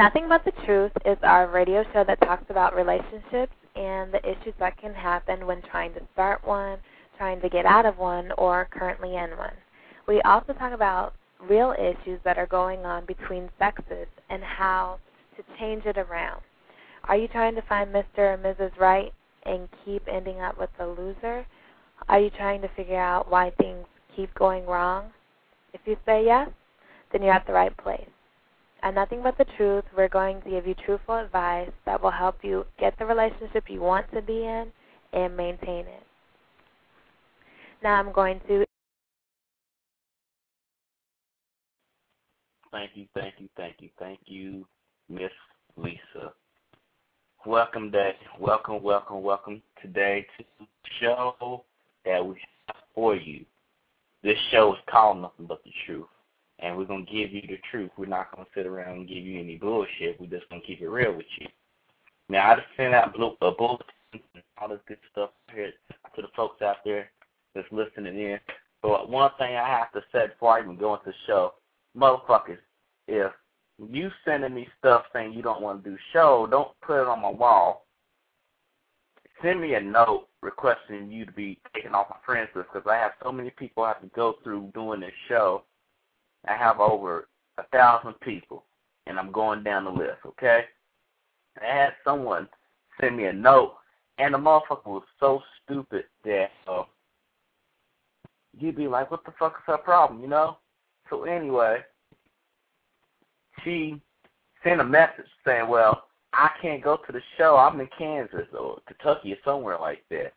Nothing 0.00 0.30
But 0.30 0.46
the 0.46 0.64
Truth 0.64 0.92
is 1.04 1.18
our 1.22 1.46
radio 1.48 1.84
show 1.92 2.04
that 2.04 2.22
talks 2.22 2.48
about 2.48 2.74
relationships 2.74 3.52
and 3.76 4.10
the 4.10 4.22
issues 4.24 4.54
that 4.58 4.78
can 4.78 4.94
happen 4.94 5.46
when 5.46 5.60
trying 5.60 5.92
to 5.92 6.00
start 6.14 6.42
one, 6.42 6.78
trying 7.18 7.38
to 7.42 7.50
get 7.50 7.66
out 7.66 7.84
of 7.84 7.98
one, 7.98 8.32
or 8.38 8.66
currently 8.70 9.16
in 9.16 9.36
one. 9.36 9.52
We 10.08 10.22
also 10.22 10.54
talk 10.54 10.72
about 10.72 11.12
real 11.38 11.74
issues 11.78 12.18
that 12.24 12.38
are 12.38 12.46
going 12.46 12.86
on 12.86 13.04
between 13.04 13.50
sexes 13.58 14.06
and 14.30 14.42
how 14.42 15.00
to 15.36 15.42
change 15.58 15.84
it 15.84 15.98
around. 15.98 16.40
Are 17.04 17.18
you 17.18 17.28
trying 17.28 17.54
to 17.56 17.62
find 17.68 17.92
Mr. 17.92 18.04
or 18.16 18.38
Mrs. 18.38 18.74
Right 18.78 19.12
and 19.44 19.68
keep 19.84 20.02
ending 20.10 20.40
up 20.40 20.58
with 20.58 20.70
the 20.78 20.86
loser? 20.86 21.44
Are 22.08 22.18
you 22.18 22.30
trying 22.30 22.62
to 22.62 22.68
figure 22.68 22.98
out 22.98 23.30
why 23.30 23.52
things 23.58 23.84
keep 24.16 24.32
going 24.34 24.64
wrong? 24.64 25.10
If 25.74 25.82
you 25.84 25.98
say 26.06 26.24
yes, 26.24 26.48
then 27.12 27.20
you're 27.22 27.34
at 27.34 27.46
the 27.46 27.52
right 27.52 27.76
place 27.76 28.08
and 28.82 28.94
nothing 28.94 29.22
but 29.22 29.36
the 29.38 29.46
truth. 29.56 29.84
We're 29.96 30.08
going 30.08 30.40
to 30.42 30.50
give 30.50 30.66
you 30.66 30.74
truthful 30.86 31.16
advice 31.16 31.70
that 31.86 32.02
will 32.02 32.10
help 32.10 32.36
you 32.42 32.64
get 32.78 32.98
the 32.98 33.06
relationship 33.06 33.64
you 33.68 33.80
want 33.80 34.10
to 34.12 34.22
be 34.22 34.44
in 34.44 34.66
and 35.12 35.36
maintain 35.36 35.86
it. 35.86 36.02
Now 37.82 37.94
I'm 37.94 38.12
going 38.12 38.40
to. 38.48 38.64
Thank 42.70 42.90
you, 42.94 43.06
thank 43.14 43.34
you, 43.38 43.48
thank 43.56 43.76
you, 43.80 43.88
thank 43.98 44.20
you, 44.26 44.64
Miss 45.08 45.32
Lisa. 45.76 46.32
Welcome, 47.44 47.90
day. 47.90 48.12
Welcome, 48.38 48.82
welcome, 48.82 49.22
welcome 49.22 49.62
today 49.82 50.26
to 50.36 50.44
the 50.60 50.66
show 51.00 51.64
that 52.04 52.24
we 52.24 52.36
have 52.66 52.76
for 52.94 53.16
you. 53.16 53.44
This 54.22 54.36
show 54.52 54.74
is 54.74 54.78
called 54.88 55.22
Nothing 55.22 55.46
But 55.46 55.64
the 55.64 55.70
Truth 55.86 56.06
and 56.60 56.76
we're 56.76 56.84
gonna 56.84 57.04
give 57.04 57.32
you 57.32 57.42
the 57.42 57.58
truth. 57.70 57.90
We're 57.96 58.06
not 58.06 58.34
gonna 58.34 58.48
sit 58.54 58.66
around 58.66 58.98
and 58.98 59.08
give 59.08 59.24
you 59.24 59.40
any 59.40 59.56
bullshit. 59.56 60.20
We're 60.20 60.26
just 60.26 60.48
gonna 60.48 60.62
keep 60.62 60.80
it 60.80 60.88
real 60.88 61.12
with 61.12 61.26
you. 61.38 61.48
Now 62.28 62.52
I 62.52 62.54
just 62.56 62.68
sent 62.76 62.94
out 62.94 63.14
blue, 63.14 63.36
a 63.40 63.50
bulletin 63.50 63.86
all 64.60 64.68
this 64.68 64.80
good 64.86 64.98
stuff 65.10 65.30
here 65.54 65.72
to 66.14 66.22
the 66.22 66.28
folks 66.36 66.62
out 66.62 66.76
there 66.84 67.10
that's 67.54 67.66
listening 67.70 68.18
in. 68.18 68.38
But 68.82 69.08
one 69.08 69.30
thing 69.38 69.56
I 69.56 69.68
have 69.68 69.92
to 69.92 70.02
say 70.12 70.28
before 70.28 70.56
I 70.56 70.62
even 70.62 70.76
go 70.76 70.94
into 70.94 71.06
the 71.06 71.14
show, 71.26 71.54
motherfuckers, 71.96 72.58
if 73.08 73.32
you 73.90 74.10
sending 74.24 74.54
me 74.54 74.68
stuff 74.78 75.04
saying 75.12 75.32
you 75.32 75.42
don't 75.42 75.62
want 75.62 75.82
to 75.84 75.90
do 75.90 75.96
show, 76.12 76.46
don't 76.50 76.68
put 76.82 77.02
it 77.02 77.08
on 77.08 77.22
my 77.22 77.30
wall. 77.30 77.86
Send 79.42 79.60
me 79.60 79.74
a 79.74 79.80
note 79.80 80.28
requesting 80.42 81.10
you 81.10 81.24
to 81.24 81.32
be 81.32 81.58
taken 81.74 81.94
off 81.94 82.10
my 82.10 82.16
friends 82.24 82.50
list 82.54 82.68
because 82.72 82.86
I 82.90 82.96
have 82.96 83.12
so 83.22 83.32
many 83.32 83.50
people 83.50 83.82
I 83.82 83.88
have 83.88 84.02
to 84.02 84.08
go 84.08 84.36
through 84.42 84.70
doing 84.74 85.00
this 85.00 85.12
show 85.28 85.62
I 86.46 86.56
have 86.56 86.80
over 86.80 87.28
a 87.58 87.64
thousand 87.72 88.18
people, 88.20 88.64
and 89.06 89.18
I'm 89.18 89.32
going 89.32 89.62
down 89.62 89.84
the 89.84 89.90
list. 89.90 90.18
Okay. 90.26 90.64
I 91.60 91.66
had 91.66 91.92
someone 92.04 92.48
send 93.00 93.16
me 93.16 93.26
a 93.26 93.32
note, 93.32 93.74
and 94.18 94.34
the 94.34 94.38
motherfucker 94.38 94.86
was 94.86 95.02
so 95.18 95.42
stupid 95.62 96.04
that 96.24 96.50
uh, 96.68 96.84
you'd 98.58 98.76
be 98.76 98.88
like, 98.88 99.10
"What 99.10 99.24
the 99.24 99.32
fuck 99.38 99.56
is 99.58 99.64
her 99.66 99.78
problem?" 99.78 100.20
You 100.20 100.28
know. 100.28 100.58
So 101.08 101.24
anyway, 101.24 101.78
she 103.64 104.00
sent 104.62 104.80
a 104.80 104.84
message 104.84 105.26
saying, 105.44 105.68
"Well, 105.68 106.04
I 106.32 106.50
can't 106.62 106.82
go 106.82 106.96
to 106.96 107.12
the 107.12 107.22
show. 107.36 107.56
I'm 107.56 107.80
in 107.80 107.88
Kansas 107.96 108.46
or 108.58 108.78
Kentucky 108.86 109.32
or 109.32 109.38
somewhere 109.44 109.78
like 109.78 110.04
that." 110.10 110.32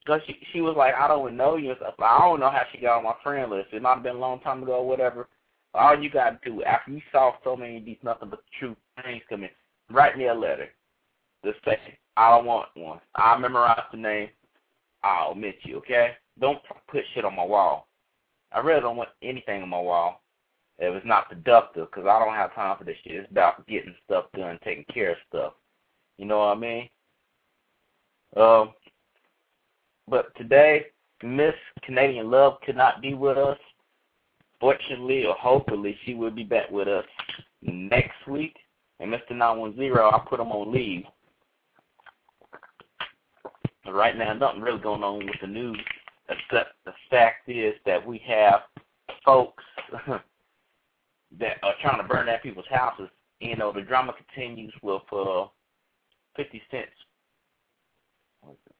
Cause 0.07 0.22
she 0.25 0.40
she 0.53 0.62
was 0.62 0.75
like, 0.78 0.95
I 0.95 1.09
don't 1.09 1.35
know 1.35 1.57
you 1.57 1.72
and 1.72 1.78
stuff. 1.79 1.95
I 2.00 2.19
don't 2.19 2.40
know 2.40 2.50
how 2.50 2.62
she 2.72 2.79
got 2.79 3.00
on 3.00 3.03
my 3.03 3.16
friend 3.22 3.51
list. 3.51 3.68
It 3.73 3.81
might 3.81 3.95
have 3.95 4.03
been 4.03 4.16
a 4.16 4.19
long 4.19 4.40
time 4.40 4.63
ago 4.63 4.75
or 4.75 4.88
whatever. 4.88 5.28
All 5.73 6.01
you 6.01 6.09
gotta 6.09 6.40
do 6.45 6.63
after 6.63 6.91
you 6.91 7.01
saw 7.12 7.34
so 7.44 7.57
many 7.57 7.78
of 7.78 7.85
these 7.85 7.97
nothing 8.03 8.29
but 8.29 8.40
true 8.57 8.73
things 9.03 9.22
coming, 9.28 9.50
write 9.91 10.18
me 10.18 10.28
a 10.28 10.34
letter. 10.34 10.69
Just 11.44 11.57
say 11.66 11.78
I 12.16 12.29
don't 12.29 12.45
want 12.45 12.69
one. 12.75 13.01
I'll 13.15 13.38
memorize 13.38 13.81
the 13.92 13.98
name. 13.98 14.30
I'll 15.04 15.31
omit 15.31 15.57
you. 15.63 15.75
Okay? 15.80 16.12
Don't 16.39 16.59
put 16.89 17.04
shit 17.13 17.25
on 17.25 17.36
my 17.36 17.44
wall. 17.44 17.88
I 18.54 18.59
really 18.59 18.80
don't 18.80 18.95
want 18.95 19.09
anything 19.21 19.62
on 19.62 19.69
my 19.69 19.80
wall 19.80 20.21
if 20.80 20.95
it's 20.95 21.06
not 21.06 21.27
productive, 21.27 21.89
because 21.89 22.07
I 22.07 22.24
don't 22.24 22.36
have 22.36 22.54
time 22.54 22.77
for 22.77 22.83
this 22.83 22.95
shit. 23.04 23.15
It's 23.15 23.31
about 23.31 23.68
getting 23.68 23.95
stuff 24.06 24.25
done, 24.36 24.59
taking 24.63 24.86
care 24.94 25.12
of 25.12 25.18
stuff. 25.27 25.54
You 26.18 26.25
know 26.25 26.39
what 26.39 26.57
I 26.57 26.59
mean? 26.59 26.89
Um, 28.36 28.74
but 30.09 30.36
today, 30.36 30.88
Miss 31.24 31.54
Canadian 31.83 32.30
Love 32.31 32.59
could 32.65 32.77
not 32.77 33.01
be 33.01 33.13
with 33.13 33.38
us. 33.38 33.57
Fortunately 34.59 35.25
or 35.25 35.36
hopefully, 35.36 35.98
she 36.04 36.13
will 36.13 36.31
be 36.31 36.44
back 36.44 36.69
with 36.71 36.88
us 36.88 37.06
next 37.62 38.27
week. 38.27 38.56
And 39.00 39.13
Mr. 39.13 39.31
910, 39.31 39.92
I 39.98 40.19
put 40.27 40.39
him 40.39 40.51
on 40.51 40.71
leave. 40.71 41.04
But 43.83 43.94
Right 43.94 44.18
now, 44.18 44.33
nothing 44.33 44.62
really 44.62 44.81
going 44.81 45.04
on 45.04 45.25
with 45.25 45.36
the 45.42 45.48
news, 45.48 45.80
except 46.30 46.74
the 46.86 46.94
fact 47.09 47.48
is 47.48 47.75
that 47.86 48.06
we 48.06 48.21
have 48.27 48.62
folks 49.24 49.63
that 51.39 51.57
are 51.63 51.74
trying 51.81 52.01
to 52.01 52.07
burn 52.07 52.25
down 52.25 52.39
people's 52.42 52.65
houses. 52.69 53.09
You 53.39 53.56
know, 53.56 53.71
the 53.71 53.81
drama 53.81 54.13
continues 54.13 54.74
with 54.81 55.04
uh, 55.12 55.45
50 56.36 56.62
Cent's 56.71 56.89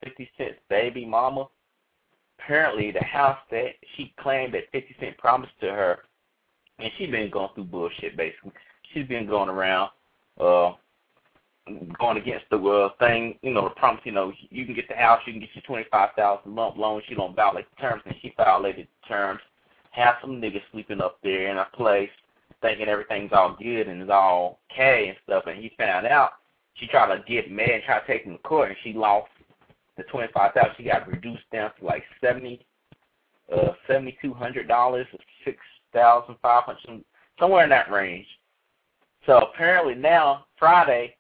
50 0.03 0.29
Cent's 0.38 0.59
baby 0.69 1.05
mama. 1.05 1.47
Apparently, 2.39 2.91
the 2.91 3.03
house 3.03 3.39
that 3.51 3.71
she 3.95 4.13
claimed 4.19 4.53
that 4.53 4.71
50 4.71 4.95
Cent 4.99 5.17
promised 5.17 5.53
to 5.61 5.67
her, 5.67 5.99
and 6.79 6.91
she's 6.97 7.09
been 7.09 7.29
going 7.31 7.49
through 7.55 7.65
bullshit 7.65 8.15
basically. 8.15 8.51
She's 8.94 9.07
been 9.07 9.27
going 9.27 9.49
around, 9.49 9.89
uh, 10.39 10.73
going 11.99 12.17
against 12.17 12.45
the 12.49 12.57
uh, 12.57 12.89
thing, 12.99 13.38
you 13.41 13.53
know, 13.53 13.63
the 13.63 13.71
promise, 13.71 14.01
you 14.05 14.11
know, 14.11 14.31
you 14.49 14.65
can 14.65 14.75
get 14.75 14.88
the 14.88 14.95
house, 14.95 15.21
you 15.25 15.33
can 15.33 15.41
get 15.41 15.49
your 15.53 15.63
twenty 15.63 15.85
five 15.91 16.09
thousand 16.15 16.55
lump 16.55 16.77
loan. 16.77 17.01
She 17.07 17.15
don't 17.15 17.35
violate 17.35 17.65
the 17.75 17.81
terms, 17.81 18.03
and 18.05 18.15
she 18.21 18.33
violated 18.38 18.88
the 18.88 19.07
terms. 19.07 19.41
Have 19.91 20.15
some 20.21 20.39
niggas 20.41 20.61
sleeping 20.71 21.01
up 21.01 21.17
there 21.23 21.50
in 21.50 21.57
a 21.57 21.67
place, 21.73 22.09
thinking 22.61 22.88
everything's 22.88 23.33
all 23.33 23.57
good 23.59 23.88
and 23.88 24.01
it's 24.01 24.11
all 24.11 24.59
okay 24.71 25.09
and 25.09 25.17
stuff. 25.25 25.43
And 25.47 25.57
he 25.61 25.71
found 25.77 26.05
out. 26.05 26.31
She 26.75 26.85
tried 26.85 27.15
to 27.15 27.23
get 27.27 27.50
mad 27.50 27.69
and 27.69 27.83
try 27.83 28.00
to 28.00 28.05
take 28.05 28.23
him 28.23 28.33
to 28.33 28.43
court, 28.43 28.69
and 28.69 28.77
she 28.83 28.93
lost 28.93 29.29
the 29.97 30.03
twenty 30.03 30.31
five 30.33 30.53
thousand. 30.53 30.73
She 30.77 30.83
got 30.83 31.07
reduced 31.07 31.49
down 31.51 31.71
to 31.79 31.85
like 31.85 32.03
seventy, 32.21 32.65
uh, 33.53 33.73
seventy 33.88 34.17
two 34.21 34.33
hundred 34.33 34.67
dollars, 34.67 35.07
six 35.44 35.57
thousand 35.94 36.35
five 36.41 36.63
hundred, 36.63 37.03
somewhere 37.39 37.63
in 37.63 37.69
that 37.71 37.91
range. 37.91 38.27
So 39.25 39.38
apparently 39.38 39.95
now 39.95 40.45
Friday 40.57 41.15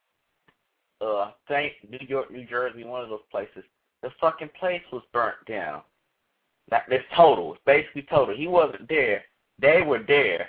uh 1.01 1.31
think 1.47 1.73
New 1.89 2.05
York, 2.07 2.31
New 2.31 2.45
Jersey, 2.45 2.83
one 2.83 3.03
of 3.03 3.09
those 3.09 3.19
places, 3.31 3.63
the 4.01 4.09
fucking 4.21 4.49
place 4.59 4.81
was 4.91 5.03
burnt 5.11 5.37
down. 5.47 5.81
That 6.69 6.83
it's 6.89 7.05
total. 7.15 7.53
It's 7.53 7.61
basically 7.65 8.03
total. 8.09 8.35
He 8.35 8.47
wasn't 8.47 8.87
there. 8.87 9.23
They 9.59 9.81
were 9.81 10.03
there. 10.07 10.47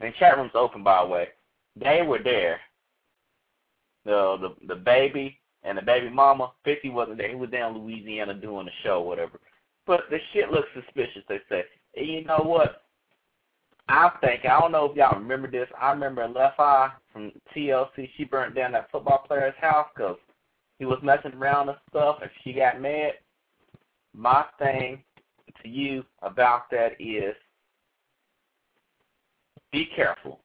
And 0.00 0.14
chat 0.14 0.38
room's 0.38 0.52
open 0.54 0.82
by 0.82 1.02
the 1.02 1.08
way. 1.08 1.28
They 1.76 2.02
were 2.02 2.22
there. 2.22 2.60
The 4.04 4.36
the 4.40 4.74
the 4.74 4.80
baby 4.80 5.38
and 5.62 5.76
the 5.76 5.82
baby 5.82 6.08
mama, 6.08 6.52
fifty 6.64 6.90
wasn't 6.90 7.18
there. 7.18 7.28
He 7.28 7.34
was 7.34 7.50
down 7.50 7.76
in 7.76 7.82
Louisiana 7.82 8.34
doing 8.34 8.68
a 8.68 8.82
show, 8.82 9.00
whatever. 9.00 9.40
But 9.86 10.02
the 10.10 10.18
shit 10.32 10.50
looks 10.50 10.68
suspicious, 10.74 11.22
they 11.28 11.40
say. 11.48 11.64
And 11.96 12.06
you 12.06 12.24
know 12.24 12.42
what? 12.44 12.82
I 13.88 14.10
think 14.20 14.44
I 14.44 14.60
don't 14.60 14.72
know 14.72 14.84
if 14.84 14.96
y'all 14.96 15.18
remember 15.18 15.50
this. 15.50 15.68
I 15.80 15.90
remember 15.90 16.26
Left 16.28 16.60
Eye 16.60 16.90
from 17.12 17.32
TLC. 17.54 18.08
She 18.16 18.24
burnt 18.24 18.54
down 18.54 18.72
that 18.72 18.90
football 18.92 19.24
player's 19.26 19.54
house 19.60 19.88
because 19.94 20.16
he 20.78 20.84
was 20.84 20.98
messing 21.02 21.34
around 21.34 21.68
and 21.68 21.78
stuff, 21.88 22.18
and 22.22 22.30
she 22.42 22.52
got 22.52 22.80
mad. 22.80 23.12
My 24.14 24.44
thing 24.58 25.02
to 25.62 25.68
you 25.68 26.04
about 26.22 26.70
that 26.70 26.92
is 27.00 27.34
be 29.72 29.88
careful 29.94 30.40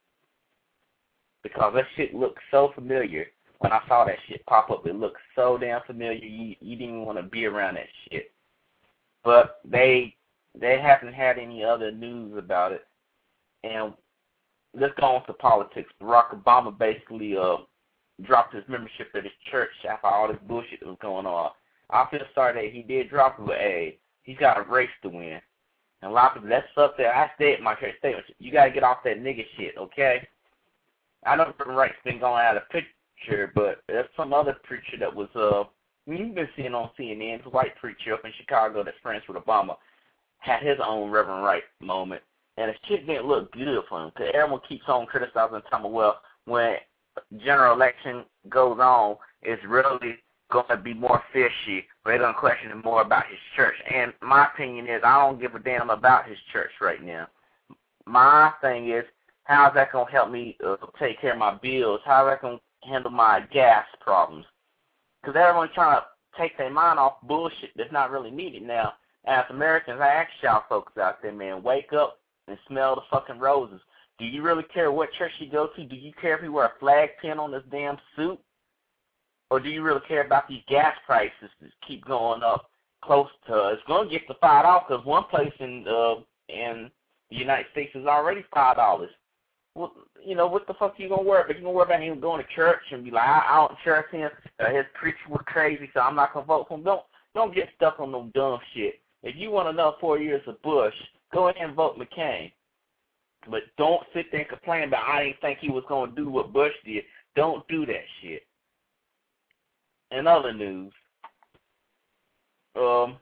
because 1.44 1.74
that 1.76 1.86
shit 1.96 2.16
looks 2.16 2.42
so 2.52 2.72
familiar. 2.74 3.28
When 3.60 3.72
I 3.72 3.82
saw 3.88 4.06
that 4.06 4.18
shit 4.28 4.46
pop 4.46 4.70
up, 4.70 4.86
it 4.86 4.96
looked 4.96 5.18
so 5.36 5.58
damn 5.58 5.82
familiar. 5.88 6.24
You 6.24 6.56
you 6.60 6.76
didn't 6.76 7.06
want 7.06 7.18
to 7.18 7.24
be 7.24 7.46
around 7.46 7.76
that 7.76 7.88
shit. 8.10 8.32
But 9.24 9.60
they 9.66 10.16
they 10.60 10.80
haven't 10.80 11.14
had 11.14 11.38
any 11.38 11.64
other 11.64 11.92
news 11.92 12.38
about 12.38 12.72
it 12.72 12.86
and 13.66 13.94
let's 14.74 14.94
go 15.00 15.08
on 15.08 15.26
to 15.26 15.34
politics. 15.34 15.92
Barack 16.02 16.36
Obama 16.36 16.78
basically 16.78 17.36
uh 17.38 17.58
dropped 18.24 18.54
his 18.54 18.64
membership 18.68 19.10
at 19.14 19.24
his 19.24 19.34
church 19.52 19.72
after 19.90 20.08
all 20.08 20.28
this 20.28 20.38
bullshit 20.48 20.80
that 20.80 20.88
was 20.88 20.98
going 21.02 21.26
on. 21.26 21.52
I 21.90 22.08
feel 22.10 22.22
sorry 22.34 22.54
that 22.54 22.74
he 22.74 22.82
did 22.82 23.10
drop 23.10 23.40
it, 23.40 23.46
but 23.46 23.58
hey, 23.58 23.98
he's 24.24 24.38
got 24.38 24.58
a 24.58 24.72
race 24.72 24.90
to 25.04 25.10
win. 25.10 25.42
And 26.02 26.12
a 26.12 26.14
lot 26.14 26.30
of 26.32 26.44
people, 26.44 26.50
that's 26.50 26.68
up 26.78 26.98
there. 26.98 27.14
I 27.14 27.30
stayed 27.36 27.56
at 27.56 27.62
my 27.62 27.76
church 27.76 27.96
statement. 28.00 28.26
You 28.40 28.52
gotta 28.52 28.72
get 28.72 28.84
off 28.84 29.04
that 29.04 29.22
nigga 29.22 29.46
shit, 29.58 29.76
okay? 29.78 30.28
I 31.26 31.36
know 31.36 31.54
the 31.58 31.66
right's 31.66 31.96
been 32.04 32.20
going 32.20 32.46
out 32.46 32.58
of 32.58 32.64
picture, 33.18 33.52
but 33.56 33.82
there's 33.88 34.08
some 34.16 34.34
other 34.34 34.56
preacher 34.64 34.98
that 35.00 35.14
was 35.14 35.30
uh 35.36 35.64
you've 36.06 36.36
been 36.36 36.50
seeing 36.56 36.74
on 36.74 36.90
CNN, 37.00 37.46
a 37.46 37.50
white 37.50 37.76
preacher 37.78 38.14
up 38.14 38.26
in 38.26 38.32
Chicago 38.40 38.84
that's 38.84 38.98
friends 39.02 39.24
with 39.28 39.38
Obama, 39.38 39.76
had 40.40 40.62
his 40.62 40.78
own 40.86 41.10
Reverend 41.10 41.44
Wright 41.44 41.64
moment 41.82 42.22
and 42.58 42.70
the 42.70 42.76
shit 42.88 43.06
didn't 43.06 43.28
look 43.28 43.52
good 43.52 43.84
for 43.90 44.04
him. 44.04 44.12
Because 44.16 44.32
everyone 44.34 44.62
keeps 44.68 44.86
on 44.88 45.06
criticizing 45.06 45.62
well 45.84 46.22
when 46.46 46.76
general 47.44 47.74
election 47.74 48.24
goes 48.50 48.80
on, 48.80 49.18
it's 49.42 49.64
really 49.66 50.18
going 50.52 50.68
to 50.70 50.78
be 50.78 50.94
more 50.94 51.22
fishy. 51.34 51.86
They're 52.06 52.18
going 52.18 52.34
to 52.34 52.40
question 52.40 52.72
him 52.72 52.82
more 52.84 53.02
about 53.02 53.26
his 53.28 53.40
church. 53.56 53.76
And 53.94 54.14
my 54.22 54.48
opinion 54.48 54.88
is 54.88 55.02
I 55.04 55.26
don't 55.26 55.42
give 55.42 55.56
a 55.56 55.60
damn 55.60 55.90
about 55.90 56.28
his 56.28 56.38
church 56.54 56.72
right 56.82 57.04
now. 57.04 57.28
My 58.06 58.52
thing 58.62 58.90
is, 58.90 59.04
how's 59.44 59.74
that 59.74 59.92
going 59.92 60.06
to 60.06 60.12
help 60.12 60.32
me 60.32 60.58
uh, 60.66 60.78
take 61.00 61.20
care 61.20 61.34
of 61.34 61.40
my 61.40 61.56
bills? 61.56 62.00
How 62.06 62.28
is 62.28 62.32
that 62.32 62.42
going 62.42 62.58
to 62.58 62.64
handle 62.86 63.12
my 63.12 63.42
gas 63.52 63.86
problems? 64.02 64.46
Because 65.22 65.36
everyone's 65.36 65.72
trying 65.74 66.00
to 66.00 66.06
take 66.40 66.58
their 66.58 66.70
mind 66.70 67.00
off 67.00 67.16
bullshit 67.24 67.72
that's 67.76 67.92
not 67.92 68.12
really 68.12 68.32
needed 68.32 68.64
now. 68.64 68.94
As 69.26 69.46
Americans, 69.50 70.00
I 70.02 70.08
ask 70.08 70.30
y'all 70.44 70.64
folks 70.70 70.98
out 70.98 71.22
there, 71.22 71.32
man, 71.32 71.64
wake 71.64 71.94
up 71.94 72.20
and 72.48 72.58
smell 72.68 72.96
the 72.96 73.02
fucking 73.10 73.40
roses. 73.40 73.82
Do 74.20 74.26
you 74.26 74.44
really 74.44 74.64
care 74.74 74.92
what 74.92 75.12
church 75.14 75.32
you 75.40 75.50
go 75.50 75.70
to? 75.76 75.84
Do 75.84 75.96
you 75.96 76.14
care 76.22 76.38
if 76.38 76.44
you 76.44 76.52
wear 76.52 76.66
a 76.66 76.80
flag 76.80 77.10
pin 77.22 77.40
on 77.40 77.52
this 77.52 77.64
damn 77.72 77.98
suit? 78.16 78.40
Or 79.50 79.60
do 79.60 79.70
you 79.70 79.82
really 79.84 80.02
care 80.08 80.26
about 80.26 80.48
these 80.48 80.62
gas 80.68 80.96
prices 81.06 81.50
that 81.62 81.72
keep 81.88 82.06
going 82.06 82.44
up 82.44 82.70
close 83.06 83.28
to 83.48 83.70
it's 83.70 83.82
going 83.88 84.10
to 84.10 84.12
get 84.12 84.28
to 84.28 84.34
five 84.42 84.64
dollars 84.64 84.84
because 84.88 85.06
one 85.06 85.24
place 85.26 85.54
in 85.60 85.86
uh 85.88 86.16
in 86.50 86.90
the 87.30 87.38
United 87.38 87.66
States 87.72 87.92
is 87.96 88.06
already 88.06 88.44
five 88.54 88.76
dollars. 88.78 89.10
Well, 89.76 89.92
you 90.26 90.36
know 90.36 90.48
what 90.48 90.66
the 90.68 90.74
fuck 90.74 90.96
you 90.98 91.10
gonna 91.10 91.22
worry 91.22 91.44
about? 91.44 91.58
You 91.58 91.62
gonna 91.64 91.74
worry 91.74 91.86
about 91.86 92.02
him 92.02 92.20
going 92.22 92.42
to 92.42 92.56
church 92.56 92.82
and 92.92 93.04
be 93.04 93.12
like, 93.12 93.28
I, 93.28 93.44
I 93.48 93.68
don't 93.68 93.80
trust 93.84 94.12
him. 94.12 94.30
Uh, 94.60 94.74
his 94.74 94.86
preacher 94.94 95.18
was 95.30 95.44
crazy, 95.46 95.90
so 95.94 96.00
I'm 96.00 96.16
not 96.16 96.34
gonna 96.34 96.46
vote 96.46 96.68
for 96.68 96.78
him. 96.78 96.84
Don't 96.84 97.04
don't 97.34 97.54
get 97.54 97.70
stuck 97.76 98.00
on 98.00 98.12
no 98.12 98.32
dumb 98.34 98.60
shit. 98.74 98.96
If 99.22 99.36
you 99.36 99.52
want 99.52 99.68
another 99.68 99.98
four 100.00 100.18
years 100.18 100.42
of 100.48 100.62
Bush, 100.62 100.94
go 101.34 101.50
ahead 101.50 101.62
and 101.62 101.76
vote 101.76 102.00
McCain. 102.00 102.52
But 103.50 103.64
don't 103.78 104.04
sit 104.14 104.28
there 104.32 104.42
and 104.42 104.50
complain 104.50 104.84
about 104.84 105.08
I 105.08 105.26
didn't 105.26 105.42
think 105.42 105.60
he 105.60 105.70
was 105.70 105.84
to 105.90 106.16
do 106.16 106.30
what 106.30 106.54
Bush 106.54 106.74
did. 106.86 107.04
Don't 107.36 107.68
do 107.68 107.86
that 107.86 108.04
shit. 108.22 108.44
In 110.12 110.26
other 110.26 110.54
news, 110.54 110.94
um, 112.80 113.18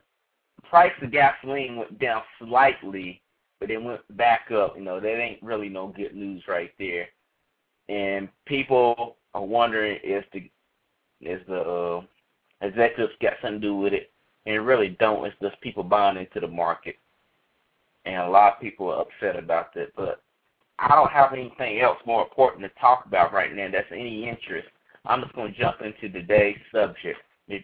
price 0.70 0.92
of 1.02 1.12
gasoline 1.12 1.78
went 1.78 2.00
down 2.00 2.22
slightly, 2.40 3.22
but 3.64 3.72
it 3.72 3.82
went 3.82 4.02
back 4.18 4.52
up. 4.52 4.76
You 4.78 4.84
know, 4.84 5.00
that 5.00 5.20
ain't 5.20 5.42
really 5.42 5.70
no 5.70 5.88
good 5.88 6.16
news 6.16 6.44
right 6.48 6.72
there. 6.78 7.08
And 7.90 8.30
people 8.46 9.16
are 9.34 9.46
wondering 9.46 10.00
if 10.04 10.26
the 10.34 10.50
if 11.22 11.46
the 11.48 11.62
uh, 11.62 12.02
executives 12.62 13.14
got 13.22 13.34
something 13.42 13.62
to 13.62 13.68
do 13.68 13.76
with 13.76 13.94
it, 13.94 14.12
and 14.46 14.56
it 14.56 14.60
really 14.60 14.98
don't. 15.00 15.26
It's 15.26 15.36
just 15.42 15.60
people 15.62 15.84
buying 15.84 16.18
into 16.18 16.40
the 16.40 16.48
market 16.48 16.98
and 18.06 18.18
a 18.18 18.30
lot 18.30 18.54
of 18.54 18.62
people 18.62 18.90
are 18.90 19.02
upset 19.02 19.42
about 19.42 19.74
that. 19.76 19.96
But 19.96 20.22
I 20.80 20.90
don't 20.96 21.12
have 21.12 21.34
anything 21.34 21.82
else 21.82 21.98
more 22.06 22.24
important 22.24 22.64
to 22.64 22.80
talk 22.80 23.06
about 23.06 23.34
right 23.34 23.54
now 23.54 23.70
that's 23.72 23.88
any 23.92 24.28
interest. 24.28 24.68
I'm 25.06 25.22
just 25.22 25.36
going 25.36 25.54
to 25.54 25.60
jump 25.60 25.78
into 25.82 26.10
today's 26.10 26.58
subject. 26.72 27.20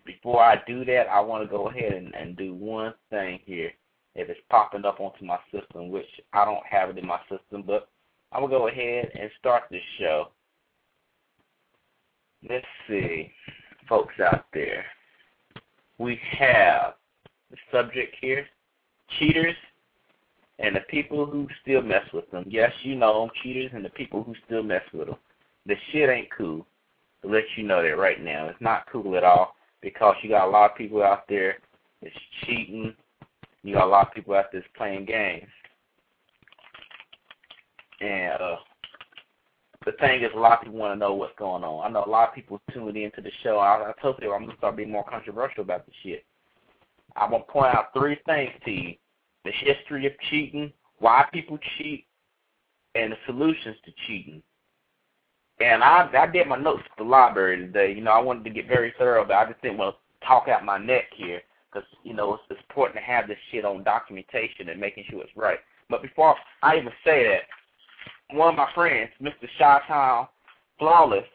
Before 0.05 0.43
I 0.43 0.61
do 0.67 0.83
that, 0.85 1.07
I 1.07 1.19
want 1.21 1.43
to 1.43 1.49
go 1.49 1.69
ahead 1.69 1.93
and, 1.93 2.13
and 2.13 2.35
do 2.35 2.53
one 2.53 2.93
thing 3.09 3.39
here. 3.45 3.71
If 4.15 4.29
it's 4.29 4.39
popping 4.49 4.85
up 4.85 4.99
onto 4.99 5.23
my 5.23 5.37
system, 5.51 5.89
which 5.89 6.05
I 6.33 6.43
don't 6.45 6.65
have 6.69 6.89
it 6.89 6.97
in 6.97 7.05
my 7.05 7.19
system, 7.29 7.63
but 7.65 7.89
I'm 8.31 8.41
going 8.41 8.51
to 8.51 8.57
go 8.57 8.67
ahead 8.67 9.11
and 9.19 9.29
start 9.39 9.63
this 9.69 9.81
show. 9.99 10.29
Let's 12.47 12.65
see, 12.87 13.31
folks 13.87 14.13
out 14.19 14.45
there. 14.53 14.85
We 15.97 16.19
have 16.37 16.93
the 17.51 17.57
subject 17.71 18.15
here, 18.21 18.45
cheaters 19.17 19.55
and 20.59 20.75
the 20.75 20.81
people 20.81 21.25
who 21.25 21.47
still 21.61 21.81
mess 21.81 22.03
with 22.13 22.29
them. 22.31 22.45
Yes, 22.47 22.71
you 22.83 22.95
know 22.95 23.21
them, 23.21 23.29
cheaters 23.41 23.71
and 23.73 23.83
the 23.83 23.89
people 23.89 24.23
who 24.23 24.35
still 24.45 24.63
mess 24.63 24.83
with 24.93 25.07
them. 25.07 25.17
The 25.65 25.75
shit 25.91 26.09
ain't 26.09 26.29
cool. 26.37 26.65
To 27.21 27.27
let 27.27 27.43
you 27.57 27.63
know 27.63 27.81
that 27.81 27.97
right 27.97 28.23
now, 28.23 28.47
it's 28.47 28.61
not 28.61 28.89
cool 28.89 29.17
at 29.17 29.23
all 29.25 29.55
because 29.81 30.15
you 30.21 30.29
got 30.29 30.47
a 30.47 30.49
lot 30.49 30.71
of 30.71 30.77
people 30.77 31.03
out 31.03 31.27
there 31.27 31.57
that's 32.01 32.15
cheating. 32.45 32.93
You 33.63 33.75
got 33.75 33.87
a 33.87 33.89
lot 33.89 34.07
of 34.07 34.13
people 34.13 34.35
out 34.35 34.45
there 34.51 34.63
playing 34.77 35.05
games. 35.05 35.47
And 38.01 38.41
uh, 38.41 38.55
the 39.85 39.91
thing 39.93 40.23
is, 40.23 40.31
a 40.33 40.39
lot 40.39 40.59
of 40.59 40.63
people 40.63 40.79
want 40.79 40.93
to 40.93 40.99
know 40.99 41.13
what's 41.13 41.37
going 41.37 41.63
on. 41.63 41.85
I 41.85 41.89
know 41.91 42.05
a 42.05 42.09
lot 42.09 42.29
of 42.29 42.35
people 42.35 42.61
tuned 42.73 42.95
into 42.95 43.21
the 43.21 43.31
show. 43.43 43.57
I, 43.57 43.89
I 43.89 43.93
told 44.01 44.19
you 44.21 44.33
I'm 44.33 44.45
gonna 44.45 44.57
start 44.57 44.77
being 44.77 44.91
more 44.91 45.03
controversial 45.03 45.63
about 45.63 45.85
the 45.85 45.91
shit. 46.03 46.25
I'm 47.15 47.31
gonna 47.31 47.43
point 47.43 47.75
out 47.75 47.93
three 47.93 48.17
things 48.25 48.51
to 48.65 48.71
you 48.71 48.93
the 49.45 49.51
history 49.51 50.05
of 50.05 50.11
cheating, 50.29 50.71
why 50.97 51.25
people 51.31 51.57
cheat, 51.77 52.05
and 52.95 53.13
the 53.13 53.17
solutions 53.25 53.77
to 53.85 53.91
cheating. 54.05 54.41
And 55.59 55.83
I 55.83 56.09
I 56.17 56.27
did 56.27 56.47
my 56.47 56.57
notes 56.57 56.83
at 56.85 56.97
the 56.97 57.09
library 57.09 57.57
today. 57.57 57.93
You 57.93 58.01
know, 58.01 58.11
I 58.11 58.19
wanted 58.19 58.43
to 58.45 58.49
get 58.49 58.67
very 58.67 58.93
thorough, 58.97 59.25
but 59.25 59.35
I 59.35 59.45
just 59.49 59.61
didn't 59.61 59.77
want 59.77 59.95
to 59.95 60.27
talk 60.27 60.47
out 60.47 60.63
my 60.63 60.77
neck 60.77 61.05
here 61.15 61.41
because 61.71 61.87
you 62.03 62.13
know 62.13 62.33
it's, 62.33 62.43
it's 62.49 62.59
important 62.69 62.97
to 62.97 63.03
have 63.03 63.27
this 63.27 63.37
shit 63.51 63.65
on 63.65 63.83
documentation 63.83 64.69
and 64.69 64.79
making 64.79 65.05
sure 65.09 65.21
it's 65.21 65.35
right. 65.35 65.59
But 65.89 66.01
before 66.01 66.35
I 66.61 66.77
even 66.77 66.91
say 67.03 67.23
that, 67.27 68.37
one 68.37 68.49
of 68.49 68.55
my 68.55 68.69
friends, 68.75 69.09
Mr. 69.21 69.47
Shawtown 69.59 70.27
Flawless, 70.77 71.25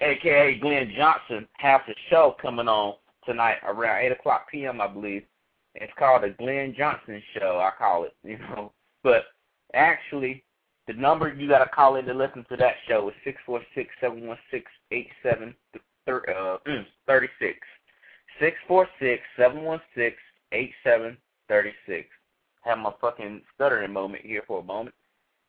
aka 0.00 0.58
Glenn 0.58 0.92
Johnson, 0.96 1.46
has 1.58 1.80
a 1.88 1.94
show 2.08 2.34
coming 2.40 2.68
on 2.68 2.94
tonight 3.26 3.56
around 3.66 4.04
8 4.04 4.12
o'clock 4.12 4.46
p.m., 4.50 4.80
I 4.80 4.88
believe. 4.88 5.22
It's 5.74 5.92
called 5.98 6.22
the 6.22 6.30
Glenn 6.30 6.74
Johnson 6.76 7.22
Show, 7.34 7.60
I 7.60 7.70
call 7.78 8.04
it, 8.04 8.14
you 8.24 8.38
know. 8.38 8.72
But 9.04 9.24
actually, 9.74 10.42
the 10.86 10.94
number 10.94 11.32
you 11.32 11.48
got 11.48 11.60
to 11.60 11.70
call 11.70 11.96
in 11.96 12.06
to 12.06 12.14
listen 12.14 12.44
to 12.50 12.56
that 12.56 12.74
show 12.88 13.08
is 13.08 13.14
six 13.24 13.38
four 13.46 13.60
six 13.74 13.90
seven 14.00 14.26
one 14.26 14.38
six 14.50 14.64
eight 14.90 15.08
seven 15.22 15.54
uh, 16.08 16.56
mm, 16.66 16.84
thirty 17.06 17.28
six. 17.38 17.58
Six 18.40 18.56
four 18.66 18.88
six 18.98 19.22
seven 19.36 19.62
one 19.62 19.80
six 19.94 20.16
eight 20.52 20.72
seven 20.82 21.16
thirty 21.48 21.72
six. 21.86 22.08
Have 22.62 22.78
my 22.78 22.92
fucking 23.00 23.42
stuttering 23.54 23.92
moment 23.92 24.24
here 24.24 24.42
for 24.46 24.60
a 24.60 24.64
moment. 24.64 24.94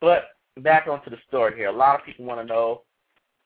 But 0.00 0.30
back 0.58 0.88
onto 0.88 1.10
the 1.10 1.18
story 1.28 1.54
here. 1.56 1.68
A 1.68 1.72
lot 1.72 2.00
of 2.00 2.06
people 2.06 2.24
want 2.24 2.40
to 2.40 2.46
know 2.46 2.82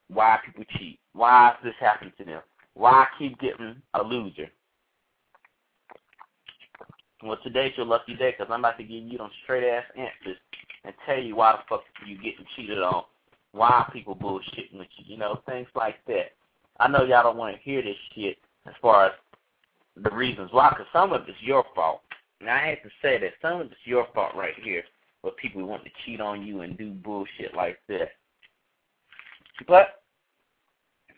why 0.08 0.38
people 0.44 0.64
cheat. 0.78 0.98
Why 1.12 1.50
is 1.50 1.56
this 1.64 1.74
happening 1.80 2.12
to 2.18 2.24
them? 2.24 2.42
Why 2.74 2.92
I 2.92 3.06
keep 3.18 3.40
getting 3.40 3.82
a 3.94 4.02
loser? 4.02 4.48
Well, 7.22 7.38
today's 7.42 7.72
your 7.76 7.86
lucky 7.86 8.14
day 8.16 8.34
because 8.36 8.52
I'm 8.52 8.60
about 8.60 8.78
to 8.78 8.84
give 8.84 9.04
you 9.04 9.18
some 9.18 9.30
straight 9.44 9.68
ass 9.68 9.84
answers 9.96 10.38
and 10.84 10.94
tell 11.06 11.18
you 11.18 11.36
why 11.36 11.52
the 11.52 11.58
fuck 11.68 11.84
you 12.06 12.16
getting 12.16 12.46
cheated 12.56 12.78
on. 12.78 13.04
Why 13.52 13.88
people 13.92 14.16
bullshitting 14.16 14.78
with 14.78 14.88
you, 14.96 15.04
you 15.06 15.18
know, 15.18 15.40
things 15.46 15.68
like 15.74 15.96
that. 16.06 16.32
I 16.80 16.88
know 16.88 17.04
y'all 17.04 17.22
don't 17.22 17.36
want 17.36 17.54
to 17.54 17.62
hear 17.62 17.82
this 17.82 17.96
shit 18.14 18.38
as 18.66 18.72
far 18.80 19.06
as 19.06 19.12
the 20.02 20.10
reasons 20.10 20.48
why, 20.52 20.70
because 20.70 20.86
some 20.92 21.12
of 21.12 21.22
it's 21.28 21.38
your 21.42 21.64
fault. 21.74 22.00
And 22.40 22.48
I 22.48 22.64
hate 22.64 22.82
to 22.82 22.88
say 23.02 23.18
that 23.18 23.34
some 23.40 23.60
of 23.60 23.66
it's 23.66 23.76
your 23.84 24.06
fault 24.14 24.34
right 24.34 24.54
here 24.62 24.82
but 25.22 25.36
people 25.36 25.64
want 25.64 25.84
to 25.84 25.90
cheat 26.04 26.20
on 26.20 26.44
you 26.44 26.62
and 26.62 26.76
do 26.76 26.90
bullshit 26.90 27.54
like 27.56 27.78
this. 27.88 28.08
But 29.68 30.02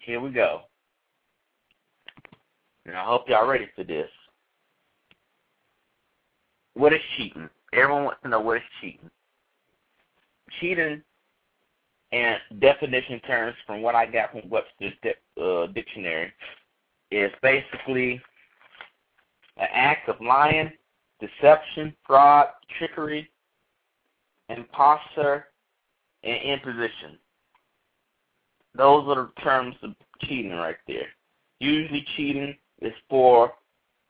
here 0.04 0.20
we 0.20 0.30
go. 0.30 0.62
And 2.84 2.94
I 2.94 3.04
hope 3.04 3.28
y'all 3.28 3.46
ready 3.48 3.68
for 3.74 3.84
this. 3.84 4.10
What 6.74 6.92
is 6.92 7.00
cheating? 7.16 7.48
Everyone 7.72 8.04
wants 8.04 8.20
to 8.22 8.28
know 8.28 8.40
what 8.40 8.58
is 8.58 8.62
cheating. 8.80 9.10
Cheating 10.60 11.02
and 12.12 12.38
definition 12.60 13.20
terms 13.20 13.56
from 13.66 13.82
what 13.82 13.94
I 13.94 14.06
got 14.06 14.32
from 14.32 14.48
Webster's 14.48 14.92
uh, 15.40 15.66
dictionary 15.68 16.32
is 17.10 17.30
basically 17.42 18.20
an 19.56 19.68
act 19.72 20.08
of 20.08 20.20
lying, 20.20 20.70
deception, 21.20 21.94
fraud, 22.06 22.48
trickery, 22.78 23.30
imposter, 24.48 25.46
and 26.22 26.42
imposition. 26.42 27.18
Those 28.76 29.06
are 29.08 29.30
the 29.34 29.42
terms 29.42 29.76
of 29.82 29.94
cheating 30.22 30.52
right 30.52 30.76
there. 30.86 31.06
Usually 31.60 32.04
cheating 32.16 32.56
is 32.80 32.92
for 33.08 33.52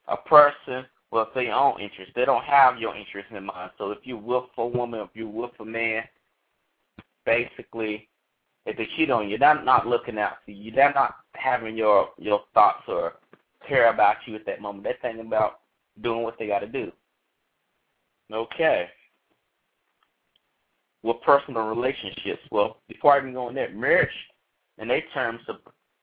a 0.09 0.17
person 0.17 0.87
with 1.15 1.29
their 1.35 1.55
own 1.55 1.81
interest. 1.81 2.13
They 2.15 2.25
don't 2.25 2.45
have 2.45 2.79
your 2.79 2.97
interest 2.97 3.29
in 3.31 3.45
mind. 3.45 3.71
So 3.79 3.91
if 3.93 3.99
you're 4.03 4.19
with 4.19 4.45
a 4.59 4.67
woman, 4.67 5.01
if 5.01 5.11
you're 5.15 5.29
with 5.29 5.53
a 5.61 5.65
man, 5.65 6.03
basically, 7.25 8.09
if 8.67 8.77
they 8.77 8.89
cheat 8.97 9.11
on 9.11 9.29
you, 9.29 9.39
they're 9.39 9.63
not 9.63 9.87
looking 9.87 10.19
out 10.19 10.39
for 10.45 10.51
you. 10.51 10.73
They're 10.73 10.93
not 10.93 11.15
having 11.35 11.77
your 11.77 12.09
your 12.19 12.41
thoughts 12.53 12.83
or 12.89 13.15
care 13.67 13.93
about 13.93 14.17
you 14.27 14.35
at 14.35 14.45
that 14.47 14.61
moment. 14.61 14.85
They're 14.85 14.97
thinking 15.01 15.27
about 15.27 15.61
doing 16.03 16.23
what 16.23 16.37
they 16.39 16.49
got 16.49 16.61
to 16.61 16.67
do. 16.67 16.91
Okay 18.33 18.89
with 21.05 21.21
personal 21.21 21.69
relationships. 21.69 22.41
Well, 22.51 22.79
before 22.89 23.13
I 23.13 23.19
even 23.19 23.35
go 23.35 23.51
in 23.51 23.55
there, 23.55 23.69
marriage, 23.71 24.09
in 24.79 24.89
their 24.89 25.03
terms 25.13 25.41
of, 25.49 25.57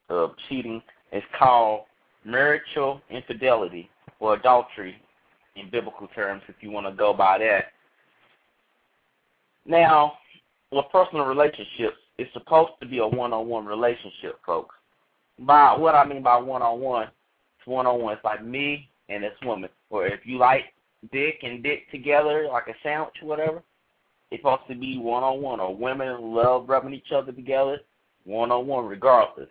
of 0.09 0.35
cheating, 0.47 0.81
is 1.11 1.23
called 1.37 1.81
marital 2.25 3.01
infidelity 3.09 3.89
or 4.19 4.35
adultery 4.35 4.95
in 5.55 5.69
biblical 5.69 6.07
terms, 6.07 6.41
if 6.47 6.55
you 6.61 6.71
want 6.71 6.85
to 6.85 6.93
go 6.93 7.13
by 7.13 7.37
that. 7.39 7.65
Now, 9.65 10.13
with 10.71 10.85
personal 10.91 11.25
relationships, 11.25 11.97
it's 12.17 12.31
supposed 12.33 12.71
to 12.81 12.87
be 12.87 12.99
a 12.99 13.07
one-on-one 13.07 13.65
relationship, 13.65 14.39
folks. 14.45 14.75
By 15.39 15.75
what 15.75 15.95
I 15.95 16.05
mean 16.05 16.23
by 16.23 16.37
one-on-one, 16.37 17.03
it's 17.03 17.67
one-on-one. 17.67 18.13
It's 18.13 18.23
like 18.23 18.45
me 18.45 18.89
and 19.09 19.23
this 19.23 19.33
woman. 19.43 19.69
Or 19.89 20.07
if 20.07 20.21
you 20.23 20.37
like 20.37 20.65
dick 21.11 21.39
and 21.43 21.63
dick 21.63 21.89
together, 21.91 22.47
like 22.51 22.67
a 22.67 22.73
sandwich 22.83 23.15
or 23.21 23.27
whatever, 23.27 23.63
it's 24.29 24.41
supposed 24.41 24.67
to 24.69 24.75
be 24.75 24.97
one 24.97 25.23
on 25.23 25.41
one, 25.41 25.59
or 25.59 25.75
women 25.75 26.33
love 26.33 26.69
rubbing 26.69 26.93
each 26.93 27.11
other 27.13 27.31
together, 27.31 27.79
one 28.23 28.51
on 28.51 28.65
one, 28.67 28.85
regardless. 28.85 29.49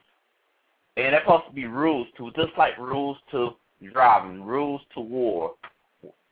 And 0.96 1.12
there's 1.12 1.22
supposed 1.22 1.46
to 1.46 1.52
be 1.52 1.66
rules 1.66 2.06
to 2.18 2.30
just 2.32 2.52
like 2.58 2.76
rules 2.78 3.16
to 3.30 3.50
driving, 3.92 4.42
rules 4.42 4.80
to 4.94 5.00
war, 5.00 5.54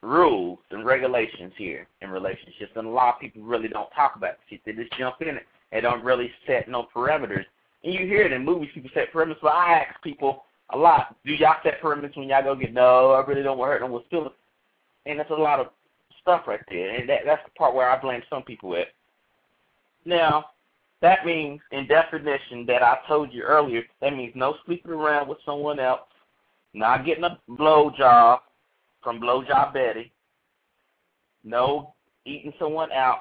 rules 0.03 0.59
and 0.71 0.85
regulations 0.85 1.53
here 1.57 1.87
in 2.03 2.11
relationships. 2.11 2.73
And 2.77 2.87
a 2.87 2.91
lot 2.91 3.15
of 3.15 3.21
people 3.21 3.43
really 3.43 3.69
don't 3.69 3.91
talk 3.91 4.17
about 4.17 4.35
shit. 4.49 4.61
They 4.67 4.73
just 4.73 4.93
jump 4.99 5.17
in 5.21 5.37
it 5.37 5.47
and 5.73 5.83
don't 5.83 6.05
really 6.05 6.31
set 6.47 6.69
no 6.69 6.87
parameters. 6.95 7.45
And 7.85 7.95
you 7.95 8.07
hear 8.07 8.23
it 8.23 8.33
in 8.33 8.45
movies, 8.45 8.71
people 8.75 8.91
set 8.93 9.13
parameters, 9.13 9.37
but 9.41 9.53
I 9.53 9.85
ask 9.85 10.03
people 10.03 10.45
a 10.71 10.77
lot, 10.77 11.17
do 11.25 11.33
y'all 11.33 11.57
set 11.63 11.81
parameters 11.81 12.17
when 12.17 12.29
y'all 12.29 12.43
go 12.43 12.55
get, 12.55 12.75
no, 12.75 13.13
I 13.13 13.25
really 13.25 13.43
don't 13.43 13.57
want 13.57 13.69
to 13.69 13.73
hurt 13.73 13.81
no 13.83 13.87
one's 13.87 14.07
feelings. 14.11 14.33
And 15.07 15.19
that's 15.19 15.31
a 15.31 15.35
lot 15.35 15.61
of 15.61 15.69
stuff 16.21 16.43
right 16.47 16.61
there, 16.69 16.95
and 16.95 17.09
that, 17.09 17.21
that's 17.25 17.43
the 17.45 17.51
part 17.53 17.75
where 17.75 17.89
I 17.89 17.99
blame 17.99 18.21
some 18.29 18.43
people 18.43 18.77
at. 18.77 18.89
Now, 20.05 20.47
that 21.01 21.25
means, 21.25 21.61
in 21.73 21.87
definition, 21.87 22.67
that 22.67 22.83
I 22.83 22.99
told 23.07 23.33
you 23.33 23.43
earlier, 23.43 23.83
that 24.01 24.15
means 24.17 24.33
no 24.35 24.57
sleeping 24.67 24.93
around 24.93 25.29
with 25.29 25.39
someone 25.45 25.79
else, 25.79 26.01
not 26.75 27.05
getting 27.05 27.25
a 27.25 27.39
blow 27.49 27.91
job 27.97 28.41
from 29.03 29.21
Blowjob 29.21 29.73
Betty, 29.73 30.13
no 31.45 31.95
eating 32.27 32.53
someone 32.59 32.91
out. 32.93 33.21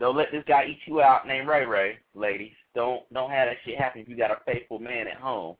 Don't 0.00 0.16
let 0.16 0.32
this 0.32 0.44
guy 0.48 0.64
eat 0.64 0.80
you 0.86 1.00
out 1.00 1.26
named 1.26 1.46
Ray 1.46 1.64
Ray, 1.64 1.98
ladies. 2.14 2.52
Don't 2.74 3.02
don't 3.12 3.30
have 3.30 3.48
that 3.48 3.58
shit 3.64 3.78
happen 3.78 4.00
if 4.00 4.08
you 4.08 4.16
got 4.16 4.30
a 4.30 4.38
faithful 4.46 4.78
man 4.78 5.06
at 5.06 5.18
home. 5.18 5.56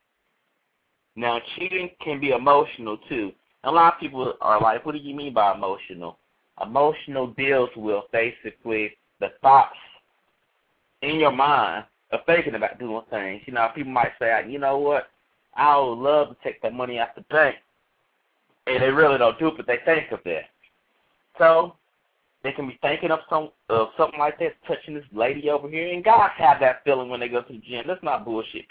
Now 1.15 1.41
cheating 1.55 1.91
can 2.03 2.19
be 2.19 2.31
emotional 2.31 2.97
too 3.09 3.33
a 3.65 3.71
lot 3.71 3.95
of 3.95 4.01
people 4.01 4.35
are 4.41 4.61
like, 4.61 4.85
what 4.85 4.93
do 4.93 4.99
you 5.01 5.15
mean 5.15 5.33
by 5.33 5.55
emotional? 5.55 6.19
Emotional 6.61 7.29
deals 7.29 7.71
with 7.77 8.05
basically 8.13 8.93
the 9.21 9.29
thoughts 9.41 9.77
in 11.03 11.17
your 11.21 11.33
mind 11.33 11.85
of 12.13 12.21
thinking 12.27 12.55
about 12.55 12.79
doing 12.79 13.03
things. 13.11 13.43
You 13.47 13.53
know, 13.53 13.69
people 13.75 13.93
might 13.93 14.13
say, 14.19 14.45
you 14.49 14.59
know 14.59 14.79
what, 14.79 15.09
I 15.55 15.77
would 15.79 15.99
love 15.99 16.29
to 16.31 16.37
take 16.43 16.63
that 16.63 16.73
money 16.73 16.99
out 16.99 17.15
the 17.15 17.23
bank. 17.23 17.57
And 18.67 18.83
they 18.83 18.91
really 18.91 19.19
don't 19.19 19.39
do 19.39 19.49
it, 19.49 19.57
but 19.57 19.67
they 19.67 19.79
think 19.85 20.13
of 20.13 20.21
that. 20.25 20.45
So 21.37 21.75
they 22.45 22.53
can 22.53 22.69
be 22.69 22.79
thinking 22.81 23.11
of 23.11 23.21
some 23.29 23.51
of 23.69 23.89
something 23.97 24.19
like 24.19 24.39
that, 24.39 24.53
touching 24.67 24.95
this 24.95 25.05
lady 25.13 25.51
over 25.51 25.69
here, 25.69 25.93
and 25.93 26.05
guys 26.05 26.31
have 26.37 26.61
that 26.61 26.85
feeling 26.85 27.09
when 27.09 27.21
they 27.21 27.29
go 27.29 27.43
to 27.43 27.53
the 27.53 27.59
gym. 27.59 27.85
That's 27.87 28.03
not 28.03 28.25
bullshit. 28.25 28.67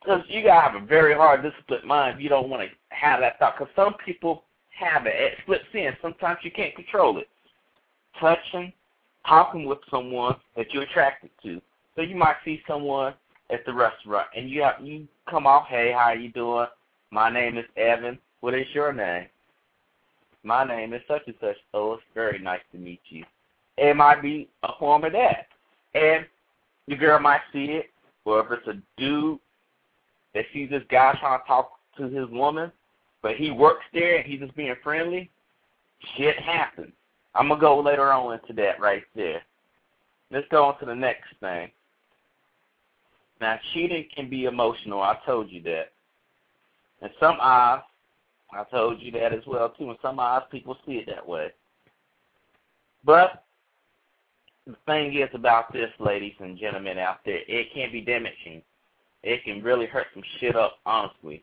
Because 0.00 0.22
you 0.28 0.42
gotta 0.42 0.72
have 0.72 0.82
a 0.82 0.84
very 0.84 1.14
hard, 1.14 1.42
disciplined 1.42 1.84
mind 1.84 2.16
if 2.16 2.22
you 2.22 2.28
don't 2.28 2.48
want 2.48 2.62
to 2.62 2.68
have 2.94 3.20
that 3.20 3.38
thought. 3.38 3.56
Because 3.58 3.72
some 3.76 3.94
people 4.04 4.44
have 4.70 5.06
it. 5.06 5.14
It 5.14 5.38
slips 5.46 5.64
in. 5.74 5.92
Sometimes 6.00 6.38
you 6.42 6.50
can't 6.50 6.74
control 6.74 7.18
it. 7.18 7.28
Touching, 8.18 8.72
talking 9.26 9.66
with 9.66 9.78
someone 9.90 10.36
that 10.56 10.72
you're 10.72 10.84
attracted 10.84 11.30
to. 11.42 11.60
So 11.96 12.02
you 12.02 12.16
might 12.16 12.36
see 12.44 12.62
someone 12.66 13.14
at 13.50 13.64
the 13.66 13.72
restaurant, 13.72 14.28
and 14.36 14.48
you 14.48 14.62
have, 14.62 14.76
you 14.80 15.08
come 15.28 15.46
off, 15.46 15.66
hey, 15.68 15.92
how 15.96 16.12
you 16.12 16.30
doing? 16.30 16.66
My 17.10 17.30
name 17.30 17.58
is 17.58 17.64
Evan. 17.76 18.18
What 18.40 18.54
is 18.54 18.66
your 18.72 18.92
name? 18.92 19.26
My 20.42 20.64
name 20.64 20.94
is 20.94 21.02
such 21.06 21.22
and 21.26 21.34
such. 21.40 21.56
Oh, 21.74 21.94
it's 21.94 22.02
very 22.14 22.38
nice 22.38 22.60
to 22.72 22.78
meet 22.78 23.00
you. 23.08 23.24
It 23.76 23.96
might 23.96 24.22
be 24.22 24.48
a 24.62 24.70
form 24.78 25.04
of 25.04 25.12
that. 25.12 25.48
And 25.94 26.24
the 26.86 26.96
girl 26.96 27.18
might 27.18 27.40
see 27.52 27.64
it, 27.66 27.86
or 28.24 28.40
if 28.40 28.46
it's 28.50 28.68
a 28.68 28.80
dude 29.00 29.38
that 30.34 30.44
sees 30.52 30.70
this 30.70 30.82
guy 30.90 31.16
trying 31.20 31.40
to 31.40 31.46
talk 31.46 31.72
to 31.98 32.08
his 32.08 32.28
woman, 32.30 32.70
but 33.22 33.36
he 33.36 33.50
works 33.50 33.84
there 33.92 34.16
and 34.16 34.26
he's 34.26 34.40
just 34.40 34.54
being 34.56 34.74
friendly, 34.82 35.30
shit 36.16 36.38
happens. 36.38 36.92
I'm 37.34 37.48
gonna 37.48 37.60
go 37.60 37.80
later 37.80 38.12
on 38.12 38.38
into 38.38 38.52
that 38.54 38.80
right 38.80 39.04
there. 39.14 39.42
Let's 40.30 40.48
go 40.50 40.64
on 40.64 40.78
to 40.80 40.86
the 40.86 40.94
next 40.94 41.28
thing. 41.40 41.70
Now, 43.40 43.58
cheating 43.72 44.06
can 44.14 44.28
be 44.28 44.44
emotional. 44.44 45.02
I 45.02 45.18
told 45.24 45.50
you 45.50 45.62
that. 45.62 45.92
And 47.00 47.10
some 47.18 47.38
eyes, 47.40 47.80
I 48.52 48.64
told 48.64 49.00
you 49.00 49.10
that 49.12 49.32
as 49.32 49.46
well 49.46 49.70
too. 49.70 49.90
In 49.90 49.96
some 50.02 50.20
eyes, 50.20 50.42
people 50.50 50.76
see 50.86 50.92
it 50.92 51.06
that 51.06 51.26
way. 51.26 51.52
But 53.04 53.44
the 54.66 54.76
thing 54.86 55.14
is 55.14 55.30
about 55.32 55.72
this, 55.72 55.90
ladies 55.98 56.34
and 56.40 56.58
gentlemen 56.58 56.98
out 56.98 57.20
there, 57.24 57.40
it 57.48 57.72
can 57.72 57.90
be 57.90 58.02
damaging 58.02 58.62
it 59.22 59.44
can 59.44 59.62
really 59.62 59.86
hurt 59.86 60.06
some 60.14 60.22
shit 60.38 60.56
up, 60.56 60.78
honestly. 60.86 61.42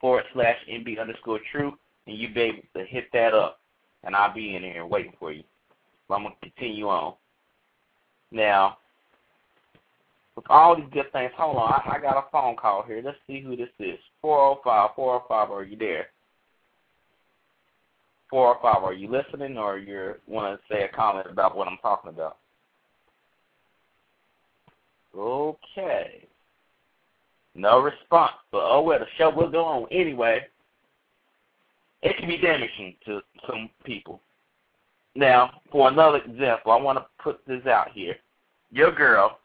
forward 0.00 0.24
slash 0.32 0.56
NB 0.70 1.00
underscore 1.00 1.40
true, 1.52 1.74
and 2.06 2.16
you'll 2.16 2.32
be 2.32 2.40
able 2.40 2.62
to 2.76 2.84
hit 2.84 3.08
that 3.12 3.34
up, 3.34 3.60
and 4.04 4.16
I'll 4.16 4.32
be 4.32 4.56
in 4.56 4.62
here 4.62 4.86
waiting 4.86 5.12
for 5.18 5.32
you. 5.32 5.42
I'm 6.08 6.22
going 6.22 6.34
to 6.34 6.40
continue 6.50 6.88
on. 6.88 7.14
Now, 8.32 8.78
with 10.40 10.50
all 10.50 10.74
these 10.74 10.86
good 10.90 11.12
things, 11.12 11.30
hold 11.36 11.56
on, 11.56 11.70
I, 11.70 11.96
I 11.96 12.00
got 12.00 12.16
a 12.16 12.24
phone 12.32 12.56
call 12.56 12.82
here. 12.82 13.02
Let's 13.04 13.18
see 13.26 13.42
who 13.42 13.56
this 13.56 13.68
is. 13.78 13.98
405, 14.22 14.90
405, 14.96 15.50
are 15.50 15.64
you 15.64 15.76
there? 15.76 16.06
405, 18.30 18.84
are 18.84 18.94
you 18.94 19.10
listening 19.10 19.58
or 19.58 19.76
you 19.76 20.14
want 20.26 20.58
to 20.58 20.74
say 20.74 20.84
a 20.84 20.88
comment 20.88 21.26
about 21.30 21.54
what 21.54 21.68
I'm 21.68 21.76
talking 21.82 22.08
about? 22.08 22.38
Okay. 25.14 26.26
No 27.54 27.80
response. 27.80 28.32
But 28.50 28.62
oh 28.62 28.80
well, 28.80 29.00
the 29.00 29.06
show 29.18 29.28
will 29.28 29.50
go 29.50 29.64
on 29.64 29.88
anyway. 29.90 30.46
It 32.02 32.16
can 32.16 32.28
be 32.28 32.38
damaging 32.38 32.94
to 33.04 33.20
some 33.46 33.68
people. 33.84 34.22
Now, 35.14 35.60
for 35.70 35.88
another 35.88 36.18
example, 36.18 36.72
I 36.72 36.76
want 36.76 36.98
to 36.98 37.04
put 37.22 37.40
this 37.46 37.66
out 37.66 37.90
here. 37.92 38.14
Your 38.70 38.92
girl 38.92 39.39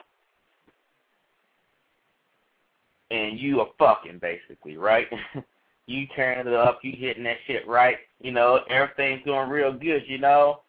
and 3.15 3.39
you 3.39 3.61
are 3.61 3.69
fucking 3.79 4.19
basically, 4.19 4.77
right? 4.77 5.07
you 5.87 6.07
turning 6.15 6.47
it 6.47 6.53
up, 6.53 6.79
you 6.83 6.93
hitting 6.97 7.23
that 7.23 7.37
shit 7.47 7.67
right, 7.67 7.97
you 8.19 8.31
know, 8.31 8.59
everything's 8.69 9.23
going 9.25 9.49
real 9.49 9.71
good, 9.71 10.03
you 10.07 10.17
know. 10.17 10.61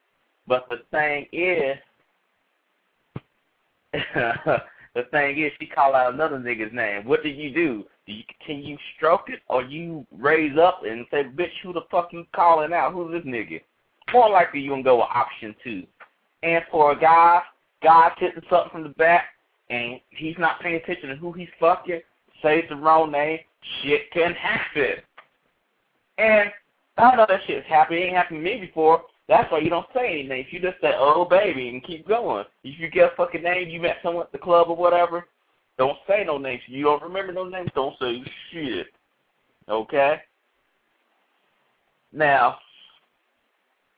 But 0.47 0.67
the 0.71 0.79
thing 0.91 1.27
is 1.33 1.77
the 4.95 5.03
thing 5.11 5.43
is 5.43 5.53
she 5.59 5.67
call 5.67 5.95
out 5.95 6.15
another 6.15 6.39
nigga's 6.39 6.73
name. 6.73 7.05
What 7.05 7.23
do 7.23 7.29
you 7.29 7.53
do? 7.53 7.85
Do 8.07 8.13
you 8.13 8.23
continue 8.39 8.77
stroke 8.97 9.29
it 9.29 9.41
or 9.49 9.65
you 9.65 10.07
raise 10.17 10.57
up 10.57 10.83
and 10.89 11.07
say, 11.11 11.25
Bitch, 11.25 11.51
who 11.63 11.73
the 11.73 11.81
fuck 11.91 12.13
you 12.13 12.25
calling 12.35 12.73
out? 12.73 12.93
Who's 12.93 13.13
this 13.13 13.25
nigga? 13.25 13.61
More 14.13 14.31
likely 14.31 14.61
you 14.61 14.71
gonna 14.71 14.85
go 14.85 14.99
with 14.99 15.09
option 15.13 15.57
two. 15.65 15.85
And 16.45 16.65
for 16.71 16.93
a 16.93 17.01
guy, 17.01 17.43
guy's 17.83 18.13
hitting 18.19 18.43
something 18.49 18.71
from 18.71 18.83
the 18.85 18.91
back 18.91 19.25
and 19.69 20.01
he's 20.11 20.37
not 20.39 20.61
paying 20.61 20.77
attention 20.77 21.09
to 21.09 21.17
who 21.17 21.33
he's 21.33 21.49
fucking, 21.59 22.01
says 22.43 22.65
the 22.69 22.77
wrong 22.77 23.11
name, 23.13 23.39
shit 23.83 24.11
can 24.13 24.33
happen. 24.35 25.03
And 26.19 26.51
I 26.97 27.03
don't 27.03 27.17
know 27.17 27.27
that 27.29 27.41
shit's 27.47 27.67
happened. 27.67 27.99
It 27.99 28.03
ain't 28.03 28.17
happened 28.17 28.45
to 28.45 28.45
me 28.45 28.61
before. 28.61 29.03
That's 29.29 29.51
why 29.51 29.59
you 29.59 29.71
don't 29.71 29.87
say 29.95 30.21
anything. 30.21 30.41
If 30.41 30.53
you 30.53 30.61
just 30.61 30.81
say, 30.81 30.93
oh, 30.95 31.25
baby, 31.25 31.69
and 31.69 31.85
keep 31.85 32.07
going. 32.07 32.45
If 32.63 32.79
you 32.79 32.89
get 32.89 33.13
a 33.13 33.17
fucking 33.17 33.43
name, 33.43 33.69
you 33.69 33.81
met 33.81 33.97
someone 34.03 34.25
at 34.25 34.33
the 34.33 34.39
club 34.39 34.69
or 34.69 34.77
whatever, 34.77 35.27
don't 35.79 35.99
say 36.09 36.25
no 36.25 36.39
names. 36.39 36.63
You 36.67 36.85
don't 36.85 37.03
remember 37.03 37.33
no 37.33 37.45
names, 37.45 37.71
don't 37.75 37.97
say 38.01 38.23
shit. 38.51 38.87
Okay? 39.69 40.21
Now, 42.13 42.59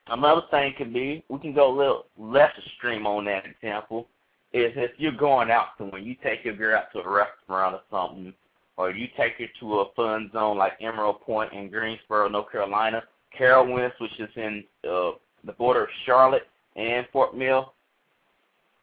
another 0.08 0.42
thing 0.50 0.74
could 0.76 0.92
be, 0.92 1.22
we 1.28 1.38
can 1.38 1.54
go 1.54 1.72
a 1.72 1.76
little 1.76 2.06
less 2.18 2.50
extreme 2.58 3.06
on 3.06 3.26
that 3.26 3.44
example, 3.44 4.08
is 4.52 4.72
if 4.76 4.92
you're 4.96 5.12
going 5.12 5.50
out 5.50 5.68
somewhere, 5.76 6.00
you 6.00 6.16
take 6.22 6.44
your 6.44 6.54
girl 6.54 6.78
out 6.78 6.92
to 6.92 7.00
a 7.00 7.08
restaurant 7.08 7.76
or 7.76 7.82
something, 7.90 8.32
or 8.76 8.90
you 8.90 9.08
take 9.16 9.34
her 9.38 9.46
to 9.60 9.80
a 9.80 9.92
fun 9.94 10.30
zone 10.32 10.56
like 10.56 10.72
Emerald 10.80 11.20
Pointe 11.20 11.52
in 11.52 11.68
Greensboro, 11.68 12.28
North 12.28 12.50
Carolina, 12.50 13.02
Carowinds, 13.38 13.92
which 14.00 14.18
is 14.18 14.30
in 14.36 14.64
uh, 14.84 15.10
the 15.44 15.52
border 15.58 15.84
of 15.84 15.90
Charlotte 16.06 16.48
and 16.76 17.06
Fort 17.12 17.36
Mill, 17.36 17.72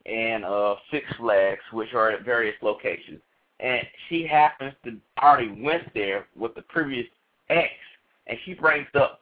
and 0.06 0.46
uh, 0.46 0.76
Six 0.92 1.06
Flags, 1.18 1.62
which 1.74 1.94
are 1.94 2.12
at 2.12 2.24
various 2.24 2.56
locations. 2.62 3.20
And 3.60 3.82
she 4.10 4.28
happens 4.28 4.74
to 4.84 4.98
already 5.20 5.50
went 5.62 5.92
there 5.94 6.28
with 6.36 6.54
the 6.56 6.62
previous 6.64 7.08
ex, 7.50 7.72
and 8.28 8.38
she 8.46 8.54
brings 8.54 8.88
up 8.96 9.22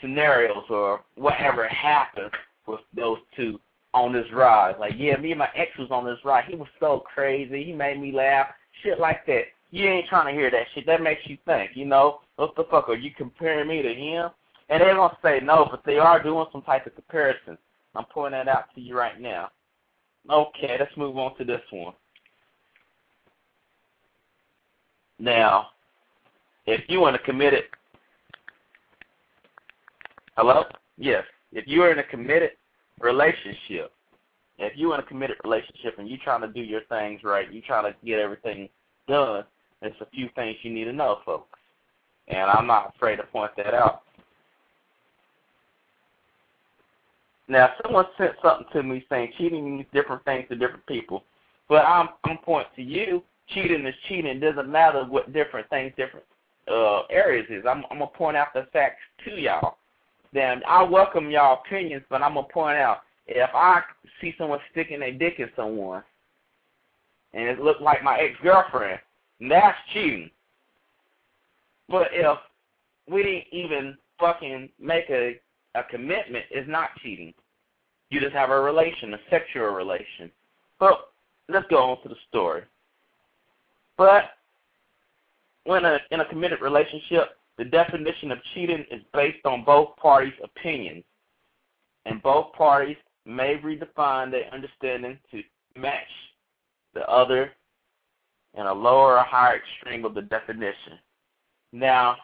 scenarios 0.00 0.64
or 0.70 1.04
whatever 1.14 1.68
happened 1.68 2.30
with 2.66 2.80
those 2.96 3.18
two 3.36 3.60
on 3.94 4.12
this 4.12 4.26
ride. 4.32 4.76
Like, 4.78 4.92
yeah, 4.96 5.16
me 5.16 5.30
and 5.30 5.38
my 5.38 5.48
ex 5.54 5.70
was 5.78 5.90
on 5.90 6.04
this 6.04 6.18
ride. 6.24 6.44
He 6.46 6.56
was 6.56 6.68
so 6.80 7.04
crazy. 7.14 7.64
He 7.64 7.72
made 7.72 8.00
me 8.00 8.12
laugh. 8.12 8.48
Shit 8.82 8.98
like 8.98 9.24
that. 9.26 9.44
You 9.70 9.88
ain't 9.88 10.08
trying 10.08 10.26
to 10.26 10.38
hear 10.38 10.50
that 10.50 10.66
shit. 10.74 10.84
That 10.86 11.00
makes 11.00 11.22
you 11.24 11.38
think, 11.46 11.70
you 11.74 11.86
know? 11.86 12.20
What 12.36 12.54
the 12.56 12.64
fuck? 12.70 12.88
Are 12.88 12.96
you 12.96 13.12
comparing 13.16 13.68
me 13.68 13.82
to 13.82 13.94
him? 13.94 14.30
And 14.68 14.80
they're 14.80 14.94
going 14.94 15.10
to 15.10 15.16
say 15.22 15.40
no, 15.42 15.68
but 15.70 15.82
they 15.86 15.98
are 15.98 16.22
doing 16.22 16.46
some 16.52 16.62
type 16.62 16.86
of 16.86 16.94
comparison. 16.94 17.56
I'm 17.94 18.04
pointing 18.12 18.38
that 18.38 18.48
out 18.48 18.64
to 18.74 18.80
you 18.80 18.96
right 18.98 19.20
now. 19.20 19.50
Okay, 20.30 20.76
let's 20.78 20.96
move 20.96 21.16
on 21.16 21.36
to 21.36 21.44
this 21.44 21.60
one. 21.70 21.94
Now, 25.18 25.68
if 26.66 26.80
you 26.88 27.06
in 27.06 27.14
a 27.14 27.18
committed, 27.18 27.64
hello? 30.36 30.64
Yes. 30.98 31.24
If 31.52 31.66
you're 31.68 31.92
in 31.92 31.98
a 32.00 32.04
committed 32.04 32.50
relationship, 33.00 33.92
if 34.58 34.72
you're 34.76 34.94
in 34.94 35.00
a 35.00 35.04
committed 35.04 35.36
relationship 35.44 35.98
and 35.98 36.08
you're 36.08 36.18
trying 36.22 36.42
to 36.42 36.48
do 36.48 36.60
your 36.60 36.82
things 36.88 37.22
right, 37.24 37.52
you're 37.52 37.62
trying 37.66 37.92
to 37.92 37.96
get 38.06 38.20
everything 38.20 38.68
done, 39.08 39.44
there's 39.80 39.94
a 40.00 40.06
few 40.06 40.28
things 40.34 40.56
you 40.62 40.72
need 40.72 40.84
to 40.84 40.92
know, 40.92 41.18
folks. 41.24 41.58
And 42.28 42.50
I'm 42.50 42.66
not 42.66 42.94
afraid 42.94 43.16
to 43.16 43.24
point 43.24 43.50
that 43.56 43.74
out. 43.74 44.02
Now, 47.48 47.70
someone 47.82 48.06
sent 48.16 48.32
something 48.42 48.66
to 48.72 48.82
me 48.82 49.04
saying 49.10 49.32
cheating 49.36 49.76
means 49.76 49.86
different 49.92 50.24
things 50.24 50.46
to 50.48 50.56
different 50.56 50.86
people. 50.86 51.24
But 51.68 51.84
I'm 51.84 52.08
I'm 52.24 52.38
pointing 52.38 52.72
to 52.76 52.82
you. 52.82 53.22
Cheating 53.48 53.86
is 53.86 53.94
cheating. 54.08 54.36
It 54.36 54.40
doesn't 54.40 54.70
matter 54.70 55.04
what 55.04 55.32
different 55.32 55.68
things, 55.68 55.92
different 55.96 56.24
uh, 56.70 57.02
areas 57.10 57.46
is. 57.50 57.64
I'm, 57.68 57.84
I'm 57.90 57.98
gonna 57.98 58.06
point 58.06 58.36
out 58.36 58.48
the 58.54 58.66
facts 58.72 59.00
to 59.26 59.32
y'all. 59.32 59.76
Then 60.34 60.62
I 60.68 60.82
welcome 60.82 61.30
y'all 61.30 61.62
opinions, 61.64 62.02
but 62.10 62.20
I'm 62.20 62.34
gonna 62.34 62.48
point 62.52 62.76
out 62.76 63.02
if 63.26 63.48
I 63.54 63.80
see 64.20 64.34
someone 64.36 64.58
sticking 64.72 65.00
their 65.00 65.12
dick 65.12 65.34
in 65.38 65.48
someone, 65.56 66.02
and 67.32 67.44
it 67.44 67.60
looked 67.60 67.80
like 67.80 68.02
my 68.02 68.18
ex 68.18 68.34
girlfriend, 68.42 68.98
that's 69.48 69.78
cheating. 69.92 70.30
But 71.88 72.08
if 72.12 72.36
we 73.08 73.22
didn't 73.22 73.44
even 73.52 73.96
fucking 74.18 74.70
make 74.80 75.08
a 75.08 75.38
a 75.74 75.82
commitment 75.84 76.44
is 76.50 76.66
not 76.68 76.90
cheating. 77.02 77.34
You 78.10 78.20
just 78.20 78.34
have 78.34 78.50
a 78.50 78.60
relation, 78.60 79.14
a 79.14 79.18
sexual 79.28 79.66
relation. 79.68 80.30
But 80.78 81.10
let's 81.48 81.66
go 81.68 81.78
on 81.78 82.02
to 82.02 82.08
the 82.08 82.14
story. 82.28 82.62
But 83.96 84.24
when 85.64 85.84
a, 85.84 85.98
in 86.10 86.20
a 86.20 86.28
committed 86.28 86.60
relationship, 86.60 87.30
the 87.58 87.64
definition 87.64 88.32
of 88.32 88.38
cheating 88.54 88.84
is 88.90 89.02
based 89.12 89.44
on 89.44 89.64
both 89.64 89.96
parties' 89.96 90.32
opinions, 90.42 91.04
and 92.04 92.22
both 92.22 92.52
parties 92.52 92.96
may 93.24 93.56
redefine 93.62 94.30
their 94.30 94.52
understanding 94.52 95.18
to 95.30 95.42
match 95.76 96.02
the 96.94 97.08
other 97.08 97.52
in 98.54 98.66
a 98.66 98.72
lower 98.72 99.18
or 99.18 99.24
higher 99.24 99.56
extreme 99.56 100.04
of 100.04 100.14
the 100.14 100.22
definition. 100.22 100.98
Now, 101.72 102.16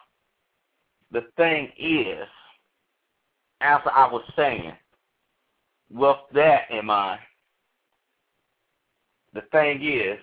the 1.11 1.25
thing 1.35 1.71
is, 1.77 2.27
as 3.59 3.81
I 3.85 4.07
was 4.11 4.23
saying, 4.35 4.73
with 5.89 6.17
that 6.33 6.71
in 6.71 6.85
mind, 6.85 7.19
the 9.33 9.41
thing 9.51 9.83
is, 9.83 10.19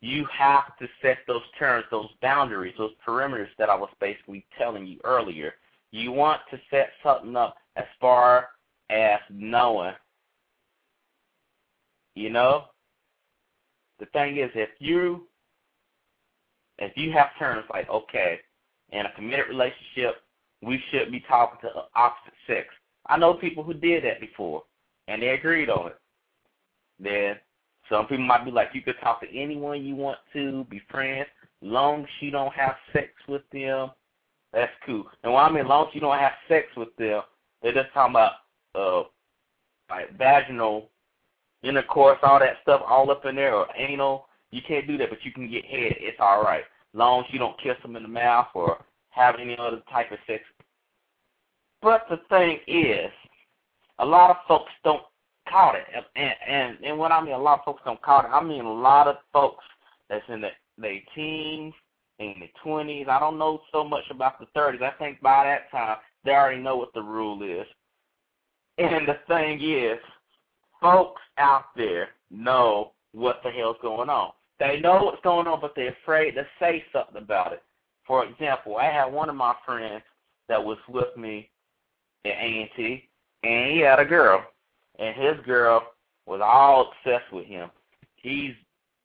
you 0.00 0.26
have 0.36 0.76
to 0.78 0.86
set 1.02 1.18
those 1.26 1.42
terms, 1.58 1.84
those 1.90 2.08
boundaries, 2.22 2.74
those 2.78 2.92
perimeters 3.06 3.48
that 3.58 3.68
I 3.68 3.74
was 3.74 3.90
basically 4.00 4.46
telling 4.58 4.86
you 4.86 4.98
earlier. 5.04 5.54
You 5.92 6.12
want 6.12 6.40
to 6.50 6.58
set 6.70 6.90
something 7.02 7.36
up 7.36 7.56
as 7.76 7.84
far 8.00 8.48
as 8.88 9.20
knowing, 9.28 9.94
you 12.14 12.30
know, 12.30 12.64
the 13.98 14.06
thing 14.06 14.38
is, 14.38 14.50
if 14.54 14.70
you 14.78 15.26
if 16.78 16.96
you 16.96 17.12
have 17.12 17.28
terms 17.38 17.66
like, 17.70 17.88
okay, 17.90 18.40
in 18.90 19.04
a 19.04 19.12
committed 19.14 19.48
relationship, 19.48 20.22
we 20.62 20.82
should 20.90 21.12
be 21.12 21.20
talking 21.28 21.58
to 21.62 21.82
opposite 21.94 22.32
sex. 22.46 22.68
I 23.06 23.18
know 23.18 23.34
people 23.34 23.62
who 23.62 23.74
did 23.74 24.04
that 24.04 24.20
before, 24.20 24.62
and 25.06 25.20
they 25.20 25.28
agreed 25.28 25.68
on 25.68 25.88
it. 25.88 25.98
Then 26.98 27.36
some 27.90 28.06
people 28.06 28.24
might 28.24 28.44
be 28.44 28.50
like, 28.50 28.68
you 28.72 28.82
could 28.82 28.94
talk 29.02 29.20
to 29.20 29.36
anyone 29.36 29.84
you 29.84 29.96
want 29.96 30.18
to, 30.32 30.64
be 30.70 30.80
friends. 30.90 31.26
long 31.60 32.02
as 32.02 32.08
you 32.20 32.30
don't 32.30 32.54
have 32.54 32.76
sex 32.92 33.08
with 33.28 33.42
them, 33.52 33.90
that's 34.52 34.72
cool. 34.86 35.04
And 35.22 35.32
when 35.32 35.42
I 35.42 35.50
mean 35.50 35.66
long 35.66 35.88
as 35.88 35.94
you 35.94 36.00
don't 36.00 36.18
have 36.18 36.32
sex 36.48 36.66
with 36.76 36.94
them, 36.96 37.22
they're 37.62 37.74
just 37.74 37.92
talking 37.92 38.12
about 38.12 38.32
uh 38.74 39.08
like 39.90 40.16
vaginal 40.16 40.88
intercourse, 41.62 42.18
all 42.22 42.38
that 42.38 42.56
stuff 42.62 42.80
all 42.86 43.10
up 43.10 43.26
in 43.26 43.36
there, 43.36 43.54
or 43.54 43.66
anal. 43.76 44.26
You 44.50 44.62
can't 44.66 44.86
do 44.86 44.96
that, 44.98 45.10
but 45.10 45.24
you 45.24 45.32
can 45.32 45.50
get 45.50 45.64
head. 45.64 45.94
It's 45.98 46.18
all 46.20 46.42
right, 46.42 46.64
long 46.94 47.24
as 47.24 47.32
you 47.32 47.38
don't 47.38 47.60
kiss 47.60 47.76
them 47.82 47.96
in 47.96 48.02
the 48.02 48.08
mouth 48.08 48.48
or 48.54 48.84
have 49.10 49.36
any 49.40 49.56
other 49.58 49.82
type 49.90 50.10
of 50.12 50.18
sex. 50.26 50.42
But 51.82 52.06
the 52.08 52.20
thing 52.28 52.58
is, 52.66 53.10
a 53.98 54.04
lot 54.04 54.30
of 54.30 54.36
folks 54.48 54.72
don't 54.84 55.02
caught 55.50 55.74
it, 55.74 55.84
and 56.16 56.34
and 56.48 56.78
and 56.84 56.98
what 56.98 57.12
I 57.12 57.22
mean, 57.22 57.34
a 57.34 57.38
lot 57.38 57.60
of 57.60 57.64
folks 57.64 57.82
don't 57.84 58.00
caught 58.02 58.24
it. 58.24 58.28
I 58.28 58.42
mean, 58.42 58.64
a 58.64 58.72
lot 58.72 59.08
of 59.08 59.16
folks 59.32 59.64
that's 60.08 60.24
in 60.28 60.40
the 60.40 60.48
their 60.78 61.00
teens, 61.14 61.74
in 62.18 62.34
the 62.40 62.48
twenties. 62.62 63.06
I 63.08 63.18
don't 63.18 63.38
know 63.38 63.60
so 63.72 63.84
much 63.84 64.04
about 64.10 64.38
the 64.38 64.46
thirties. 64.54 64.80
I 64.82 64.92
think 64.98 65.20
by 65.20 65.44
that 65.44 65.70
time 65.70 65.98
they 66.24 66.32
already 66.32 66.62
know 66.62 66.76
what 66.76 66.92
the 66.94 67.02
rule 67.02 67.42
is. 67.42 67.66
And 68.78 69.06
the 69.06 69.18
thing 69.28 69.60
is, 69.62 69.98
folks 70.80 71.20
out 71.38 71.66
there 71.76 72.08
know 72.30 72.92
what 73.12 73.40
the 73.44 73.50
hell's 73.50 73.76
going 73.82 74.08
on. 74.08 74.32
They 74.58 74.80
know 74.80 75.04
what's 75.04 75.22
going 75.22 75.46
on, 75.46 75.60
but 75.60 75.72
they're 75.74 75.96
afraid 76.02 76.32
to 76.32 76.46
say 76.58 76.84
something 76.92 77.16
about 77.16 77.52
it. 77.52 77.62
For 78.06 78.24
example, 78.24 78.76
I 78.76 78.86
had 78.86 79.06
one 79.06 79.28
of 79.28 79.36
my 79.36 79.54
friends 79.64 80.02
that 80.48 80.62
was 80.62 80.78
with 80.88 81.16
me 81.16 81.48
at 82.24 82.32
A&T, 82.32 83.08
and 83.42 83.72
he 83.72 83.80
had 83.80 84.00
a 84.00 84.04
girl, 84.04 84.44
and 85.00 85.16
his 85.16 85.44
girl 85.44 85.82
was 86.26 86.40
all 86.44 86.92
obsessed 86.92 87.32
with 87.32 87.46
him. 87.46 87.70
He's 88.16 88.52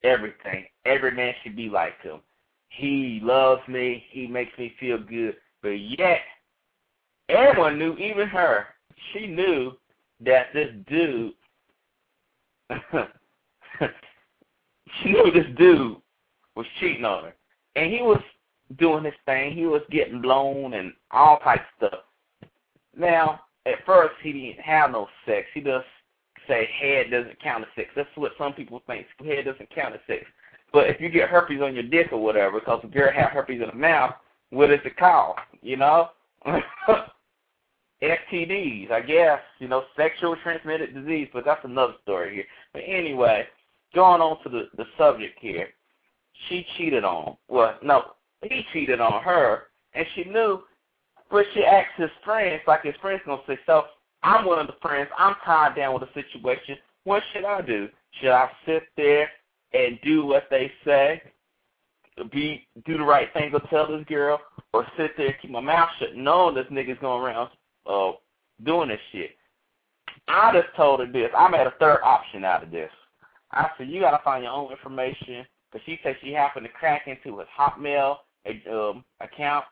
everything. 0.04 0.66
Every 0.86 1.12
man 1.12 1.34
should 1.42 1.56
be 1.56 1.70
like 1.70 2.00
him. 2.02 2.20
He 2.70 3.22
loves 3.24 3.62
me. 3.68 4.04
He 4.12 4.28
makes 4.28 4.56
me 4.60 4.76
feel 4.80 5.00
good. 5.00 5.38
But 5.64 5.70
yet, 5.70 6.20
everyone 7.30 7.80
knew, 7.80 7.96
even 7.96 8.28
her, 8.28 8.68
she 9.14 9.26
knew 9.26 9.72
that 10.20 10.48
this 10.54 10.70
dude, 10.88 11.34
she 15.02 15.12
knew 15.12 15.32
this 15.32 15.48
dude 15.58 15.98
was 16.56 16.66
cheating 16.80 17.06
on 17.06 17.24
her. 17.26 17.36
And 17.76 17.92
he 17.92 18.02
was 18.02 18.22
doing 18.78 19.06
his 19.06 19.14
thing. 19.26 19.54
He 19.56 19.66
was 19.66 19.82
getting 19.90 20.22
blown 20.22 20.74
and 20.74 20.94
all 21.12 21.40
types 21.40 21.64
of 21.82 21.88
stuff. 21.88 22.02
Now, 22.98 23.42
at 23.66 23.86
first, 23.86 24.14
he 24.22 24.32
didn't 24.32 24.60
have 24.60 24.92
no 24.92 25.08
sex. 25.26 25.48
He 25.54 25.62
just 25.62 25.86
say 26.48 26.70
head 26.80 27.12
doesn't 27.12 27.42
count 27.42 27.64
as 27.64 27.70
sex. 27.76 27.90
That's 27.96 28.10
what 28.16 28.32
some 28.38 28.54
people 28.54 28.82
think. 28.86 29.08
Head 29.26 29.46
doesn't 29.46 29.74
count 29.74 29.96
as 29.96 30.02
sex. 30.08 30.24
But 30.72 30.90
if 30.90 31.00
you 31.00 31.10
get 31.10 31.30
herpes 31.30 31.62
on 31.62 31.74
your 31.74 31.84
dick 31.84 32.12
or 32.12 32.22
whatever, 32.22 32.60
because 32.60 32.82
a 32.84 32.88
girl 32.88 33.12
have 33.12 33.32
herpes 33.32 33.62
in 33.62 33.68
the 33.68 33.76
mouth, 33.76 34.14
what 34.50 34.72
is 34.72 34.80
it 34.86 34.98
called? 34.98 35.38
You 35.62 35.78
know? 35.78 36.10
STDs, 38.04 38.92
I 38.92 39.02
guess, 39.02 39.40
you 39.60 39.68
know, 39.68 39.84
sexual 39.96 40.36
transmitted 40.44 40.94
disease, 40.94 41.30
but 41.34 41.46
that's 41.46 41.64
another 41.64 41.94
story 42.04 42.36
here. 42.36 42.44
But 42.74 42.84
anyway, 42.86 43.48
going 43.94 44.22
on 44.22 44.44
to 44.44 44.50
the, 44.50 44.68
the 44.78 44.86
subject 44.98 45.40
here. 45.40 45.70
She 46.50 46.66
cheated 46.78 47.06
on, 47.06 47.38
well, 47.48 47.78
no, 47.82 48.12
he 48.44 48.66
cheated 48.74 49.00
on 49.00 49.24
her, 49.24 49.64
and 49.94 50.06
she 50.14 50.26
knew, 50.26 50.62
but 51.32 51.46
she 51.54 51.64
asked 51.64 51.98
his 51.98 52.10
friends, 52.24 52.62
like 52.68 52.84
his 52.84 52.96
friends 53.02 53.22
to 53.26 53.40
say, 53.48 53.58
so 53.66 53.86
I'm 54.24 54.46
one 54.46 54.60
of 54.60 54.68
the 54.68 54.76
friends, 54.82 55.10
I'm 55.18 55.36
tied 55.44 55.76
down 55.76 55.94
with 55.94 56.04
a 56.04 56.14
situation, 56.14 56.78
what 57.04 57.24
should 57.32 57.46
I 57.46 57.62
do? 57.62 57.90
Should 58.20 58.32
I 58.32 58.50
sit 58.66 58.84
there 58.98 59.30
and 59.74 60.00
do 60.04 60.26
what 60.26 60.48
they 60.50 60.72
say, 60.84 61.22
be 62.32 62.66
do 62.86 62.98
the 62.98 63.04
right 63.04 63.32
thing 63.34 63.54
or 63.54 63.60
tell 63.70 63.88
this 63.88 64.06
girl, 64.08 64.40
or 64.74 64.86
sit 64.98 65.12
there 65.18 65.28
and 65.28 65.36
keep 65.42 65.52
my 65.52 65.60
mouth 65.60 65.90
shut, 66.00 66.16
knowing 66.16 66.56
this 66.56 66.66
nigga's 66.72 67.00
going 67.02 67.22
around 67.22 67.50
uh, 67.86 68.14
doing 68.64 68.90
this 68.90 69.00
shit. 69.12 69.32
I 70.28 70.54
just 70.54 70.74
told 70.76 71.02
her 71.02 71.12
this. 71.12 71.30
I 71.38 71.50
made 71.50 71.68
a 71.68 71.74
third 71.80 72.00
option 72.04 72.46
out 72.46 72.64
of 72.64 72.72
this. 72.72 72.90
I 73.52 73.70
said, 73.78 73.90
you 73.90 74.00
got 74.00 74.18
to 74.18 74.24
find 74.24 74.44
your 74.44 74.54
own 74.54 74.72
information. 74.72 75.46
Because 75.72 75.86
she 75.86 76.00
said 76.04 76.16
she 76.22 76.32
happened 76.32 76.66
to 76.66 76.72
crack 76.72 77.08
into 77.08 77.38
his 77.38 77.48
Hotmail 77.58 78.18
um, 78.72 79.04
account, 79.20 79.66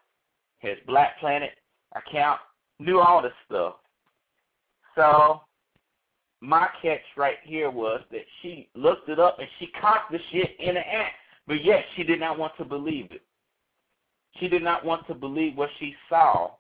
his 0.64 0.78
Black 0.88 1.20
Planet 1.20 1.52
account, 1.96 2.40
knew 2.80 3.00
all 3.00 3.22
this 3.22 3.34
stuff. 3.46 3.76
So 4.96 5.42
my 6.42 6.68
catch 6.82 7.02
right 7.16 7.38
here 7.44 7.70
was 7.70 8.02
that 8.12 8.26
she 8.42 8.70
looked 8.76 9.10
it 9.10 9.20
up 9.20 9.38
and 9.40 9.48
she 9.60 9.68
caught 9.80 10.12
the 10.12 10.20
shit 10.32 10.52
in 10.60 10.76
the 10.76 10.80
act, 10.82 11.16
but 11.48 11.64
yet 11.64 11.84
she 11.96 12.04
did 12.04 12.20
not 12.20 12.40
want 12.40 12.54
to 12.58 12.66
believe 12.66 13.12
it. 13.12 13.22
She 14.40 14.48
did 14.48 14.64
not 14.64 14.84
want 14.84 15.06
to 15.08 15.14
believe 15.14 15.56
what 15.56 15.70
she 15.80 15.94
saw. 16.10 16.52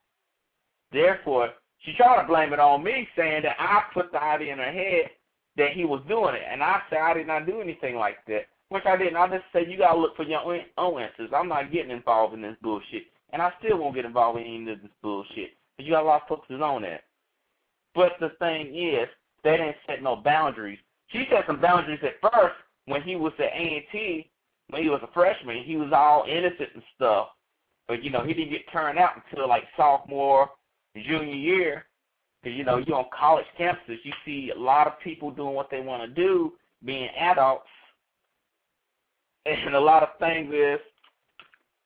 Therefore, 0.91 1.49
she 1.79 1.93
tried 1.93 2.21
to 2.21 2.27
blame 2.27 2.53
it 2.53 2.59
on 2.59 2.83
me, 2.83 3.07
saying 3.15 3.43
that 3.43 3.55
I 3.59 3.83
put 3.93 4.11
the 4.11 4.21
idea 4.21 4.53
in 4.53 4.59
her 4.59 4.71
head 4.71 5.09
that 5.57 5.73
he 5.73 5.85
was 5.85 6.01
doing 6.07 6.35
it, 6.35 6.43
and 6.49 6.63
I 6.63 6.81
said 6.89 6.99
I 6.99 7.13
did 7.13 7.27
not 7.27 7.45
do 7.45 7.61
anything 7.61 7.95
like 7.95 8.17
that, 8.27 8.47
which 8.69 8.85
I 8.85 8.97
didn't. 8.97 9.17
I 9.17 9.27
just 9.27 9.45
said 9.51 9.69
you 9.69 9.77
gotta 9.77 9.99
look 9.99 10.15
for 10.15 10.23
your 10.23 10.41
own 10.77 11.01
answers. 11.01 11.29
I'm 11.35 11.49
not 11.49 11.71
getting 11.71 11.91
involved 11.91 12.33
in 12.33 12.41
this 12.41 12.55
bullshit, 12.61 13.03
and 13.33 13.41
I 13.41 13.51
still 13.59 13.79
won't 13.79 13.95
get 13.95 14.05
involved 14.05 14.39
in 14.39 14.45
any 14.45 14.71
of 14.71 14.81
this 14.81 14.91
bullshit. 15.01 15.51
But 15.75 15.85
you 15.85 15.91
got 15.91 16.03
a 16.03 16.07
lot 16.07 16.21
of 16.21 16.27
folks 16.27 16.47
on 16.49 16.83
that. 16.83 17.01
But 17.95 18.13
the 18.19 18.29
thing 18.39 18.67
is, 18.67 19.09
they 19.43 19.57
didn't 19.57 19.75
set 19.87 20.01
no 20.01 20.15
boundaries. 20.15 20.79
She 21.07 21.25
set 21.29 21.45
some 21.47 21.59
boundaries 21.59 21.99
at 22.03 22.21
first 22.21 22.55
when 22.85 23.01
he 23.01 23.15
was 23.15 23.33
at 23.39 23.45
A&T, 23.45 24.29
when 24.69 24.83
he 24.83 24.89
was 24.89 25.01
a 25.03 25.11
freshman. 25.13 25.63
He 25.63 25.75
was 25.75 25.91
all 25.93 26.25
innocent 26.29 26.69
and 26.75 26.83
stuff. 26.95 27.29
But, 27.87 28.03
you 28.03 28.11
know, 28.11 28.23
he 28.23 28.33
didn't 28.33 28.51
get 28.51 28.71
turned 28.71 28.97
out 28.97 29.11
until, 29.15 29.49
like, 29.49 29.63
sophomore, 29.75 30.49
junior 30.95 31.33
year. 31.33 31.85
Because, 32.41 32.57
you 32.57 32.63
know, 32.63 32.77
you're 32.77 32.97
on 32.97 33.05
college 33.17 33.45
campuses, 33.59 33.97
you 34.03 34.13
see 34.25 34.51
a 34.55 34.59
lot 34.59 34.85
of 34.85 34.99
people 35.03 35.31
doing 35.31 35.55
what 35.55 35.69
they 35.71 35.79
want 35.81 36.03
to 36.03 36.07
do, 36.07 36.53
being 36.85 37.09
adults. 37.19 37.65
And 39.45 39.75
a 39.75 39.79
lot 39.79 40.03
of 40.03 40.09
things 40.19 40.53
is, 40.53 40.79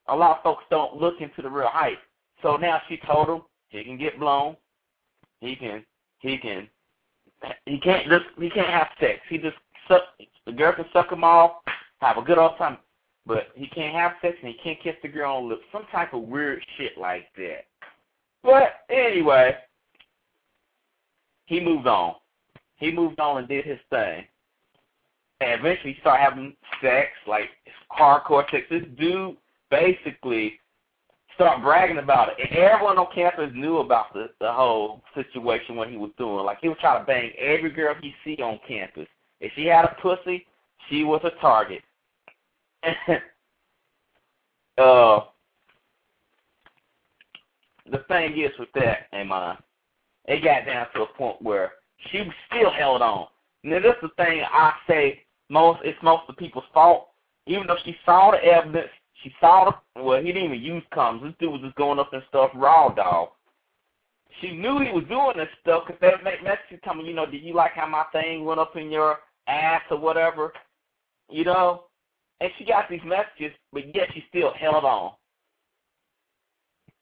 a 0.07 0.15
lot 0.15 0.37
of 0.37 0.43
folks 0.43 0.63
don't 0.69 0.95
look 0.95 1.21
into 1.21 1.41
the 1.41 1.49
real 1.49 1.67
height. 1.67 1.97
So 2.41 2.55
now 2.55 2.81
she 2.87 2.97
told 2.97 3.29
him 3.29 3.41
he 3.69 3.83
can 3.83 3.97
get 3.97 4.19
blown. 4.19 4.55
He 5.39 5.55
can, 5.55 5.83
he 6.19 6.37
can 6.37 6.67
he 7.65 7.79
can't 7.79 8.07
just 8.09 8.25
he 8.39 8.49
can't 8.49 8.69
have 8.69 8.87
sex. 8.99 9.19
He 9.29 9.37
just 9.37 9.57
suck 9.87 10.03
the 10.45 10.51
girl 10.51 10.73
can 10.73 10.85
suck 10.93 11.11
him 11.11 11.23
off, 11.23 11.51
have 11.99 12.17
a 12.17 12.21
good 12.21 12.37
old 12.37 12.57
time, 12.57 12.77
but 13.25 13.49
he 13.55 13.67
can't 13.67 13.95
have 13.95 14.13
sex 14.21 14.37
and 14.41 14.53
he 14.53 14.59
can't 14.63 14.81
kiss 14.81 14.95
the 15.01 15.09
girl 15.09 15.37
on 15.37 15.43
the 15.43 15.55
lips. 15.55 15.63
Some 15.71 15.85
type 15.91 16.13
of 16.13 16.23
weird 16.23 16.63
shit 16.77 16.97
like 16.97 17.25
that. 17.37 17.65
But 18.43 18.81
anyway, 18.89 19.55
he 21.45 21.59
moved 21.59 21.87
on. 21.87 22.15
He 22.77 22.91
moved 22.91 23.19
on 23.19 23.39
and 23.39 23.47
did 23.47 23.65
his 23.65 23.79
thing. 23.89 24.23
And 25.41 25.59
eventually 25.59 25.93
he 25.93 25.99
started 25.99 26.23
having 26.23 26.55
sex, 26.81 27.09
like 27.27 27.49
hardcore 27.91 28.49
sex. 28.49 28.65
This 28.69 28.83
dude 28.97 29.37
basically 29.69 30.59
start 31.37 31.61
bragging 31.61 31.99
about 31.99 32.29
it. 32.29 32.51
Everyone 32.51 32.97
on 32.97 33.07
campus 33.13 33.51
knew 33.53 33.77
about 33.77 34.11
the 34.13 34.29
the 34.41 34.51
whole 34.51 35.03
situation 35.13 35.75
what 35.75 35.89
he 35.89 35.97
was 35.97 36.11
doing. 36.17 36.43
Like 36.45 36.57
he 36.61 36.69
was 36.69 36.77
trying 36.81 37.01
to 37.01 37.05
bang 37.05 37.31
every 37.37 37.69
girl 37.71 37.95
he 38.01 38.13
see 38.23 38.41
on 38.41 38.59
campus. 38.67 39.07
If 39.39 39.51
she 39.55 39.65
had 39.65 39.85
a 39.85 39.95
pussy, 40.01 40.47
she 40.89 41.03
was 41.03 41.21
a 41.23 41.29
target. 41.39 41.83
uh 44.77 45.21
the 47.89 48.03
thing 48.09 48.37
is 48.37 48.51
with 48.59 48.69
that, 48.75 49.07
Amon, 49.13 49.57
it 50.25 50.43
got 50.43 50.65
down 50.65 50.87
to 50.93 51.03
a 51.03 51.07
point 51.17 51.41
where 51.41 51.71
she 52.11 52.23
still 52.47 52.71
held 52.71 53.01
on. 53.01 53.27
Now 53.63 53.79
this 53.79 53.95
is 54.01 54.09
the 54.17 54.23
thing 54.23 54.41
I 54.51 54.73
say 54.87 55.21
most 55.49 55.81
it's 55.83 55.97
most 56.01 56.23
of 56.27 56.35
the 56.35 56.41
people's 56.41 56.65
fault. 56.73 57.09
Even 57.45 57.67
though 57.67 57.77
she 57.85 57.95
saw 58.05 58.31
the 58.31 58.43
evidence, 58.43 58.89
she 59.23 59.33
saw 59.39 59.71
the 59.95 60.01
well, 60.03 60.21
he 60.21 60.27
didn't 60.27 60.45
even 60.45 60.61
use 60.61 60.83
condoms. 60.93 61.23
This 61.23 61.33
dude 61.39 61.51
was 61.51 61.61
just 61.61 61.75
going 61.75 61.99
up 61.99 62.13
and 62.13 62.23
stuff 62.29 62.51
raw 62.55 62.89
dog. 62.89 63.29
She 64.41 64.51
knew 64.51 64.79
he 64.79 64.91
was 64.91 65.05
doing 65.09 65.33
this 65.37 65.49
stuff 65.61 65.83
because 65.87 65.99
they 65.99 66.11
make 66.23 66.43
messages 66.43 66.79
coming. 66.83 67.05
You 67.05 67.15
know, 67.15 67.25
did 67.25 67.41
you 67.41 67.55
like 67.55 67.71
how 67.71 67.87
my 67.87 68.03
thing 68.11 68.45
went 68.45 68.59
up 68.59 68.75
in 68.75 68.91
your 68.91 69.19
ass 69.47 69.81
or 69.89 69.97
whatever? 69.97 70.53
You 71.29 71.45
know, 71.45 71.85
and 72.39 72.51
she 72.57 72.65
got 72.65 72.89
these 72.89 73.01
messages, 73.03 73.57
but 73.73 73.95
yet 73.95 74.09
she 74.13 74.23
still 74.29 74.53
held 74.53 74.85
on. 74.85 75.13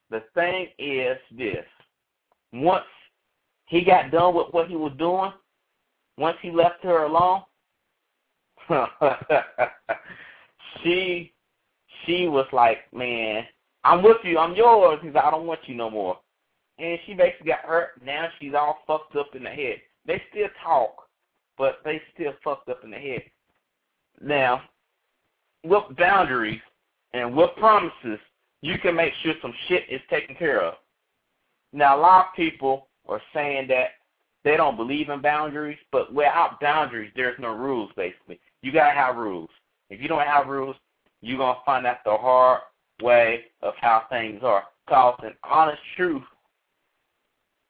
The 0.09 0.23
thing 0.33 0.67
is 0.79 1.17
this: 1.37 1.65
once 2.53 2.85
he 3.65 3.83
got 3.83 4.11
done 4.11 4.35
with 4.35 4.47
what 4.51 4.69
he 4.69 4.77
was 4.77 4.93
doing, 4.97 5.33
once 6.17 6.37
he 6.41 6.51
left 6.51 6.81
her 6.83 7.03
alone, 7.03 7.41
she 10.83 11.33
she 12.05 12.27
was 12.27 12.47
like, 12.53 12.91
man, 12.93 13.45
I'm 13.83 14.03
with 14.03 14.17
you, 14.23 14.37
I'm 14.37 14.55
yours. 14.55 14.99
He's 15.01 15.13
like, 15.13 15.25
I 15.25 15.31
don't 15.31 15.47
want 15.47 15.61
you 15.67 15.75
no 15.75 15.89
more. 15.89 16.19
And 16.77 16.99
she 17.05 17.13
basically 17.13 17.47
got 17.47 17.59
hurt. 17.59 18.01
Now 18.03 18.27
she's 18.39 18.53
all 18.53 18.79
fucked 18.85 19.15
up 19.15 19.35
in 19.35 19.43
the 19.43 19.49
head. 19.49 19.77
They 20.05 20.21
still 20.29 20.49
talk, 20.63 21.07
but 21.57 21.79
they 21.85 22.01
still 22.13 22.33
fucked 22.43 22.69
up 22.69 22.83
in 22.83 22.91
the 22.91 22.97
head. 22.97 23.23
Now, 24.21 24.61
with 25.63 25.83
boundaries 25.97 26.61
And 27.13 27.33
with 27.35 27.51
promises, 27.57 28.19
you 28.61 28.77
can 28.77 28.93
make 28.95 29.13
sure 29.23 29.33
some 29.41 29.53
shit 29.67 29.83
is 29.89 30.01
taken 30.09 30.35
care 30.35 30.61
of. 30.61 30.73
Now, 31.71 31.95
a 31.97 32.01
lot 32.01 32.27
of 32.27 32.35
people 32.35 32.87
are 33.07 33.21
saying 33.33 33.69
that 33.69 33.91
they 34.43 34.57
don't 34.57 34.75
believe 34.75 35.09
in 35.09 35.21
boundaries, 35.21 35.77
but 35.93 36.13
without 36.13 36.59
boundaries, 36.59 37.11
there's 37.15 37.39
no 37.39 37.53
rules, 37.55 37.89
basically. 37.95 38.39
You 38.61 38.73
got 38.73 38.89
to 38.89 38.99
have 38.99 39.15
rules. 39.15 39.49
If 39.89 40.01
you 40.01 40.09
don't 40.09 40.27
have 40.27 40.47
rules, 40.47 40.75
you're 41.25 41.39
going 41.39 41.55
to 41.55 41.61
find 41.65 41.87
out 41.87 41.97
the 42.05 42.15
hard 42.15 42.61
way 43.01 43.45
of 43.63 43.73
how 43.81 44.03
things 44.09 44.41
are. 44.43 44.63
Because 44.85 45.19
an 45.23 45.33
honest 45.43 45.81
truth, 45.97 46.21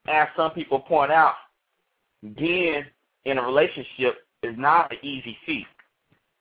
as 0.08 0.28
some 0.36 0.52
people 0.52 0.80
point 0.80 1.12
out, 1.12 1.36
being 2.38 2.84
in 3.24 3.38
a 3.38 3.42
relationship 3.42 4.28
is 4.44 4.56
not 4.58 4.92
an 4.92 4.98
easy 5.04 5.38
feat. 5.46 5.66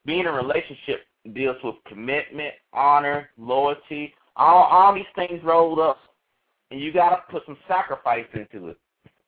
Being 0.05 0.21
in 0.21 0.27
a 0.27 0.31
relationship 0.33 1.05
deals 1.33 1.55
with 1.63 1.75
commitment, 1.87 2.53
honor, 2.73 3.29
loyalty, 3.37 4.13
all 4.35 4.65
all 4.65 4.93
these 4.93 5.05
things 5.15 5.41
rolled 5.43 5.79
up, 5.79 5.97
and 6.69 6.81
you 6.81 6.91
got 6.91 7.11
to 7.11 7.31
put 7.31 7.43
some 7.45 7.57
sacrifice 7.67 8.25
into 8.33 8.67
it. 8.67 8.77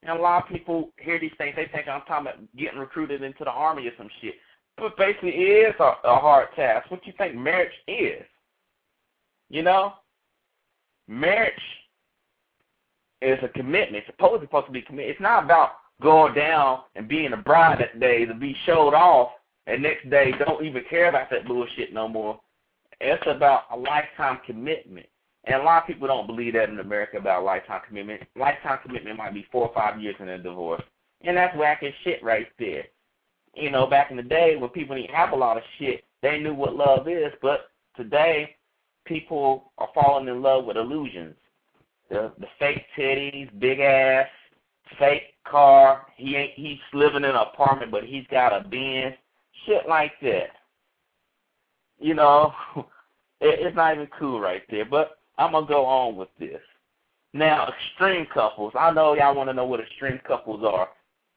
And 0.03 0.19
a 0.19 0.21
lot 0.21 0.43
of 0.43 0.49
people 0.49 0.89
hear 0.97 1.19
these 1.19 1.31
things, 1.37 1.55
they 1.55 1.69
think 1.73 1.87
I'm 1.87 2.01
talking 2.01 2.27
about 2.27 2.55
getting 2.57 2.79
recruited 2.79 3.23
into 3.23 3.45
the 3.45 3.49
army 3.49 3.87
or 3.87 3.91
some 3.97 4.09
shit. 4.21 4.35
But 4.77 4.97
basically, 4.97 5.31
is 5.31 5.75
a, 5.79 5.93
a 6.03 6.15
hard 6.19 6.49
task. 6.55 6.91
What 6.91 7.05
you 7.05 7.13
think 7.17 7.35
marriage 7.35 7.71
is? 7.87 8.23
You 9.49 9.63
know, 9.63 9.93
marriage 11.07 11.53
is 13.21 13.39
a 13.41 13.47
commitment. 13.47 13.95
It's 13.95 14.07
supposed, 14.07 14.43
supposed 14.43 14.67
to 14.67 14.71
be 14.71 14.81
committed. 14.81 15.11
It's 15.11 15.21
not 15.21 15.43
about 15.43 15.71
going 16.01 16.35
down 16.35 16.81
and 16.95 17.07
being 17.07 17.33
a 17.33 17.37
bride 17.37 17.79
that 17.79 17.99
day 17.99 18.25
to 18.25 18.33
be 18.33 18.55
showed 18.65 18.93
off, 18.93 19.29
and 19.65 19.81
next 19.81 20.09
day 20.09 20.31
don't 20.45 20.63
even 20.63 20.83
care 20.89 21.09
about 21.09 21.29
that 21.31 21.47
bullshit 21.47 21.93
no 21.93 22.07
more. 22.07 22.39
It's 23.01 23.23
about 23.27 23.63
a 23.71 23.77
lifetime 23.77 24.39
commitment. 24.45 25.07
And 25.45 25.61
a 25.61 25.63
lot 25.63 25.83
of 25.83 25.87
people 25.87 26.07
don't 26.07 26.27
believe 26.27 26.53
that 26.53 26.69
in 26.69 26.79
America 26.79 27.17
about 27.17 27.45
lifetime 27.45 27.81
commitment. 27.87 28.21
Lifetime 28.35 28.79
commitment 28.85 29.17
might 29.17 29.33
be 29.33 29.45
four 29.51 29.69
or 29.69 29.73
five 29.73 29.99
years 30.01 30.15
in 30.19 30.27
a 30.27 30.37
divorce. 30.37 30.83
And 31.21 31.37
that's 31.37 31.55
whacking 31.57 31.93
shit 32.03 32.21
right 32.21 32.47
there. 32.59 32.83
You 33.57 33.71
know, 33.71 33.87
back 33.87 34.11
in 34.11 34.17
the 34.17 34.23
day 34.23 34.55
when 34.55 34.69
people 34.69 34.95
didn't 34.95 35.15
have 35.15 35.31
a 35.31 35.35
lot 35.35 35.57
of 35.57 35.63
shit, 35.79 36.03
they 36.21 36.39
knew 36.39 36.53
what 36.53 36.75
love 36.75 37.07
is, 37.07 37.31
but 37.41 37.71
today 37.95 38.55
people 39.05 39.71
are 39.77 39.89
falling 39.93 40.27
in 40.27 40.41
love 40.41 40.65
with 40.65 40.77
illusions. 40.77 41.35
The 42.09 42.31
the 42.39 42.47
fake 42.59 42.83
titties, 42.97 43.49
big 43.59 43.79
ass, 43.79 44.27
fake 44.99 45.33
car. 45.45 46.05
He 46.15 46.35
ain't 46.35 46.53
he's 46.55 46.77
living 46.93 47.23
in 47.23 47.31
an 47.31 47.35
apartment 47.35 47.91
but 47.91 48.03
he's 48.03 48.25
got 48.29 48.53
a 48.53 48.67
Benz. 48.67 49.15
Shit 49.65 49.87
like 49.87 50.13
that. 50.21 50.49
You 51.99 52.13
know, 52.13 52.53
it, 52.75 52.85
it's 53.59 53.75
not 53.75 53.95
even 53.95 54.07
cool 54.17 54.39
right 54.39 54.61
there. 54.69 54.85
But 54.85 55.17
I'm 55.37 55.51
gonna 55.51 55.67
go 55.67 55.85
on 55.85 56.15
with 56.15 56.29
this. 56.39 56.61
Now, 57.33 57.67
extreme 57.67 58.25
couples. 58.33 58.73
I 58.77 58.91
know 58.91 59.13
y'all 59.13 59.35
want 59.35 59.49
to 59.49 59.53
know 59.53 59.65
what 59.65 59.79
extreme 59.79 60.19
couples 60.25 60.63
are. 60.63 60.89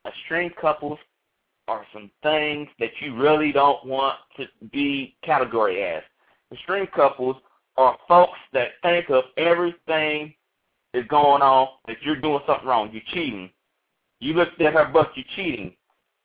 Extreme 0.06 0.52
couples 0.60 0.98
are 1.68 1.86
some 1.92 2.10
things 2.22 2.68
that 2.78 2.90
you 3.00 3.16
really 3.16 3.52
don't 3.52 3.84
want 3.84 4.18
to 4.36 4.46
be 4.72 5.16
category 5.22 5.82
as. 5.82 6.02
Extreme 6.52 6.88
couples 6.94 7.36
are 7.76 7.96
folks 8.08 8.38
that 8.52 8.70
think 8.82 9.08
of 9.10 9.24
everything 9.36 10.34
is 10.94 11.06
going 11.08 11.42
on 11.42 11.68
that 11.86 11.96
you're 12.02 12.20
doing 12.20 12.40
something 12.46 12.66
wrong. 12.66 12.90
You're 12.92 13.02
cheating. 13.12 13.50
You 14.18 14.34
looked 14.34 14.60
at 14.60 14.74
her 14.74 14.86
butt, 14.92 15.12
you're 15.14 15.24
cheating. 15.36 15.74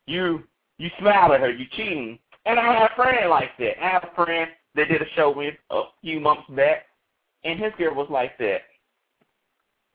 You 0.07 0.43
you 0.77 0.89
smile 0.99 1.31
at 1.33 1.39
her, 1.39 1.51
you're 1.51 1.67
cheating. 1.71 2.19
And 2.45 2.59
I 2.59 2.73
have 2.73 2.91
a 2.91 2.95
friend 2.95 3.29
like 3.29 3.51
that. 3.59 3.83
I 3.83 3.89
have 3.89 4.03
a 4.03 4.15
friend 4.15 4.49
that 4.75 4.89
did 4.89 5.01
a 5.01 5.09
show 5.15 5.31
with 5.31 5.55
a 5.69 5.83
few 6.01 6.19
months 6.19 6.43
back, 6.49 6.83
and 7.43 7.59
his 7.59 7.71
girl 7.77 7.95
was 7.95 8.07
like 8.09 8.37
that. 8.39 8.61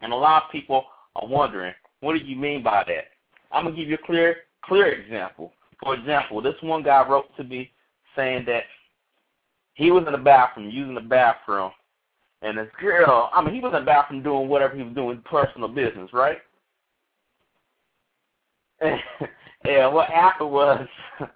And 0.00 0.12
a 0.12 0.16
lot 0.16 0.44
of 0.44 0.52
people 0.52 0.84
are 1.16 1.28
wondering, 1.28 1.74
what 2.00 2.18
do 2.18 2.24
you 2.24 2.36
mean 2.36 2.62
by 2.62 2.84
that? 2.86 3.04
I'm 3.52 3.64
gonna 3.64 3.76
give 3.76 3.88
you 3.88 3.96
a 3.96 4.06
clear 4.06 4.36
clear 4.64 4.92
example. 4.92 5.52
For 5.82 5.94
example, 5.94 6.42
this 6.42 6.54
one 6.60 6.82
guy 6.82 7.06
wrote 7.08 7.34
to 7.36 7.44
me 7.44 7.70
saying 8.16 8.44
that 8.46 8.64
he 9.74 9.90
was 9.90 10.04
in 10.06 10.12
the 10.12 10.18
bathroom, 10.18 10.70
using 10.70 10.94
the 10.94 11.00
bathroom, 11.00 11.70
and 12.42 12.56
this 12.56 12.68
girl, 12.80 13.30
I 13.32 13.42
mean, 13.42 13.54
he 13.54 13.60
was 13.60 13.72
in 13.74 13.80
the 13.80 13.86
bathroom 13.86 14.22
doing 14.22 14.48
whatever 14.48 14.76
he 14.76 14.82
was 14.82 14.94
doing, 14.94 15.22
personal 15.24 15.68
business, 15.68 16.10
right? 16.12 16.38
And, 19.62 19.92
what 19.92 20.08
happened 20.08 20.50
was, 20.50 20.88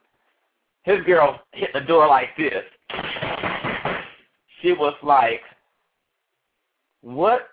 his 0.85 1.05
girl 1.05 1.41
hit 1.53 1.71
the 1.75 1.81
door 1.81 2.09
like 2.09 2.31
this. 2.39 2.65
She 4.63 4.73
was 4.73 4.95
like, 5.03 5.43
"What? 7.03 7.51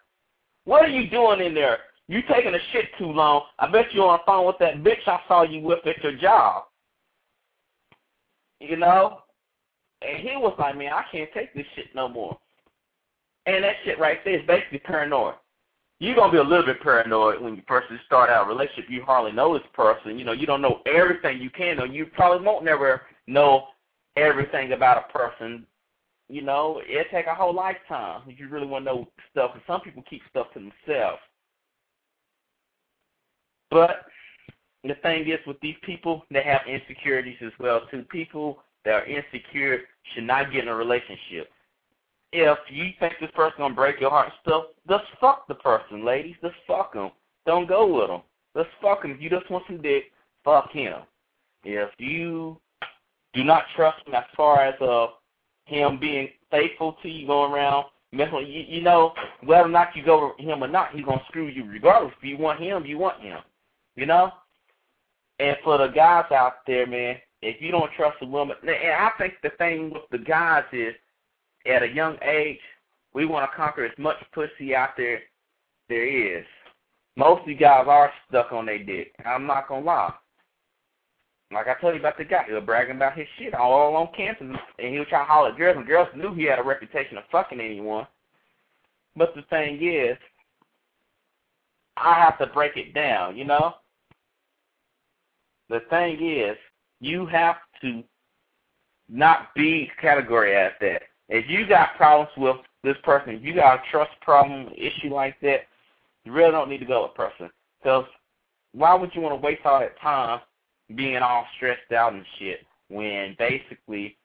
What 0.63 0.83
are 0.83 0.87
you 0.87 1.09
doing 1.09 1.41
in 1.45 1.53
there? 1.53 1.79
You 2.11 2.21
taking 2.23 2.53
a 2.53 2.59
shit 2.73 2.89
too 2.97 3.05
long. 3.05 3.43
I 3.57 3.71
bet 3.71 3.93
you're 3.93 4.05
on 4.05 4.19
the 4.19 4.23
phone 4.25 4.45
with 4.45 4.57
that 4.59 4.83
bitch 4.83 5.07
I 5.07 5.21
saw 5.29 5.43
you 5.43 5.61
with 5.61 5.87
at 5.87 6.03
your 6.03 6.11
job." 6.17 6.65
You 8.59 8.75
know? 8.75 9.19
And 10.01 10.17
he 10.17 10.35
was 10.35 10.53
like, 10.59 10.77
man, 10.77 10.91
I 10.91 11.05
can't 11.09 11.29
take 11.33 11.53
this 11.53 11.65
shit 11.73 11.95
no 11.95 12.09
more. 12.09 12.37
And 13.45 13.63
that 13.63 13.77
shit 13.85 13.97
right 13.97 14.19
there 14.25 14.41
is 14.41 14.45
basically 14.45 14.79
paranoid. 14.79 15.35
You're 15.99 16.15
gonna 16.15 16.33
be 16.33 16.39
a 16.39 16.43
little 16.43 16.65
bit 16.65 16.81
paranoid 16.81 17.39
when 17.39 17.55
you 17.55 17.61
first 17.65 17.87
start 18.07 18.29
out 18.29 18.45
a 18.45 18.49
relationship. 18.49 18.89
You 18.89 19.03
hardly 19.03 19.31
know 19.31 19.57
this 19.57 19.67
person. 19.73 20.19
You 20.19 20.25
know, 20.25 20.33
you 20.33 20.45
don't 20.45 20.61
know 20.61 20.81
everything 20.85 21.39
you 21.39 21.49
can 21.49 21.77
know. 21.77 21.85
You 21.85 22.07
probably 22.07 22.45
won't 22.45 22.65
never 22.65 23.03
know 23.27 23.67
everything 24.17 24.73
about 24.73 25.05
a 25.09 25.17
person. 25.17 25.65
You 26.27 26.41
know, 26.41 26.81
it'll 26.89 27.09
take 27.09 27.27
a 27.27 27.35
whole 27.35 27.53
lifetime 27.53 28.23
if 28.27 28.37
you 28.37 28.49
really 28.49 28.67
want 28.67 28.83
to 28.83 28.91
know 28.91 29.07
stuff. 29.31 29.51
And 29.53 29.63
some 29.65 29.79
people 29.79 30.03
keep 30.09 30.23
stuff 30.29 30.47
to 30.55 30.59
themselves. 30.59 31.21
But 33.71 34.05
the 34.83 34.95
thing 35.01 35.27
is, 35.27 35.39
with 35.47 35.59
these 35.61 35.75
people, 35.83 36.25
they 36.29 36.43
have 36.43 36.61
insecurities 36.67 37.37
as 37.43 37.53
well 37.59 37.81
too. 37.89 38.03
People 38.09 38.59
that 38.85 38.93
are 38.93 39.05
insecure 39.05 39.79
should 40.13 40.25
not 40.25 40.51
get 40.51 40.63
in 40.63 40.69
a 40.69 40.75
relationship. 40.75 41.49
If 42.33 42.57
you 42.69 42.91
think 42.99 43.13
this 43.19 43.31
person 43.35 43.55
gonna 43.59 43.73
break 43.75 43.99
your 43.99 44.09
heart 44.09 44.27
and 44.27 44.35
stuff, 44.41 44.63
just 44.89 45.03
fuck 45.19 45.47
the 45.47 45.55
person, 45.55 46.05
ladies. 46.05 46.35
Just 46.41 46.55
fuck 46.67 46.93
them. 46.93 47.11
Don't 47.45 47.67
go 47.67 47.87
with 47.87 48.07
them. 48.07 48.21
Just 48.55 48.69
fuck 48.81 49.03
him. 49.03 49.11
If 49.11 49.21
you 49.21 49.29
just 49.29 49.49
want 49.49 49.65
some 49.67 49.81
dick, 49.81 50.05
fuck 50.43 50.71
him. 50.71 51.01
If 51.63 51.89
you 51.97 52.57
do 53.33 53.43
not 53.43 53.63
trust 53.75 54.05
him 54.07 54.15
as 54.15 54.23
far 54.35 54.61
as 54.61 54.79
uh 54.81 55.07
him 55.65 55.99
being 55.99 56.29
faithful 56.49 56.97
to 57.01 57.09
you, 57.09 57.27
going 57.27 57.51
around 57.51 57.85
messing 58.11 58.47
you, 58.47 58.63
you 58.67 58.81
know 58.81 59.13
whether 59.43 59.65
or 59.65 59.69
not 59.69 59.95
you 59.95 60.03
go 60.03 60.33
with 60.37 60.45
him 60.45 60.63
or 60.63 60.67
not, 60.67 60.93
he's 60.93 61.05
gonna 61.05 61.21
screw 61.27 61.47
you 61.47 61.65
regardless. 61.65 62.13
If 62.17 62.23
you 62.27 62.37
want 62.37 62.59
him, 62.59 62.85
you 62.85 62.97
want 62.97 63.21
him. 63.21 63.39
You 63.95 64.05
know. 64.05 64.31
And 65.39 65.57
for 65.63 65.77
the 65.77 65.87
guys 65.87 66.25
out 66.31 66.65
there, 66.67 66.85
man, 66.85 67.15
if 67.41 67.61
you 67.61 67.71
don't 67.71 67.91
trust 67.93 68.17
a 68.21 68.25
woman, 68.25 68.55
and 68.61 68.69
I 68.69 69.09
think 69.17 69.33
the 69.41 69.49
thing 69.57 69.91
with 69.91 70.03
the 70.11 70.19
guys 70.19 70.63
is, 70.71 70.93
at 71.65 71.83
a 71.83 71.87
young 71.87 72.17
age, 72.23 72.59
we 73.13 73.25
want 73.25 73.49
to 73.49 73.55
conquer 73.55 73.85
as 73.85 73.97
much 73.97 74.17
pussy 74.33 74.75
out 74.75 74.91
there 74.97 75.19
there 75.89 76.37
is. 76.39 76.45
Most 77.17 77.41
of 77.41 77.49
you 77.49 77.55
guys 77.55 77.85
are 77.87 78.11
stuck 78.29 78.51
on 78.51 78.65
their 78.65 78.83
dick. 78.83 79.13
I'm 79.25 79.45
not 79.45 79.67
gonna 79.67 79.85
lie. 79.85 80.13
Like 81.51 81.67
I 81.67 81.79
told 81.81 81.95
you 81.95 81.99
about 81.99 82.17
the 82.17 82.23
guy, 82.23 82.45
he 82.47 82.53
was 82.53 82.63
bragging 82.65 82.95
about 82.95 83.17
his 83.17 83.27
shit 83.37 83.53
all 83.53 83.95
on 83.95 84.07
campus, 84.15 84.47
and 84.79 84.93
he 84.93 84.99
was 84.99 85.07
trying 85.09 85.25
to 85.25 85.31
holler 85.31 85.49
at 85.49 85.57
girls, 85.57 85.75
and 85.77 85.85
girls 85.85 86.07
knew 86.15 86.33
he 86.33 86.43
had 86.43 86.59
a 86.59 86.63
reputation 86.63 87.17
of 87.17 87.25
fucking 87.31 87.59
anyone. 87.59 88.07
But 89.17 89.35
the 89.35 89.41
thing 89.49 89.85
is, 89.85 90.17
I 91.97 92.13
have 92.13 92.37
to 92.39 92.47
break 92.47 92.77
it 92.77 92.93
down, 92.93 93.35
you 93.35 93.43
know? 93.43 93.75
The 95.71 95.79
thing 95.89 96.21
is, 96.21 96.57
you 96.99 97.25
have 97.27 97.55
to 97.81 98.03
not 99.07 99.55
be 99.55 99.89
category 100.01 100.53
as 100.53 100.73
that. 100.81 101.03
If 101.29 101.49
you 101.49 101.65
got 101.65 101.95
problems 101.95 102.29
with 102.35 102.57
this 102.83 102.97
person, 103.03 103.35
if 103.35 103.41
you 103.41 103.55
got 103.55 103.75
a 103.79 103.81
trust 103.89 104.11
problem, 104.19 104.73
issue 104.75 105.13
like 105.13 105.39
that, 105.39 105.61
you 106.25 106.33
really 106.33 106.51
don't 106.51 106.69
need 106.69 106.79
to 106.79 106.85
go 106.85 107.03
with 107.03 107.15
person. 107.15 107.49
Because 107.81 108.03
why 108.73 108.93
would 108.93 109.15
you 109.15 109.21
want 109.21 109.33
to 109.33 109.45
waste 109.45 109.61
all 109.63 109.79
that 109.79 109.97
time 110.01 110.41
being 110.93 111.17
all 111.17 111.45
stressed 111.55 111.89
out 111.93 112.11
and 112.11 112.25
shit 112.37 112.65
when 112.89 113.37
basically 113.39 114.17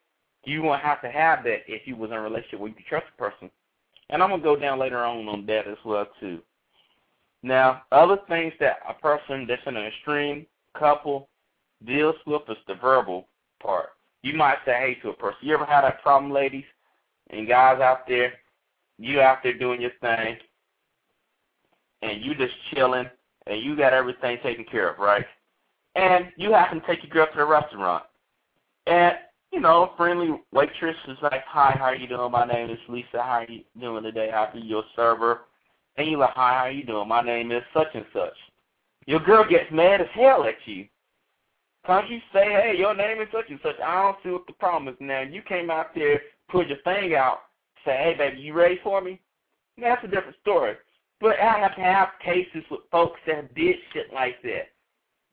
you 0.43 0.63
won't 0.63 0.83
have 0.83 1.01
to 1.03 1.11
have 1.11 1.45
that 1.45 1.61
if 1.69 1.87
you 1.87 1.95
was 1.95 2.11
in 2.11 2.17
a 2.17 2.21
relationship 2.21 2.59
where 2.59 2.71
you 2.71 2.75
could 2.75 2.87
trust 2.87 3.07
a 3.15 3.23
person. 3.23 3.49
And 4.11 4.21
I'm 4.21 4.31
gonna 4.31 4.43
go 4.43 4.57
down 4.57 4.81
later 4.81 5.05
on 5.05 5.29
on 5.29 5.47
that 5.47 5.69
as 5.69 5.79
well 5.85 6.09
too. 6.19 6.41
Now, 7.45 7.83
other 7.93 8.19
things 8.29 8.53
that 8.59 8.79
a 8.89 8.95
person 8.95 9.47
that's 9.47 9.63
in 9.65 9.77
an 9.77 9.87
extreme 9.87 10.45
couple 10.77 11.29
deals 11.85 12.17
with 12.27 12.43
is 12.49 12.57
the 12.67 12.75
verbal 12.75 13.29
part. 13.62 13.91
You 14.23 14.35
might 14.35 14.59
say 14.65 14.73
hey 14.73 14.99
to 15.03 15.11
a 15.11 15.15
person. 15.15 15.39
You 15.43 15.55
ever 15.55 15.65
had 15.65 15.83
that 15.83 16.03
problem, 16.03 16.33
ladies 16.33 16.65
and 17.31 17.47
guys 17.47 17.81
out 17.81 18.07
there? 18.09 18.33
You 18.99 19.21
out 19.21 19.39
there 19.43 19.59
doing 19.59 19.81
your 19.81 19.93
thing, 20.01 20.37
and 22.03 22.25
you 22.25 22.35
just 22.35 22.55
chilling, 22.73 23.11
and 23.47 23.62
you 23.62 23.77
got 23.77 23.93
everything 23.93 24.39
taken 24.43 24.65
care 24.65 24.91
of, 24.91 24.99
right? 24.99 25.27
And 25.95 26.27
you 26.37 26.53
happen 26.53 26.81
to 26.81 26.87
take 26.87 27.03
your 27.03 27.12
girl 27.12 27.27
to 27.27 27.39
the 27.39 27.45
restaurant, 27.45 28.05
and 28.87 29.17
you 29.53 29.61
know, 29.61 29.93
friendly 29.97 30.29
waitress 30.53 30.97
is 31.09 31.19
like, 31.23 31.45
hi, 31.47 31.75
how 31.79 31.87
are 31.87 31.97
you 31.97 32.07
doing? 32.07 32.31
My 32.31 32.47
name 32.47 32.71
is 32.71 32.79
Lisa. 32.89 33.23
How 33.23 33.41
are 33.41 33.47
you 33.49 33.62
doing 33.81 34.03
today? 34.03 34.29
Happy 34.31 34.61
your 34.61 34.85
server. 34.95 35.43
And 35.97 36.11
you 36.11 36.19
like, 36.19 36.35
hi, 36.35 36.53
how 36.53 36.65
are 36.65 36.71
you 36.71 36.85
doing? 36.85 37.09
My 37.09 37.23
name 37.23 37.53
is 37.53 37.62
such 37.73 37.87
and 37.95 38.05
such. 38.12 38.35
Your 39.07 39.21
girl 39.21 39.49
gets 39.49 39.71
mad 39.73 40.01
as 40.01 40.09
hell 40.12 40.45
at 40.45 40.57
you. 40.67 40.87
Can't 41.87 42.11
you 42.11 42.18
say, 42.33 42.44
hey, 42.44 42.75
your 42.77 42.94
name 42.94 43.20
is 43.20 43.29
such 43.33 43.49
and 43.49 43.61
such? 43.62 43.79
I 43.81 44.03
don't 44.03 44.16
see 44.22 44.31
what 44.31 44.46
the 44.46 44.53
problem 44.55 44.92
is. 44.92 44.99
Now, 45.01 45.20
you 45.20 45.42
came 45.42 45.70
out 45.70 45.94
there, 45.94 46.20
put 46.49 46.68
your 46.68 46.79
thing 46.79 47.14
out, 47.14 47.38
say, 47.85 47.96
hey, 47.96 48.14
baby, 48.18 48.40
you 48.40 48.55
ready 48.55 48.81
for 48.83 49.01
me? 49.01 49.20
That's 49.79 50.03
a 50.05 50.09
different 50.09 50.37
story. 50.42 50.75
But 51.20 51.38
I 51.38 51.59
have 51.61 51.77
to 51.77 51.81
have 51.81 52.09
cases 52.25 52.64
with 52.70 52.81
folks 52.90 53.20
that 53.27 53.55
did 53.55 53.77
shit 53.92 54.12
like 54.12 54.42
that. 54.42 54.68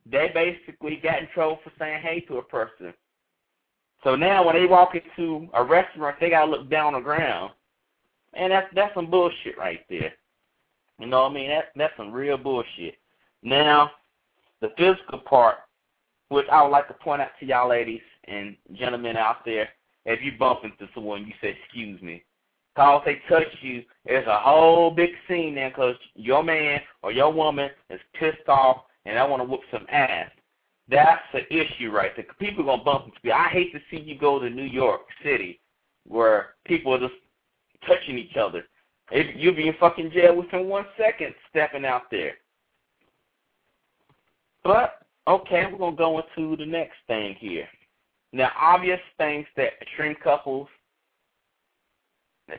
They 0.09 0.29
basically 0.33 0.99
got 1.01 1.19
in 1.19 1.27
trouble 1.33 1.59
for 1.63 1.71
saying 1.79 2.01
hey 2.01 2.21
to 2.21 2.37
a 2.37 2.43
person. 2.43 2.93
So 4.03 4.15
now 4.15 4.45
when 4.45 4.55
they 4.55 4.65
walk 4.65 4.95
into 4.95 5.47
a 5.53 5.63
restaurant, 5.63 6.17
they 6.19 6.29
gotta 6.29 6.51
look 6.51 6.69
down 6.69 6.87
on 6.87 6.93
the 6.93 6.99
ground, 7.05 7.53
and 8.33 8.51
that's 8.51 8.67
that's 8.75 8.93
some 8.95 9.09
bullshit 9.09 9.57
right 9.57 9.79
there. 9.89 10.13
You 10.99 11.07
know 11.07 11.23
what 11.23 11.31
I 11.31 11.33
mean? 11.33 11.49
That's 11.49 11.67
that's 11.75 11.97
some 11.97 12.11
real 12.11 12.37
bullshit. 12.37 12.95
Now, 13.43 13.91
the 14.61 14.71
physical 14.77 15.19
part, 15.19 15.55
which 16.29 16.47
I 16.51 16.61
would 16.61 16.69
like 16.69 16.87
to 16.87 16.93
point 16.93 17.21
out 17.21 17.29
to 17.39 17.45
y'all 17.45 17.69
ladies 17.69 18.01
and 18.27 18.55
gentlemen 18.73 19.17
out 19.17 19.45
there, 19.45 19.69
if 20.05 20.21
you 20.23 20.31
bump 20.37 20.61
into 20.63 20.91
someone, 20.93 21.25
you 21.25 21.33
say 21.41 21.55
excuse 21.63 22.01
me. 22.01 22.23
Cause 22.75 23.03
they 23.05 23.21
touch 23.29 23.47
you, 23.61 23.83
there's 24.05 24.25
a 24.27 24.39
whole 24.39 24.89
big 24.89 25.11
scene 25.27 25.53
there 25.53 25.69
because 25.69 25.95
your 26.15 26.43
man 26.43 26.79
or 27.03 27.11
your 27.11 27.31
woman 27.31 27.69
is 27.91 27.99
pissed 28.19 28.47
off 28.47 28.77
and 29.05 29.19
I 29.19 29.27
want 29.27 29.41
to 29.41 29.47
whoop 29.47 29.61
some 29.71 29.85
ass. 29.91 30.31
That's 30.89 31.21
the 31.33 31.41
issue 31.53 31.91
right 31.91 32.11
there. 32.15 32.25
People 32.39 32.63
are 32.63 32.77
gonna 32.77 32.83
bump 32.83 33.05
into 33.05 33.17
you. 33.21 33.31
I 33.31 33.49
hate 33.49 33.73
to 33.73 33.79
see 33.91 34.01
you 34.01 34.17
go 34.17 34.39
to 34.39 34.49
New 34.49 34.63
York 34.63 35.01
City 35.23 35.59
where 36.07 36.55
people 36.65 36.93
are 36.93 36.99
just 36.99 37.13
touching 37.87 38.17
each 38.17 38.35
other. 38.37 38.65
You'll 39.11 39.55
be 39.55 39.67
in 39.67 39.75
fucking 39.79 40.11
jail 40.11 40.35
within 40.35 40.67
one 40.67 40.85
second 40.97 41.35
stepping 41.49 41.85
out 41.85 42.03
there. 42.09 42.33
But 44.63 45.02
okay, 45.27 45.67
we're 45.71 45.77
gonna 45.77 45.95
go 45.95 46.19
into 46.21 46.55
the 46.57 46.65
next 46.65 46.97
thing 47.07 47.35
here. 47.39 47.67
Now, 48.31 48.51
obvious 48.59 48.99
things 49.17 49.45
that 49.55 49.73
extreme 49.81 50.15
couples 50.23 50.67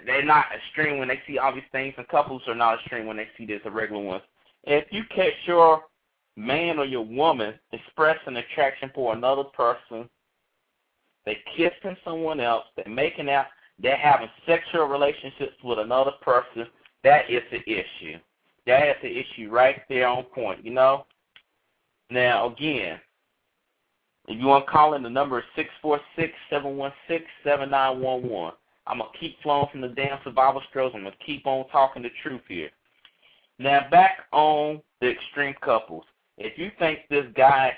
they're 0.06 0.24
not 0.24 0.46
extreme 0.56 0.98
when 0.98 1.08
they 1.08 1.20
see 1.26 1.38
obvious 1.38 1.66
things, 1.70 1.94
and 1.98 2.08
couples 2.08 2.42
are 2.46 2.54
not 2.54 2.78
extreme 2.78 3.06
when 3.06 3.16
they 3.16 3.28
see 3.36 3.46
this, 3.46 3.60
the 3.64 3.70
regular 3.70 4.02
ones. 4.02 4.22
If 4.64 4.86
you 4.90 5.02
catch 5.14 5.34
your 5.46 5.82
man 6.36 6.78
or 6.78 6.86
your 6.86 7.04
woman 7.04 7.54
expressing 7.72 8.36
attraction 8.36 8.90
for 8.94 9.14
another 9.14 9.44
person, 9.44 10.08
they 11.26 11.38
kissing 11.56 11.96
someone 12.04 12.40
else, 12.40 12.64
they're 12.76 12.92
making 12.92 13.28
out, 13.28 13.46
they're 13.78 13.96
having 13.96 14.28
sexual 14.46 14.86
relationships 14.86 15.56
with 15.62 15.78
another 15.78 16.12
person, 16.22 16.66
that 17.02 17.30
is 17.30 17.42
the 17.50 17.60
issue. 17.70 18.18
That 18.66 18.88
is 18.88 18.96
the 19.02 19.18
issue 19.18 19.50
right 19.50 19.82
there 19.88 20.08
on 20.08 20.24
point, 20.24 20.64
you 20.64 20.72
know? 20.72 21.04
Now, 22.10 22.52
again, 22.52 23.00
if 24.28 24.40
you 24.40 24.46
want 24.46 24.66
to 24.66 24.72
call 24.72 24.94
in, 24.94 25.02
the 25.02 25.10
number 25.10 25.38
is 25.38 25.44
six 25.54 25.68
four 25.82 26.00
six 26.16 26.32
seven 26.50 26.76
one 26.76 26.92
six 27.08 27.24
seven 27.42 27.70
nine 27.70 28.00
one 28.00 28.28
one. 28.28 28.52
I'm 28.86 28.98
going 28.98 29.10
to 29.12 29.18
keep 29.18 29.40
flowing 29.42 29.68
from 29.70 29.80
the 29.80 29.88
damn 29.88 30.18
survival 30.24 30.62
struggles. 30.68 30.94
I'm 30.94 31.02
going 31.02 31.14
to 31.18 31.24
keep 31.24 31.46
on 31.46 31.66
talking 31.68 32.02
the 32.02 32.10
truth 32.22 32.42
here. 32.48 32.70
Now, 33.58 33.86
back 33.90 34.26
on 34.32 34.82
the 35.00 35.10
extreme 35.10 35.54
couples. 35.62 36.04
If 36.36 36.58
you 36.58 36.70
think 36.78 37.00
this 37.08 37.26
guy 37.36 37.72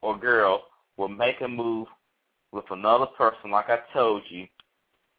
or 0.00 0.18
girl 0.18 0.64
will 0.96 1.08
make 1.08 1.40
a 1.40 1.48
move 1.48 1.88
with 2.52 2.64
another 2.70 3.06
person, 3.06 3.50
like 3.50 3.68
I 3.68 3.80
told 3.92 4.22
you, 4.28 4.46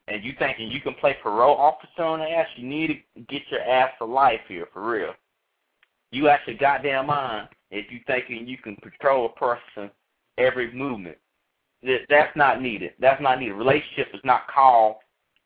and 0.08 0.24
you 0.24 0.32
thinking 0.38 0.70
you 0.70 0.80
can 0.80 0.94
play 0.94 1.16
parole 1.22 1.56
officer 1.56 2.02
on 2.02 2.20
the 2.20 2.30
ass, 2.30 2.46
you 2.56 2.66
need 2.66 3.04
to 3.16 3.22
get 3.28 3.42
your 3.50 3.60
ass 3.60 3.90
to 3.98 4.06
life 4.06 4.40
here, 4.48 4.66
for 4.72 4.90
real. 4.90 5.12
You 6.10 6.28
actually 6.28 6.54
goddamn 6.54 7.06
mind 7.06 7.48
if 7.70 7.90
you 7.90 8.00
thinking 8.06 8.46
you 8.46 8.58
can 8.58 8.76
control 8.76 9.26
a 9.26 9.38
person 9.38 9.90
every 10.38 10.72
movement. 10.72 11.16
That's 12.08 12.36
not 12.36 12.60
needed. 12.62 12.92
That's 12.98 13.20
not 13.22 13.38
needed. 13.38 13.54
Relationship 13.54 14.08
is 14.14 14.20
not 14.24 14.48
called 14.48 14.96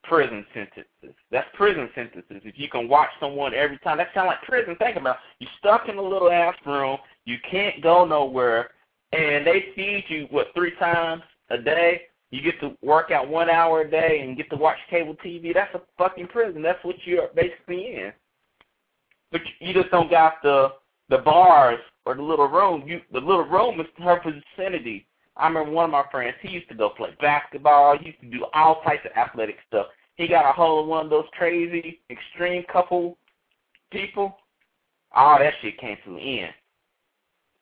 prison 0.04 0.44
sentences. 0.54 1.14
That's 1.30 1.48
prison 1.54 1.88
sentences. 1.94 2.42
If 2.44 2.58
you 2.58 2.68
can 2.68 2.88
watch 2.88 3.10
someone 3.20 3.54
every 3.54 3.78
time, 3.78 3.98
that 3.98 4.08
sounds 4.14 4.28
like 4.28 4.42
prison. 4.42 4.76
Think 4.76 4.96
about 4.96 5.16
it. 5.16 5.20
You're 5.40 5.50
stuck 5.58 5.88
in 5.88 5.98
a 5.98 6.02
little 6.02 6.30
ass 6.30 6.54
room. 6.64 6.98
You 7.24 7.36
can't 7.50 7.82
go 7.82 8.04
nowhere, 8.04 8.70
and 9.12 9.46
they 9.46 9.66
feed 9.76 10.04
you 10.08 10.26
what 10.30 10.48
three 10.54 10.74
times 10.76 11.22
a 11.50 11.58
day. 11.58 12.02
You 12.30 12.40
get 12.40 12.58
to 12.60 12.76
work 12.82 13.10
out 13.10 13.28
one 13.28 13.50
hour 13.50 13.82
a 13.82 13.90
day 13.90 14.20
and 14.22 14.36
get 14.36 14.48
to 14.50 14.56
watch 14.56 14.78
cable 14.88 15.16
TV. 15.24 15.52
That's 15.52 15.74
a 15.74 15.82
fucking 15.98 16.28
prison. 16.28 16.62
That's 16.62 16.82
what 16.82 16.96
you're 17.04 17.28
basically 17.34 17.94
in. 17.94 18.12
But 19.30 19.42
you 19.60 19.74
just 19.74 19.90
don't 19.90 20.10
got 20.10 20.34
the 20.42 20.72
the 21.10 21.18
bars 21.18 21.78
or 22.04 22.14
the 22.14 22.22
little 22.22 22.48
room. 22.48 22.84
You 22.86 23.00
the 23.12 23.20
little 23.20 23.44
room 23.44 23.80
is 23.80 23.86
her 23.98 24.20
vicinity. 24.24 25.06
I 25.36 25.48
remember 25.48 25.72
one 25.72 25.86
of 25.86 25.90
my 25.90 26.04
friends, 26.10 26.36
he 26.42 26.48
used 26.48 26.68
to 26.68 26.74
go 26.74 26.90
play 26.90 27.10
basketball, 27.20 27.96
he 27.98 28.08
used 28.08 28.20
to 28.20 28.30
do 28.30 28.44
all 28.52 28.82
types 28.82 29.06
of 29.06 29.16
athletic 29.16 29.56
stuff. 29.66 29.86
He 30.16 30.28
got 30.28 30.48
a 30.48 30.52
hold 30.52 30.84
of 30.84 30.88
one 30.88 31.06
of 31.06 31.10
those 31.10 31.24
crazy, 31.32 32.00
extreme 32.10 32.64
couple 32.70 33.16
people. 33.90 34.36
All 35.14 35.38
that 35.38 35.54
shit 35.62 35.78
came 35.78 35.96
to 36.04 36.14
the 36.14 36.40
end. 36.40 36.52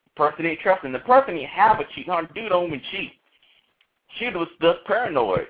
The 0.04 0.10
person 0.16 0.46
ain't 0.46 0.60
trusting. 0.60 0.92
The 0.92 0.98
person 1.00 1.36
ain't 1.36 1.48
have 1.48 1.78
a 1.78 1.84
cheat. 1.94 2.06
Her 2.06 2.28
dude 2.34 2.48
don't 2.48 2.66
even 2.66 2.82
cheat. 2.90 3.12
She 4.18 4.26
was 4.26 4.48
just 4.60 4.84
paranoid. 4.86 5.46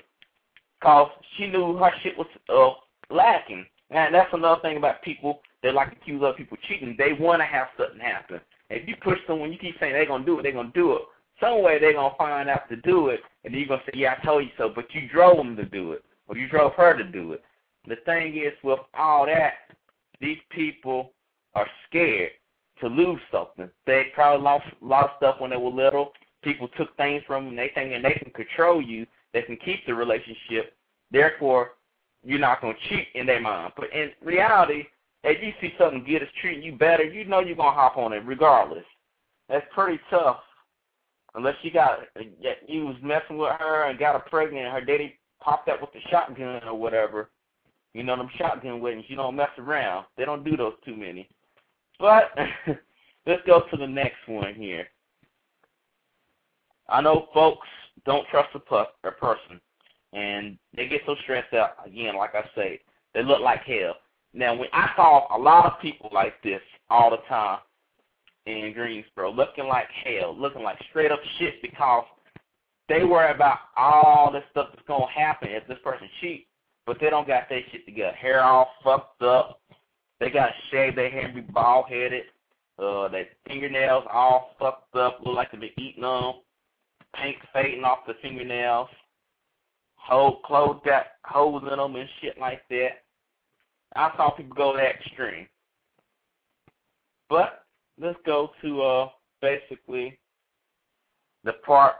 Cause 0.82 1.10
she 1.36 1.46
knew 1.46 1.76
her 1.76 1.90
shit 2.02 2.16
was 2.16 2.26
uh, 2.48 3.14
lacking. 3.14 3.66
And 3.90 4.14
that's 4.14 4.32
another 4.32 4.60
thing 4.62 4.76
about 4.76 5.02
people 5.02 5.40
that 5.62 5.74
like 5.74 5.90
to 5.90 5.96
accuse 5.96 6.22
other 6.22 6.34
people 6.34 6.56
cheating. 6.68 6.94
They 6.96 7.12
want 7.12 7.40
to 7.40 7.46
have 7.46 7.68
something 7.76 8.00
happen. 8.00 8.40
If 8.70 8.88
you 8.88 8.94
push 9.02 9.18
someone, 9.26 9.52
you 9.52 9.58
keep 9.58 9.78
saying 9.78 9.92
they're 9.92 10.06
to 10.06 10.24
do 10.24 10.38
it, 10.38 10.42
they're 10.42 10.52
to 10.52 10.70
do 10.72 10.94
it 10.94 11.02
some 11.40 11.62
way 11.62 11.78
they're 11.78 11.94
gonna 11.94 12.14
find 12.16 12.48
out 12.48 12.68
to 12.68 12.76
do 12.76 13.08
it, 13.08 13.20
and 13.44 13.54
you're 13.54 13.66
gonna 13.66 13.82
say, 13.86 13.92
"Yeah, 13.94 14.16
I 14.18 14.24
told 14.24 14.44
you 14.44 14.50
so," 14.56 14.68
but 14.68 14.94
you 14.94 15.08
drove 15.08 15.38
them 15.38 15.56
to 15.56 15.64
do 15.64 15.92
it, 15.92 16.04
or 16.28 16.36
you 16.36 16.46
drove 16.48 16.74
her 16.74 16.96
to 16.96 17.04
do 17.04 17.32
it. 17.32 17.42
The 17.86 17.96
thing 17.96 18.36
is, 18.36 18.52
with 18.62 18.80
all 18.94 19.26
that, 19.26 19.70
these 20.20 20.40
people 20.50 21.14
are 21.54 21.68
scared 21.86 22.32
to 22.80 22.88
lose 22.88 23.20
something. 23.30 23.70
They 23.86 24.04
probably 24.14 24.42
lost 24.42 24.66
of 24.82 25.16
stuff 25.16 25.40
when 25.40 25.50
they 25.50 25.56
were 25.56 25.70
little. 25.70 26.14
People 26.42 26.68
took 26.68 26.94
things 26.96 27.24
from 27.24 27.46
them. 27.46 27.56
They 27.56 27.68
think 27.70 28.02
they 28.02 28.12
can 28.12 28.30
control 28.32 28.80
you. 28.80 29.06
They 29.32 29.42
can 29.42 29.56
keep 29.56 29.84
the 29.86 29.94
relationship. 29.94 30.76
Therefore, 31.10 31.76
you're 32.22 32.38
not 32.38 32.60
gonna 32.60 32.74
cheat 32.88 33.08
in 33.14 33.26
their 33.26 33.40
mind. 33.40 33.72
But 33.76 33.92
in 33.92 34.12
reality, 34.20 34.86
if 35.24 35.42
you 35.42 35.52
see 35.60 35.74
something 35.78 36.04
good 36.04 36.22
is 36.22 36.28
treating 36.40 36.62
you 36.62 36.76
better, 36.76 37.04
you 37.04 37.24
know 37.24 37.40
you're 37.40 37.56
gonna 37.56 37.72
hop 37.72 37.96
on 37.96 38.12
it 38.12 38.24
regardless. 38.24 38.84
That's 39.48 39.66
pretty 39.74 40.00
tough 40.08 40.40
unless 41.34 41.54
she 41.62 41.70
got 41.70 42.00
you 42.66 42.86
was 42.86 42.96
messing 43.02 43.38
with 43.38 43.52
her 43.58 43.84
and 43.84 43.98
got 43.98 44.14
her 44.14 44.28
pregnant 44.30 44.66
and 44.66 44.72
her 44.74 44.84
daddy 44.84 45.18
popped 45.40 45.68
up 45.68 45.80
with 45.80 45.92
the 45.92 46.00
shotgun 46.10 46.62
or 46.64 46.74
whatever. 46.74 47.30
You 47.92 48.02
know 48.04 48.16
them 48.16 48.30
shotgun 48.36 48.80
weddings. 48.80 49.06
You 49.08 49.16
don't 49.16 49.36
mess 49.36 49.50
around. 49.58 50.06
They 50.16 50.24
don't 50.24 50.44
do 50.44 50.56
those 50.56 50.74
too 50.84 50.96
many. 50.96 51.28
But 51.98 52.30
let's 53.26 53.42
go 53.46 53.62
to 53.70 53.76
the 53.76 53.86
next 53.86 54.26
one 54.26 54.54
here. 54.54 54.86
I 56.88 57.00
know 57.00 57.28
folks 57.34 57.66
don't 58.04 58.26
trust 58.28 58.48
a, 58.54 58.58
pu- 58.58 58.84
a 59.04 59.12
person, 59.12 59.60
and 60.12 60.56
they 60.74 60.88
get 60.88 61.02
so 61.06 61.14
stressed 61.22 61.52
out. 61.52 61.76
Again, 61.86 62.16
like 62.16 62.34
I 62.34 62.44
say, 62.54 62.80
they 63.14 63.22
look 63.22 63.40
like 63.40 63.62
hell. 63.62 63.96
Now, 64.32 64.54
when 64.54 64.68
I 64.72 64.90
saw 64.96 65.36
a 65.36 65.38
lot 65.38 65.66
of 65.66 65.80
people 65.80 66.10
like 66.12 66.40
this 66.42 66.60
all 66.88 67.10
the 67.10 67.18
time, 67.28 67.58
in 68.46 68.72
Greensboro, 68.72 69.32
looking 69.32 69.66
like 69.66 69.88
hell, 70.04 70.36
looking 70.36 70.62
like 70.62 70.78
straight 70.88 71.12
up 71.12 71.20
shit 71.38 71.60
because 71.62 72.04
they 72.88 73.04
worry 73.04 73.32
about 73.32 73.58
all 73.76 74.30
the 74.32 74.40
stuff 74.50 74.68
that's 74.72 74.86
gonna 74.86 75.06
happen 75.10 75.48
if 75.50 75.66
this 75.68 75.78
person 75.84 76.08
cheats, 76.20 76.46
but 76.86 76.96
they 77.00 77.10
don't 77.10 77.26
got 77.26 77.48
their 77.48 77.60
shit 77.70 77.84
together. 77.84 78.12
Hair 78.12 78.42
all 78.42 78.70
fucked 78.82 79.22
up. 79.22 79.60
They 80.18 80.30
got 80.30 80.50
shaved 80.70 80.98
their 80.98 81.10
hair, 81.10 81.30
be 81.34 81.40
bald 81.40 81.86
headed. 81.88 82.24
Uh, 82.78 83.08
their 83.08 83.26
fingernails 83.46 84.04
all 84.10 84.54
fucked 84.58 84.96
up, 84.96 85.20
look 85.24 85.36
like 85.36 85.52
they've 85.52 85.60
been 85.60 85.70
eating 85.78 86.02
them. 86.02 86.34
Paint 87.14 87.36
fading 87.52 87.84
off 87.84 88.06
the 88.06 88.14
fingernails. 88.22 88.88
Whole 89.96 90.40
clothes 90.40 90.80
got 90.84 91.06
holes 91.24 91.62
in 91.70 91.78
them 91.78 91.96
and 91.96 92.08
shit 92.20 92.38
like 92.38 92.62
that. 92.70 93.02
I 93.96 94.10
saw 94.16 94.30
people 94.30 94.54
go 94.54 94.76
that 94.76 94.96
extreme. 94.96 95.46
But 97.28 97.64
let's 98.00 98.18
go 98.24 98.50
to 98.62 98.82
uh, 98.82 99.08
basically 99.40 100.18
the 101.44 101.52
part 101.64 101.94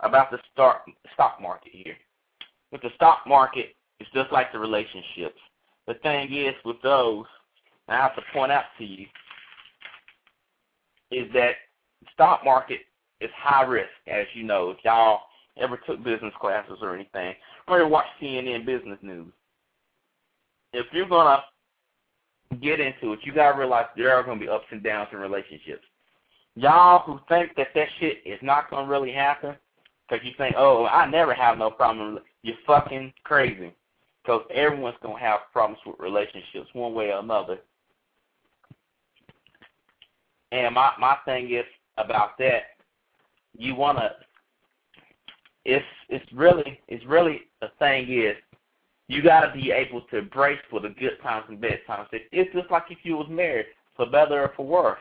about 0.00 0.30
the 0.30 0.38
start, 0.52 0.82
stock 1.14 1.40
market 1.40 1.72
here. 1.72 1.96
With 2.70 2.82
the 2.82 2.90
stock 2.96 3.20
market, 3.26 3.74
it's 4.00 4.10
just 4.12 4.32
like 4.32 4.52
the 4.52 4.58
relationships. 4.58 5.38
The 5.86 5.94
thing 6.02 6.32
is 6.32 6.54
with 6.64 6.80
those, 6.82 7.26
I 7.88 7.96
have 7.96 8.14
to 8.16 8.22
point 8.32 8.52
out 8.52 8.64
to 8.78 8.84
you, 8.84 9.06
is 11.10 11.30
that 11.34 11.52
stock 12.12 12.44
market 12.44 12.80
is 13.20 13.30
high 13.36 13.64
risk, 13.64 13.90
as 14.06 14.26
you 14.34 14.44
know. 14.44 14.70
If 14.70 14.78
y'all 14.84 15.20
ever 15.60 15.78
took 15.86 16.02
business 16.02 16.32
classes 16.40 16.78
or 16.80 16.94
anything, 16.94 17.34
or 17.68 17.78
you 17.78 17.88
watch 17.88 18.06
CNN 18.20 18.64
business 18.64 18.98
news, 19.02 19.32
if 20.72 20.86
you're 20.92 21.08
gonna 21.08 21.42
get 22.60 22.80
into 22.80 23.12
it, 23.12 23.20
you 23.22 23.32
gotta 23.32 23.58
realize 23.58 23.86
there 23.96 24.14
are 24.14 24.22
gonna 24.22 24.40
be 24.40 24.48
ups 24.48 24.66
and 24.70 24.82
downs 24.82 25.08
in 25.12 25.18
relationships. 25.18 25.84
Y'all 26.54 27.00
who 27.00 27.18
think 27.28 27.54
that 27.56 27.68
that 27.74 27.88
shit 27.98 28.18
is 28.26 28.38
not 28.42 28.70
gonna 28.70 28.88
really 28.88 29.12
happen, 29.12 29.56
because 30.08 30.24
you 30.24 30.32
think, 30.36 30.54
oh, 30.58 30.86
I 30.86 31.08
never 31.08 31.32
have 31.34 31.58
no 31.58 31.70
problem, 31.70 32.18
you're 32.42 32.56
fucking 32.66 33.12
crazy. 33.24 33.72
Because 34.22 34.42
everyone's 34.54 34.96
gonna 35.02 35.18
have 35.18 35.40
problems 35.52 35.80
with 35.84 35.98
relationships 35.98 36.68
one 36.74 36.94
way 36.94 37.10
or 37.10 37.18
another. 37.18 37.58
And 40.52 40.74
my 40.74 40.92
my 40.98 41.16
thing 41.24 41.50
is 41.52 41.64
about 41.96 42.38
that, 42.38 42.76
you 43.56 43.74
wanna. 43.74 44.10
It's 45.64 45.84
it's 46.08 46.32
really 46.32 46.80
it's 46.88 47.04
really 47.06 47.42
the 47.60 47.68
thing 47.78 48.12
is 48.12 48.36
you 49.12 49.22
got 49.22 49.40
to 49.46 49.52
be 49.52 49.70
able 49.70 50.00
to 50.10 50.22
brace 50.22 50.58
for 50.70 50.80
the 50.80 50.88
good 50.90 51.18
times 51.22 51.44
and 51.48 51.60
bad 51.60 51.80
times. 51.86 52.08
It's 52.12 52.52
just 52.54 52.70
like 52.70 52.84
if 52.90 52.98
you 53.02 53.16
was 53.16 53.26
married, 53.28 53.66
for 53.96 54.06
better 54.06 54.42
or 54.42 54.52
for 54.56 54.66
worse. 54.66 54.98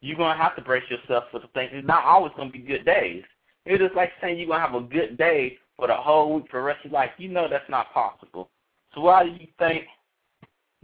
You're 0.00 0.16
gonna 0.16 0.40
have 0.40 0.54
to 0.56 0.62
brace 0.62 0.88
yourself 0.90 1.24
for 1.30 1.40
the 1.40 1.48
things. 1.48 1.70
It's 1.72 1.86
not 1.86 2.04
always 2.04 2.32
gonna 2.36 2.50
be 2.50 2.58
good 2.58 2.84
days. 2.84 3.24
It's 3.64 3.82
just 3.82 3.94
like 3.94 4.12
saying 4.20 4.38
you're 4.38 4.48
gonna 4.48 4.60
have 4.60 4.74
a 4.74 4.86
good 4.86 5.16
day 5.16 5.58
for 5.76 5.88
the 5.88 5.96
whole 5.96 6.34
week 6.34 6.44
for 6.50 6.60
the 6.60 6.64
rest 6.64 6.84
of 6.84 6.92
your 6.92 7.00
life. 7.00 7.10
You 7.16 7.28
know 7.28 7.48
that's 7.48 7.68
not 7.68 7.92
possible. 7.92 8.50
So 8.94 9.00
why 9.00 9.24
do 9.24 9.30
you 9.30 9.48
think 9.58 9.84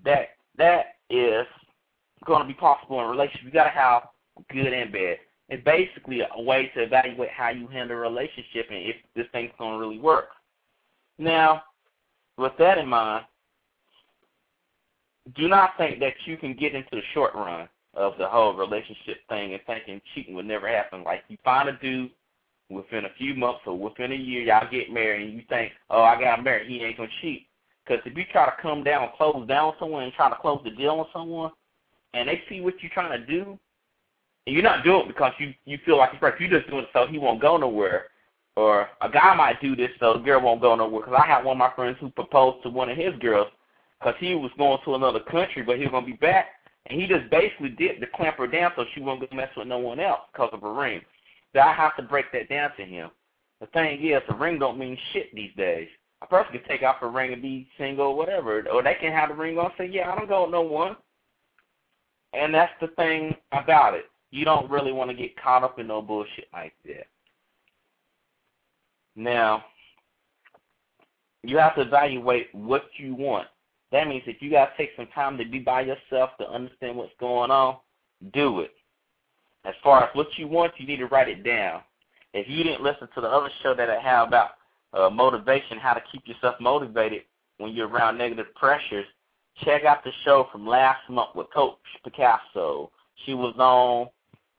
that 0.05 0.31
that 0.57 0.97
is 1.09 1.47
going 2.25 2.43
to 2.43 2.49
be 2.49 2.55
possible 2.55 2.99
in 2.99 3.07
a 3.07 3.09
relationship? 3.09 3.45
You 3.45 3.53
got 3.53 3.65
to 3.65 3.71
have 3.71 4.03
good 4.51 4.73
and 4.73 4.93
bad. 4.93 5.19
It's 5.49 5.65
basically 5.65 6.21
a 6.21 6.43
way 6.43 6.71
to 6.75 6.83
evaluate 6.83 7.31
how 7.31 7.51
you 7.51 7.67
handle 7.69 7.97
a 7.97 8.01
relationship 8.01 8.67
and 8.69 8.79
if 8.79 8.97
this 9.15 9.27
thing's 9.33 9.53
going 9.59 9.75
to 9.75 9.79
really 9.79 9.99
work. 9.99 10.31
Now, 11.19 11.63
with 12.41 12.53
that 12.59 12.79
in 12.79 12.89
mind, 12.89 13.25
do 15.37 15.47
not 15.47 15.77
think 15.77 16.01
that 16.01 16.15
you 16.25 16.37
can 16.37 16.55
get 16.55 16.75
into 16.75 16.89
the 16.93 17.03
short 17.13 17.35
run 17.35 17.69
of 17.95 18.15
the 18.19 18.27
whole 18.27 18.55
relationship 18.55 19.19
thing 19.29 19.53
and 19.53 19.63
thinking 19.67 20.01
cheating 20.15 20.35
would 20.35 20.47
never 20.47 20.67
happen. 20.67 21.05
Like 21.05 21.23
you 21.29 21.37
find 21.45 21.69
a 21.69 21.73
dude 21.75 22.11
within 22.71 23.05
a 23.05 23.15
few 23.19 23.35
months 23.35 23.61
or 23.67 23.79
within 23.79 24.13
a 24.13 24.17
year, 24.17 24.43
y'all 24.43 24.71
get 24.71 24.91
married, 24.91 25.29
and 25.29 25.37
you 25.37 25.43
think, 25.49 25.73
oh, 25.91 26.03
I 26.03 26.19
got 26.21 26.43
married, 26.43 26.69
he 26.69 26.83
ain't 26.83 26.97
gonna 26.97 27.11
cheat. 27.21 27.47
Because 27.85 28.03
if 28.07 28.17
you 28.17 28.25
try 28.33 28.47
to 28.47 28.63
come 28.63 28.85
down, 28.85 29.11
close 29.17 29.47
down 29.47 29.75
someone, 29.79 30.05
and 30.05 30.13
try 30.13 30.31
to 30.31 30.37
close 30.37 30.61
the 30.65 30.71
deal 30.71 30.93
on 30.93 31.07
someone, 31.13 31.51
and 32.15 32.29
they 32.29 32.43
see 32.49 32.61
what 32.61 32.75
you're 32.81 32.93
trying 32.93 33.21
to 33.21 33.27
do, 33.27 33.59
and 34.47 34.55
you're 34.55 34.63
not 34.63 34.85
doing 34.85 35.03
it 35.03 35.09
because 35.09 35.33
you 35.39 35.53
you 35.67 35.79
feel 35.85 35.99
like 35.99 36.11
it's 36.13 36.23
right. 36.23 36.35
You're 36.41 36.61
just 36.61 36.71
doing 36.71 36.85
it 36.85 36.91
so 36.93 37.07
he 37.07 37.19
won't 37.19 37.43
go 37.43 37.57
nowhere. 37.57 38.07
Or 38.61 38.91
a 39.01 39.09
guy 39.09 39.35
might 39.35 39.59
do 39.63 39.75
this 39.75 39.89
so 39.99 40.13
the 40.13 40.19
girl 40.19 40.43
won't 40.43 40.61
go 40.61 40.75
nowhere. 40.75 41.01
Because 41.01 41.19
I 41.25 41.27
had 41.27 41.45
one 41.45 41.57
of 41.57 41.59
my 41.59 41.73
friends 41.75 41.97
who 41.99 42.11
proposed 42.11 42.63
to 42.63 42.69
one 42.69 42.91
of 42.91 42.97
his 42.99 43.15
girls 43.19 43.49
because 43.99 44.15
he 44.21 44.35
was 44.35 44.51
going 44.59 44.79
to 44.85 44.95
another 44.97 45.21
country, 45.21 45.63
but 45.63 45.79
he 45.79 45.85
was 45.85 45.93
going 45.93 46.05
to 46.05 46.11
be 46.11 46.17
back. 46.19 46.49
And 46.85 47.01
he 47.01 47.07
just 47.07 47.31
basically 47.31 47.71
did 47.71 48.01
to 48.01 48.07
clamp 48.15 48.37
her 48.37 48.47
down 48.47 48.73
so 48.77 48.85
she 48.93 49.01
wouldn't 49.01 49.31
go 49.31 49.35
mess 49.35 49.49
with 49.57 49.67
no 49.67 49.79
one 49.79 49.99
else 49.99 50.21
because 50.31 50.51
of 50.53 50.63
a 50.63 50.71
ring. 50.71 51.01
So 51.55 51.61
I 51.61 51.73
have 51.73 51.97
to 51.97 52.03
break 52.03 52.27
that 52.33 52.51
down 52.51 52.71
to 52.77 52.85
him. 52.85 53.11
The 53.61 53.67
thing 53.69 54.07
is, 54.07 54.21
a 54.29 54.35
ring 54.35 54.59
don't 54.59 54.79
mean 54.79 54.99
shit 55.15 55.35
these 55.35 55.55
days. 55.57 55.89
A 56.21 56.27
person 56.27 56.53
can 56.53 56.65
take 56.69 56.83
off 56.83 56.97
a 57.01 57.09
ring 57.09 57.33
and 57.33 57.41
be 57.41 57.67
single 57.79 58.09
or 58.09 58.17
whatever, 58.17 58.63
or 58.69 58.83
they 58.83 58.97
can 59.01 59.11
have 59.11 59.31
the 59.31 59.35
ring 59.35 59.57
on 59.57 59.67
and 59.67 59.75
say, 59.79 59.87
yeah, 59.87 60.13
I 60.13 60.17
don't 60.17 60.29
go 60.29 60.43
with 60.43 60.53
no 60.53 60.61
one. 60.61 60.97
And 62.35 62.55
that's 62.55 62.73
the 62.79 62.89
thing 62.89 63.35
about 63.53 63.95
it. 63.95 64.05
You 64.31 64.45
don't 64.45 64.71
really 64.71 64.93
want 64.93 65.11
to 65.11 65.17
get 65.17 65.41
caught 65.43 65.65
up 65.65 65.79
in 65.79 65.87
no 65.87 66.03
bullshit 66.03 66.49
like 66.53 66.75
that. 66.85 67.07
Now, 69.21 69.67
you 71.43 71.59
have 71.59 71.75
to 71.75 71.83
evaluate 71.83 72.47
what 72.55 72.85
you 72.97 73.15
want. 73.15 73.49
That 73.93 74.09
means 74.09 74.23
if 74.27 74.41
you 74.41 74.51
got 74.51 74.71
to 74.71 74.77
take 74.79 74.93
some 74.97 75.09
time 75.09 75.37
to 75.37 75.45
be 75.45 75.59
by 75.59 75.83
yourself 75.83 76.31
to 76.39 76.49
understand 76.49 76.97
what's 76.97 77.13
going 77.21 77.51
on, 77.51 77.77
do 78.33 78.61
it. 78.61 78.71
As 79.67 79.75
far 79.83 80.05
as 80.05 80.09
what 80.15 80.29
you 80.39 80.49
want, 80.49 80.73
you 80.79 80.87
need 80.87 80.99
to 80.99 81.07
write 81.07 81.29
it 81.29 81.45
down. 81.45 81.83
If 82.33 82.49
you 82.49 82.65
didn't 82.65 82.83
listen 82.83 83.09
to 83.15 83.21
the 83.21 83.27
other 83.27 83.51
show 83.63 83.75
that 83.75 83.91
I 83.91 84.01
have 84.01 84.29
about 84.29 84.53
uh, 84.95 85.11
motivation, 85.11 85.77
how 85.77 85.93
to 85.93 86.03
keep 86.11 86.27
yourself 86.27 86.55
motivated 86.59 87.23
when 87.59 87.73
you're 87.73 87.89
around 87.89 88.17
negative 88.17 88.47
pressures, 88.55 89.07
check 89.65 89.85
out 89.85 90.03
the 90.03 90.13
show 90.25 90.49
from 90.51 90.67
last 90.67 91.11
month 91.11 91.35
with 91.35 91.53
Coach 91.53 91.77
Picasso. 92.05 92.91
She 93.27 93.35
was 93.35 93.55
on, 93.59 94.09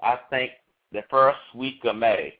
I 0.03 0.19
think, 0.29 0.51
the 0.91 1.01
first 1.09 1.39
week 1.55 1.79
of 1.83 1.95
May 1.95 2.35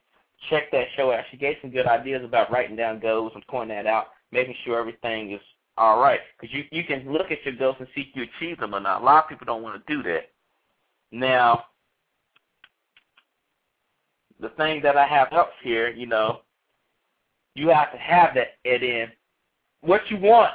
check 0.50 0.72
that 0.72 0.88
show 0.96 1.12
out. 1.12 1.24
She 1.32 1.38
gave 1.38 1.56
some 1.62 1.72
good 1.72 1.86
ideas 1.88 2.24
about 2.24 2.52
writing 2.52 2.76
down 2.76 3.00
goals 3.00 3.32
and 3.36 3.46
pointing 3.48 3.76
that 3.76 3.88
out, 3.88 4.08
making 4.32 4.56
sure 4.64 4.80
everything 4.80 5.32
is 5.32 5.42
all 5.78 6.00
right. 6.00 6.20
Because 6.40 6.54
you 6.56 6.64
you 6.72 6.84
can 6.84 7.12
look 7.12 7.32
at 7.32 7.44
your 7.46 7.56
goals 7.56 7.78
and 7.80 7.88
see 7.94 8.02
if 8.02 8.16
you 8.16 8.24
achieve 8.24 8.60
them 8.60 8.76
or 8.76 8.80
not. 8.80 9.02
A 9.02 9.06
lot 9.06 9.24
of 9.24 9.30
people 9.30 9.46
don't 9.46 9.64
want 9.64 9.86
to 9.86 9.96
do 9.96 10.04
that. 10.04 10.30
Now, 11.12 11.66
the 14.40 14.50
thing 14.50 14.82
that 14.82 14.98
I 14.98 15.06
have 15.06 15.32
up 15.34 15.52
here, 15.64 15.90
you 15.90 16.08
know, 16.08 16.42
you 17.56 17.70
have 17.70 17.92
to 17.92 17.98
have 17.98 18.34
that 18.36 18.56
it 18.64 18.84
in. 18.84 19.08
What 19.82 20.02
you 20.10 20.18
want 20.18 20.52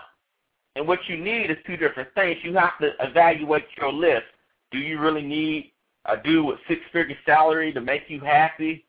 and 0.77 0.87
what 0.87 1.01
you 1.09 1.17
need 1.17 1.51
is 1.51 1.57
two 1.67 1.77
different 1.77 2.09
things. 2.15 2.39
You 2.43 2.55
have 2.55 2.79
to 2.81 2.93
evaluate 3.01 3.65
your 3.79 3.93
list. 3.93 4.25
Do 4.71 4.79
you 4.79 4.99
really 4.99 5.23
need 5.23 5.73
uh, 6.09 6.17
a 6.19 6.23
dude 6.23 6.47
with 6.47 6.59
six 6.69 6.81
figure 6.93 7.17
salary 7.25 7.73
to 7.73 7.81
make 7.81 8.03
you 8.09 8.21
happy? 8.21 8.86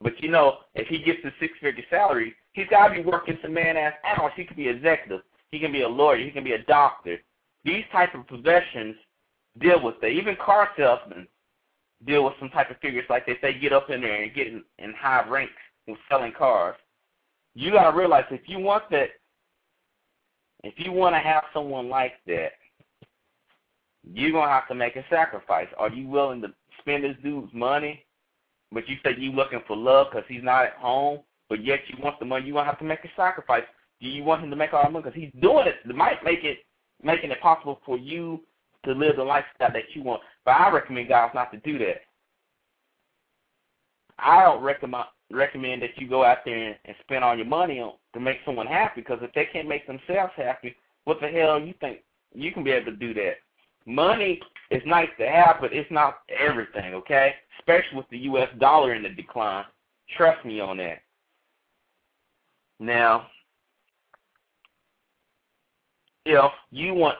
But 0.00 0.20
you 0.22 0.30
know, 0.30 0.58
if 0.74 0.88
he 0.88 0.98
gets 0.98 1.24
a 1.24 1.30
six-figure 1.40 1.84
salary, 1.88 2.34
he's 2.52 2.68
got 2.68 2.88
to 2.88 2.94
be 2.94 3.00
working 3.00 3.38
some 3.42 3.54
man-ass 3.54 3.94
hours. 4.04 4.32
He 4.36 4.44
could 4.44 4.56
be 4.56 4.68
executive. 4.68 5.22
He 5.50 5.58
can 5.58 5.72
be 5.72 5.82
a 5.82 5.88
lawyer. 5.88 6.18
He 6.18 6.30
can 6.30 6.44
be 6.44 6.52
a 6.52 6.62
doctor. 6.64 7.18
These 7.64 7.84
type 7.92 8.14
of 8.14 8.26
professions 8.26 8.96
deal 9.58 9.82
with 9.82 9.94
that. 10.00 10.08
Even 10.08 10.36
car 10.36 10.68
salesmen 10.76 11.26
deal 12.06 12.24
with 12.24 12.34
some 12.38 12.50
type 12.50 12.70
of 12.70 12.76
figures 12.78 13.06
like 13.08 13.26
this. 13.26 13.36
They 13.40 13.54
get 13.54 13.72
up 13.72 13.90
in 13.90 14.02
there 14.02 14.22
and 14.22 14.34
get 14.34 14.48
in, 14.48 14.62
in 14.78 14.92
high 14.92 15.26
ranks 15.28 15.54
with 15.86 15.98
selling 16.10 16.32
cars. 16.36 16.76
You 17.54 17.72
got 17.72 17.90
to 17.90 17.96
realize 17.96 18.24
if 18.30 18.42
you 18.46 18.58
want 18.58 18.84
that, 18.90 19.08
if 20.62 20.74
you 20.76 20.92
want 20.92 21.14
to 21.14 21.20
have 21.20 21.44
someone 21.54 21.88
like 21.88 22.12
that, 22.26 22.52
you're 24.12 24.32
going 24.32 24.46
to 24.46 24.52
have 24.52 24.68
to 24.68 24.74
make 24.74 24.96
a 24.96 25.04
sacrifice. 25.08 25.68
Are 25.78 25.90
you 25.90 26.06
willing 26.06 26.42
to 26.42 26.48
spend 26.80 27.04
this 27.04 27.16
dude's 27.22 27.52
money 27.52 28.04
but 28.72 28.88
you 28.88 28.96
said 29.02 29.16
you 29.18 29.32
looking 29.32 29.60
for 29.66 29.76
love 29.76 30.08
because 30.10 30.24
he's 30.28 30.42
not 30.42 30.64
at 30.64 30.74
home, 30.74 31.20
but 31.48 31.64
yet 31.64 31.80
you 31.88 31.96
want 32.02 32.18
the 32.18 32.26
money. 32.26 32.46
You 32.46 32.54
gonna 32.54 32.66
have 32.66 32.78
to 32.78 32.84
make 32.84 33.04
a 33.04 33.08
sacrifice. 33.16 33.62
Do 34.00 34.08
you 34.08 34.24
want 34.24 34.42
him 34.44 34.50
to 34.50 34.56
make 34.56 34.72
all 34.74 34.84
the 34.84 34.90
money 34.90 35.04
because 35.04 35.20
he's 35.20 35.32
doing 35.40 35.66
it? 35.66 35.76
It 35.88 35.94
might 35.94 36.24
make 36.24 36.44
it 36.44 36.58
making 37.02 37.30
it 37.30 37.40
possible 37.40 37.80
for 37.84 37.96
you 37.96 38.40
to 38.84 38.92
live 38.92 39.16
the 39.16 39.24
lifestyle 39.24 39.72
that 39.72 39.94
you 39.94 40.02
want. 40.02 40.22
But 40.44 40.52
I 40.52 40.70
recommend 40.70 41.08
guys 41.08 41.30
not 41.34 41.52
to 41.52 41.58
do 41.58 41.78
that. 41.78 42.02
I 44.18 44.42
don't 44.44 44.62
recommend 44.62 45.04
recommend 45.30 45.82
that 45.82 45.90
you 45.96 46.08
go 46.08 46.24
out 46.24 46.38
there 46.44 46.68
and, 46.68 46.76
and 46.84 46.96
spend 47.02 47.24
all 47.24 47.36
your 47.36 47.46
money 47.46 47.80
on 47.80 47.94
to 48.14 48.20
make 48.20 48.38
someone 48.44 48.66
happy 48.66 49.00
because 49.00 49.18
if 49.22 49.32
they 49.34 49.46
can't 49.52 49.68
make 49.68 49.86
themselves 49.86 50.32
happy, 50.36 50.76
what 51.04 51.20
the 51.20 51.28
hell 51.28 51.60
you 51.60 51.74
think 51.80 51.98
you 52.32 52.52
can 52.52 52.62
be 52.62 52.70
able 52.70 52.92
to 52.92 52.96
do 52.96 53.12
that? 53.14 53.34
Money 53.86 54.40
is 54.70 54.82
nice 54.86 55.08
to 55.18 55.28
have, 55.28 55.56
but 55.60 55.72
it's 55.72 55.90
not 55.90 56.18
everything, 56.28 56.94
okay? 56.94 57.34
Especially 57.66 57.96
with 57.96 58.08
the 58.10 58.18
U.S. 58.18 58.48
dollar 58.58 58.94
in 58.94 59.02
the 59.02 59.08
decline. 59.08 59.64
Trust 60.16 60.44
me 60.44 60.60
on 60.60 60.76
that. 60.76 60.98
Now, 62.78 63.26
if 66.24 66.52
you 66.70 66.94
want 66.94 67.18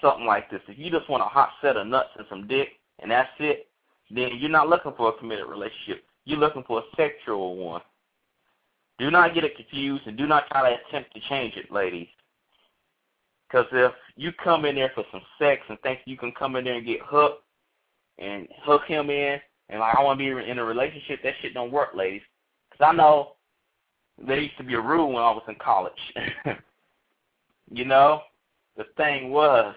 something 0.00 0.26
like 0.26 0.50
this, 0.50 0.60
if 0.68 0.78
you 0.78 0.90
just 0.90 1.08
want 1.08 1.22
a 1.22 1.26
hot 1.26 1.50
set 1.60 1.76
of 1.76 1.86
nuts 1.86 2.10
and 2.16 2.26
some 2.28 2.46
dick, 2.48 2.68
and 3.00 3.10
that's 3.10 3.28
it, 3.38 3.68
then 4.10 4.30
you're 4.38 4.50
not 4.50 4.68
looking 4.68 4.94
for 4.96 5.10
a 5.10 5.18
committed 5.18 5.46
relationship. 5.46 6.04
You're 6.24 6.38
looking 6.38 6.64
for 6.64 6.80
a 6.80 6.96
sexual 6.96 7.56
one. 7.56 7.82
Do 8.98 9.10
not 9.10 9.34
get 9.34 9.44
it 9.44 9.56
confused, 9.56 10.06
and 10.06 10.16
do 10.16 10.26
not 10.26 10.48
try 10.50 10.70
to 10.70 10.76
attempt 10.88 11.14
to 11.14 11.20
change 11.28 11.54
it, 11.56 11.70
ladies. 11.70 12.08
Because 13.46 13.66
if 13.72 13.92
you 14.16 14.32
come 14.32 14.64
in 14.64 14.74
there 14.74 14.90
for 14.94 15.04
some 15.12 15.22
sex 15.38 15.62
and 15.68 15.80
think 15.80 16.00
you 16.04 16.16
can 16.16 16.32
come 16.32 16.56
in 16.56 16.64
there 16.64 16.74
and 16.74 16.86
get 16.86 17.00
hooked 17.02 17.44
and 18.18 18.48
hook 18.64 18.82
him 18.88 19.08
in, 19.10 19.38
and 19.68 19.80
like 19.80 19.96
I 19.96 20.02
want 20.02 20.18
to 20.18 20.24
be 20.24 20.50
in 20.50 20.58
a 20.58 20.64
relationship, 20.64 21.22
that 21.22 21.34
shit 21.40 21.54
don't 21.54 21.72
work, 21.72 21.90
ladies. 21.94 22.22
Because 22.70 22.92
I 22.92 22.96
know 22.96 23.32
there 24.26 24.40
used 24.40 24.56
to 24.58 24.64
be 24.64 24.74
a 24.74 24.80
rule 24.80 25.08
when 25.08 25.22
I 25.22 25.30
was 25.30 25.42
in 25.48 25.56
college. 25.56 25.92
you 27.70 27.84
know, 27.84 28.22
the 28.76 28.84
thing 28.96 29.30
was 29.30 29.74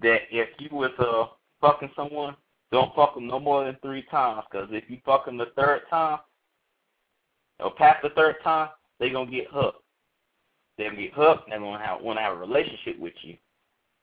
that 0.00 0.20
if 0.30 0.48
you 0.58 0.68
was 0.74 0.90
uh, 0.98 1.26
fucking 1.60 1.90
someone, 1.94 2.36
don't 2.72 2.94
fuck 2.94 3.14
them 3.14 3.26
no 3.26 3.38
more 3.38 3.64
than 3.64 3.76
three 3.82 4.04
times. 4.10 4.44
Because 4.50 4.68
if 4.70 4.84
you 4.88 4.98
fuck 5.04 5.26
them 5.26 5.36
the 5.36 5.52
third 5.56 5.82
time, 5.90 6.20
or 7.58 7.72
past 7.72 8.02
the 8.02 8.10
third 8.10 8.36
time, 8.42 8.70
they 8.98 9.10
gonna 9.10 9.30
get 9.30 9.48
hooked. 9.50 9.82
They're 10.78 10.90
gonna 10.90 11.02
get 11.02 11.12
hooked, 11.14 11.44
and 11.44 11.52
they 11.52 11.66
gonna 11.66 11.84
have 11.84 12.00
want 12.00 12.18
to 12.18 12.22
have 12.22 12.36
a 12.36 12.40
relationship 12.40 12.98
with 12.98 13.12
you. 13.22 13.36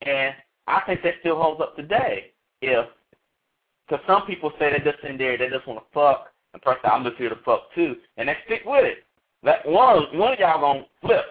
And 0.02 0.36
I 0.68 0.82
think 0.86 1.02
that 1.04 1.16
still 1.22 1.42
holds 1.42 1.62
up 1.62 1.76
today. 1.76 2.32
If 2.62 2.88
because 3.88 4.04
some 4.08 4.26
people 4.26 4.52
say 4.60 4.72
they're 4.72 4.92
just 4.94 5.04
in 5.04 5.18
there, 5.18 5.38
they 5.38 5.50
just 5.50 5.68
want 5.68 5.80
to 5.80 5.86
fuck 5.94 6.34
The 6.54 6.60
person 6.60 6.82
I'm 6.92 7.04
just 7.04 7.18
here 7.18 7.30
to 7.30 7.40
fuck 7.46 7.74
too, 7.76 7.96
and 8.18 8.30
they 8.30 8.36
stick 8.46 8.62
with 8.66 8.86
it. 8.86 9.06
That 9.44 9.66
one 9.66 10.18
one 10.18 10.34
of 10.34 10.40
y'all 10.40 10.62
gonna 10.62 10.86
flip 11.02 11.26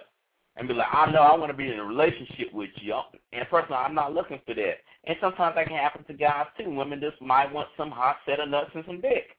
and 0.56 0.68
be 0.68 0.74
like, 0.74 0.88
I 0.92 1.10
know 1.10 1.20
I 1.20 1.36
want 1.36 1.50
to 1.50 1.56
be 1.56 1.70
in 1.70 1.78
a 1.78 1.84
relationship 1.84 2.52
with 2.52 2.70
you. 2.76 2.98
And 3.32 3.46
personally, 3.50 3.76
I'm 3.76 3.94
not 3.94 4.14
looking 4.14 4.40
for 4.46 4.54
that. 4.54 4.76
And 5.04 5.16
sometimes 5.20 5.54
that 5.54 5.66
can 5.66 5.76
happen 5.76 6.04
to 6.04 6.14
guys 6.14 6.46
too. 6.58 6.70
Women 6.70 7.00
just 7.00 7.20
might 7.20 7.52
want 7.52 7.68
some 7.76 7.90
hot 7.90 8.16
set 8.24 8.40
of 8.40 8.48
nuts 8.48 8.70
and 8.74 8.84
some 8.86 9.00
dick. 9.00 9.36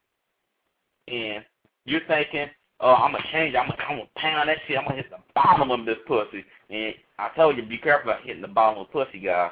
And 1.08 1.44
you're 1.86 2.02
thinking, 2.08 2.48
oh, 2.80 2.94
I'm 2.94 3.14
gonna 3.14 3.24
change. 3.32 3.56
I'm 3.56 3.70
gonna, 3.70 3.84
I'm 3.90 3.98
gonna 3.98 4.10
pound 4.18 4.50
that 4.50 4.58
shit. 4.68 4.78
I'm 4.78 4.84
gonna 4.86 4.98
hit 4.98 5.10
the 5.10 5.18
bottom 5.34 5.72
of 5.72 5.86
this 5.86 5.98
pussy. 6.08 6.46
And 6.70 6.94
I 7.18 7.30
told 7.36 7.58
you, 7.58 7.64
be 7.64 7.78
careful 7.78 8.12
about 8.12 8.24
hitting 8.24 8.42
the 8.42 8.48
bottom 8.48 8.80
of 8.80 8.92
pussy, 8.92 9.20
guys. 9.20 9.52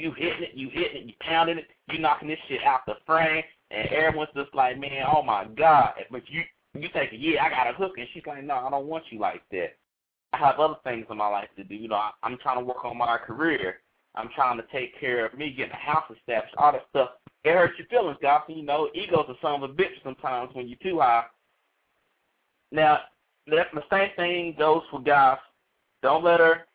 You 0.00 0.12
hitting 0.16 0.42
it, 0.42 0.50
you 0.54 0.70
hitting 0.70 1.02
it, 1.02 1.06
you 1.06 1.12
pounding 1.20 1.58
it, 1.58 1.66
you 1.90 1.98
knocking 1.98 2.28
this 2.28 2.38
shit 2.48 2.62
out 2.64 2.80
the 2.86 2.94
frame, 3.04 3.42
and 3.70 3.86
everyone's 3.88 4.30
just 4.34 4.54
like, 4.54 4.80
man, 4.80 5.04
oh 5.14 5.22
my 5.22 5.44
god. 5.44 5.92
But 6.10 6.22
you 6.28 6.40
you 6.72 6.88
thinking, 6.94 7.20
yeah, 7.20 7.44
I 7.44 7.50
got 7.50 7.68
a 7.68 7.76
hook, 7.76 7.98
and 7.98 8.06
she's 8.14 8.22
like, 8.26 8.42
no, 8.42 8.54
I 8.54 8.70
don't 8.70 8.86
want 8.86 9.04
you 9.10 9.18
like 9.18 9.42
that. 9.50 9.76
I 10.32 10.38
have 10.38 10.58
other 10.58 10.76
things 10.84 11.04
in 11.10 11.18
my 11.18 11.26
life 11.26 11.48
to 11.56 11.64
do. 11.64 11.74
You 11.74 11.88
know, 11.88 11.96
I, 11.96 12.12
I'm 12.22 12.38
trying 12.38 12.60
to 12.60 12.64
work 12.64 12.82
on 12.84 12.96
my 12.96 13.18
career. 13.18 13.80
I'm 14.14 14.30
trying 14.34 14.56
to 14.56 14.64
take 14.72 14.98
care 14.98 15.26
of 15.26 15.36
me, 15.36 15.50
getting 15.50 15.72
a 15.72 15.76
house 15.76 16.04
established, 16.16 16.54
all 16.56 16.72
that 16.72 16.86
stuff. 16.88 17.10
It 17.44 17.52
hurts 17.52 17.74
your 17.76 17.88
feelings, 17.88 18.18
guys. 18.22 18.40
You 18.48 18.62
know, 18.62 18.88
ego's 18.94 19.28
a 19.28 19.34
son 19.42 19.62
of 19.62 19.70
a 19.70 19.74
bitch 19.74 20.02
sometimes 20.02 20.54
when 20.54 20.66
you're 20.66 20.78
too 20.82 21.00
high. 21.00 21.24
Now, 22.72 23.00
the 23.46 23.64
same 23.90 24.10
thing 24.16 24.54
goes 24.58 24.82
for 24.90 25.02
guys. 25.02 25.38
Don't 26.02 26.24
let 26.24 26.40
her 26.40 26.66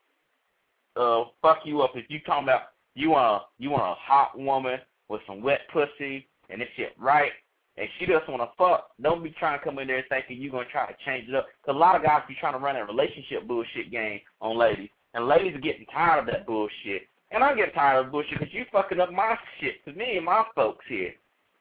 uh 0.95 1.23
fuck 1.41 1.59
you 1.65 1.81
up 1.81 1.91
if 1.95 2.05
you 2.09 2.19
talking 2.21 2.43
about 2.43 2.74
you 2.95 3.11
want 3.11 3.41
a 3.41 3.45
you 3.61 3.69
want 3.69 3.83
a 3.83 3.95
hot 3.99 4.37
woman 4.37 4.79
with 5.09 5.21
some 5.27 5.41
wet 5.41 5.61
pussy 5.71 6.27
and 6.49 6.61
this 6.61 6.69
shit 6.75 6.93
right 6.97 7.31
and 7.77 7.89
she 7.99 8.05
doesn't 8.05 8.31
want 8.31 8.41
to 8.41 8.55
fuck, 8.57 8.91
don't 9.01 9.23
be 9.23 9.31
trying 9.31 9.59
to 9.59 9.63
come 9.63 9.79
in 9.79 9.87
there 9.87 10.03
thinking 10.07 10.37
you're 10.41 10.51
going 10.51 10.65
to 10.65 10.71
try 10.71 10.87
to 10.87 10.95
change 11.05 11.27
it 11.27 11.35
up. 11.35 11.47
Because 11.61 11.75
a 11.75 11.79
lot 11.79 11.95
of 11.95 12.03
guys 12.03 12.21
be 12.27 12.37
trying 12.39 12.53
to 12.53 12.59
run 12.59 12.77
a 12.77 12.85
relationship 12.85 13.47
bullshit 13.47 13.91
game 13.91 14.21
on 14.39 14.57
ladies. 14.57 14.89
And 15.13 15.27
ladies 15.27 15.55
are 15.55 15.59
getting 15.61 15.85
tired 15.87 16.19
of 16.19 16.25
that 16.27 16.45
bullshit. 16.45 17.03
And 17.31 17.43
I'm 17.43 17.57
getting 17.57 17.73
tired 17.73 18.05
of 18.05 18.11
bullshit 18.11 18.39
because 18.39 18.53
you 18.53 18.63
fucking 18.71 18.99
up 18.99 19.11
my 19.11 19.37
shit 19.59 19.83
to 19.85 19.93
me 19.93 20.15
and 20.15 20.25
my 20.25 20.43
folks 20.55 20.85
here. 20.87 21.11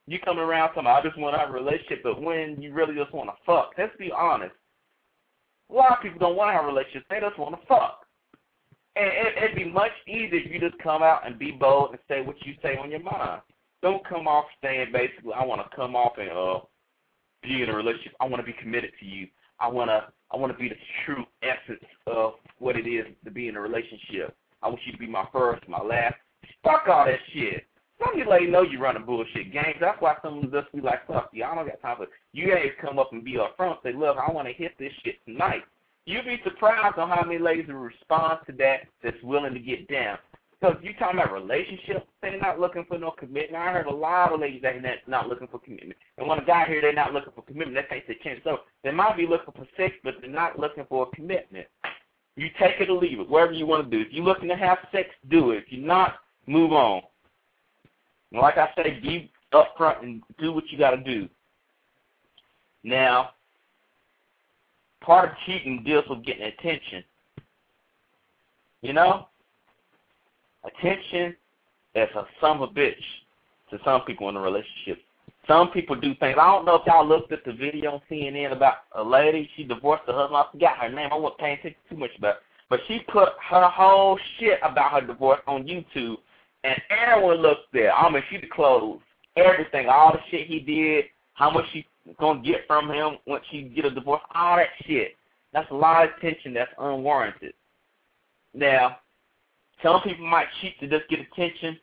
You 0.06 0.20
coming 0.20 0.44
around 0.44 0.74
talking 0.74 0.86
I 0.86 1.02
just 1.02 1.18
want 1.18 1.34
a 1.34 1.50
relationship, 1.50 2.02
but 2.04 2.22
when 2.22 2.60
you 2.60 2.72
really 2.72 2.94
just 2.94 3.12
want 3.12 3.30
to 3.30 3.36
fuck, 3.44 3.72
let's 3.76 3.96
be 3.96 4.12
honest. 4.12 4.54
A 5.70 5.74
lot 5.74 5.92
of 5.92 6.02
people 6.02 6.20
don't 6.20 6.36
want 6.36 6.50
to 6.50 6.52
have 6.52 6.64
a 6.64 6.68
relationship. 6.68 7.04
They 7.08 7.20
just 7.20 7.38
want 7.38 7.58
to 7.58 7.66
fuck. 7.66 8.03
And 8.96 9.06
it, 9.06 9.42
it'd 9.42 9.56
be 9.56 9.70
much 9.70 9.92
easier 10.06 10.38
if 10.38 10.52
you 10.52 10.60
just 10.60 10.80
come 10.82 11.02
out 11.02 11.26
and 11.26 11.38
be 11.38 11.50
bold 11.50 11.90
and 11.90 11.98
say 12.08 12.20
what 12.20 12.36
you 12.44 12.54
say 12.62 12.76
on 12.76 12.90
your 12.90 13.02
mind 13.02 13.42
don't 13.84 14.04
come 14.08 14.26
off 14.26 14.46
saying 14.62 14.86
basically 14.92 15.34
I 15.36 15.44
want 15.44 15.60
to 15.60 15.76
come 15.76 15.94
off 15.94 16.14
and 16.16 16.30
uh 16.30 16.64
be 17.42 17.62
in 17.62 17.68
a 17.68 17.76
relationship. 17.76 18.14
I 18.18 18.24
want 18.24 18.40
to 18.40 18.50
be 18.50 18.56
committed 18.58 18.92
to 18.98 19.04
you. 19.04 19.28
I 19.60 19.68
want 19.68 19.90
to 19.90 20.06
I 20.32 20.36
want 20.38 20.50
to 20.52 20.58
be 20.58 20.70
the 20.70 20.74
true 21.04 21.24
essence 21.42 21.84
of 22.06 22.32
what 22.58 22.76
it 22.76 22.88
is 22.88 23.04
to 23.24 23.30
be 23.30 23.48
in 23.48 23.56
a 23.56 23.60
relationship. 23.60 24.34
I 24.62 24.68
want 24.68 24.80
you 24.86 24.92
to 24.92 24.98
be 24.98 25.06
my 25.06 25.26
first, 25.30 25.68
my 25.68 25.82
last. 25.82 26.14
Fuck 26.64 26.84
all 26.88 27.04
that 27.04 27.18
shit. 27.34 27.66
Some 27.98 28.14
of 28.14 28.18
you 28.18 28.28
ladies 28.28 28.50
know 28.50 28.62
you 28.62 28.80
running 28.80 29.04
bullshit 29.04 29.52
games. 29.52 29.76
That's 29.78 30.00
why 30.00 30.16
some 30.22 30.42
of 30.42 30.54
us 30.54 30.64
be 30.74 30.80
like, 30.80 31.06
fuck 31.06 31.28
you. 31.32 31.44
I 31.44 31.54
don't 31.54 31.68
got 31.68 31.80
time 31.82 31.96
for. 31.98 32.06
You 32.32 32.48
guys 32.48 32.72
come 32.80 32.98
up 32.98 33.12
and 33.12 33.22
be 33.22 33.36
upfront. 33.36 33.82
Say, 33.82 33.92
look, 33.92 34.16
I 34.16 34.32
want 34.32 34.48
to 34.48 34.54
hit 34.54 34.72
this 34.78 34.92
shit 35.04 35.16
tonight. 35.26 35.62
You'd 36.06 36.24
be 36.26 36.40
surprised 36.44 36.98
on 36.98 37.08
how 37.08 37.24
many 37.24 37.38
ladies 37.38 37.66
will 37.68 37.76
respond 37.76 38.40
to 38.46 38.52
that 38.58 38.80
that's 39.02 39.22
willing 39.22 39.54
to 39.54 39.60
get 39.60 39.88
down. 39.88 40.18
Because 40.60 40.76
you're 40.82 40.94
talking 40.94 41.18
about 41.18 41.32
relationships, 41.32 42.06
they're 42.22 42.40
not 42.40 42.60
looking 42.60 42.84
for 42.86 42.98
no 42.98 43.10
commitment. 43.10 43.56
I 43.56 43.72
heard 43.72 43.86
a 43.86 43.94
lot 43.94 44.32
of 44.32 44.40
ladies 44.40 44.62
that 44.62 44.76
are 44.76 44.98
not 45.06 45.28
looking 45.28 45.48
for 45.48 45.58
commitment. 45.58 45.96
And 46.16 46.26
when 46.28 46.38
a 46.38 46.44
guy 46.44 46.66
here, 46.66 46.80
they're 46.80 46.92
not 46.92 47.12
looking 47.12 47.32
for 47.34 47.42
commitment, 47.42 47.76
that 47.76 47.90
takes 47.90 48.08
a 48.08 48.22
chance. 48.22 48.40
So 48.44 48.60
they 48.82 48.90
might 48.90 49.16
be 49.16 49.26
looking 49.26 49.52
for 49.54 49.66
sex, 49.76 49.94
but 50.04 50.14
they're 50.20 50.30
not 50.30 50.58
looking 50.58 50.84
for 50.88 51.08
a 51.10 51.16
commitment. 51.16 51.66
You 52.36 52.48
take 52.58 52.80
it 52.80 52.90
or 52.90 52.98
leave 52.98 53.20
it, 53.20 53.28
whatever 53.28 53.52
you 53.52 53.66
want 53.66 53.90
to 53.90 53.96
do. 53.96 54.02
If 54.02 54.12
you're 54.12 54.24
looking 54.24 54.48
to 54.48 54.56
have 54.56 54.78
sex, 54.90 55.08
do 55.30 55.50
it. 55.50 55.58
If 55.58 55.64
you're 55.68 55.86
not, 55.86 56.16
move 56.46 56.72
on. 56.72 57.02
Like 58.32 58.58
I 58.58 58.68
say, 58.76 58.98
be 59.00 59.30
upfront 59.52 60.02
and 60.02 60.22
do 60.38 60.52
what 60.52 60.64
you 60.70 60.78
got 60.78 60.90
to 60.90 60.96
do. 60.96 61.28
Now, 62.82 63.30
part 65.04 65.30
of 65.30 65.36
cheating 65.46 65.82
deals 65.84 66.04
with 66.08 66.24
getting 66.24 66.44
attention. 66.44 67.04
You 68.82 68.92
know? 68.92 69.28
Attention 70.64 71.36
is 71.94 72.08
a 72.16 72.24
son 72.40 72.60
of 72.62 72.70
bitch 72.70 72.94
to 73.70 73.78
some 73.84 74.02
people 74.02 74.28
in 74.28 74.36
a 74.36 74.40
relationship. 74.40 74.98
Some 75.46 75.70
people 75.70 75.94
do 75.96 76.14
things. 76.14 76.36
I 76.40 76.46
don't 76.46 76.64
know 76.64 76.76
if 76.76 76.86
y'all 76.86 77.06
looked 77.06 77.30
at 77.32 77.44
the 77.44 77.52
video 77.52 77.92
on 77.92 78.00
CNN 78.10 78.52
about 78.52 78.76
a 78.92 79.02
lady. 79.02 79.48
She 79.56 79.64
divorced 79.64 80.04
her 80.06 80.14
husband. 80.14 80.36
I 80.36 80.50
forgot 80.50 80.78
her 80.78 80.88
name. 80.88 81.10
I 81.12 81.16
wasn't 81.16 81.38
paying 81.38 81.58
attention 81.58 81.80
too 81.90 81.96
much 81.96 82.10
about 82.16 82.36
it. 82.36 82.42
But 82.70 82.80
she 82.88 83.00
put 83.12 83.28
her 83.50 83.68
whole 83.68 84.18
shit 84.38 84.58
about 84.62 84.92
her 84.92 85.06
divorce 85.06 85.40
on 85.46 85.64
YouTube, 85.64 86.16
and 86.64 86.80
everyone 86.88 87.36
looked 87.36 87.72
there. 87.74 87.92
I 87.92 88.10
mean, 88.10 88.22
she 88.30 88.38
disclosed 88.38 89.02
everything, 89.36 89.88
all 89.88 90.12
the 90.12 90.20
shit 90.30 90.46
he 90.46 90.60
did, 90.60 91.04
how 91.34 91.50
much 91.50 91.66
she 91.72 91.86
gonna 92.18 92.42
get 92.42 92.66
from 92.66 92.90
him 92.90 93.18
once 93.26 93.44
she 93.50 93.62
get 93.62 93.84
a 93.84 93.90
divorce, 93.90 94.22
all 94.34 94.56
that 94.56 94.68
shit. 94.86 95.16
That's 95.52 95.70
a 95.70 95.74
lot 95.74 96.04
of 96.04 96.10
attention 96.16 96.54
that's 96.54 96.72
unwarranted. 96.78 97.54
Now, 98.52 98.98
some 99.82 100.00
people 100.02 100.26
might 100.26 100.46
cheat 100.60 100.78
to 100.80 100.88
just 100.88 101.08
get 101.08 101.20
attention, 101.20 101.78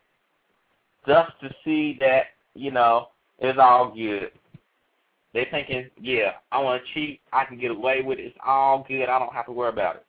just 1.06 1.32
to 1.40 1.50
see 1.64 1.96
that, 2.00 2.26
you 2.54 2.70
know, 2.70 3.08
it's 3.38 3.58
all 3.58 3.92
good. 3.94 4.30
They're 5.32 5.46
thinking, 5.50 5.88
yeah, 6.00 6.32
I 6.50 6.60
want 6.60 6.82
to 6.82 6.94
cheat. 6.94 7.20
I 7.32 7.44
can 7.44 7.58
get 7.58 7.70
away 7.70 8.02
with 8.02 8.18
it. 8.18 8.26
It's 8.26 8.38
all 8.44 8.84
good. 8.86 9.08
I 9.08 9.18
don't 9.18 9.32
have 9.32 9.46
to 9.46 9.52
worry 9.52 9.70
about 9.70 9.96
it. 9.96 10.06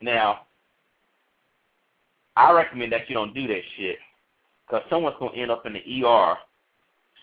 Now, 0.00 0.46
I 2.36 2.52
recommend 2.52 2.92
that 2.92 3.08
you 3.08 3.14
don't 3.14 3.34
do 3.34 3.46
that 3.48 3.62
shit 3.76 3.96
because 4.74 4.90
someone's 4.90 5.16
going 5.20 5.32
to 5.32 5.40
end 5.40 5.50
up 5.52 5.66
in 5.66 5.74
the 5.74 6.04
ER, 6.04 6.36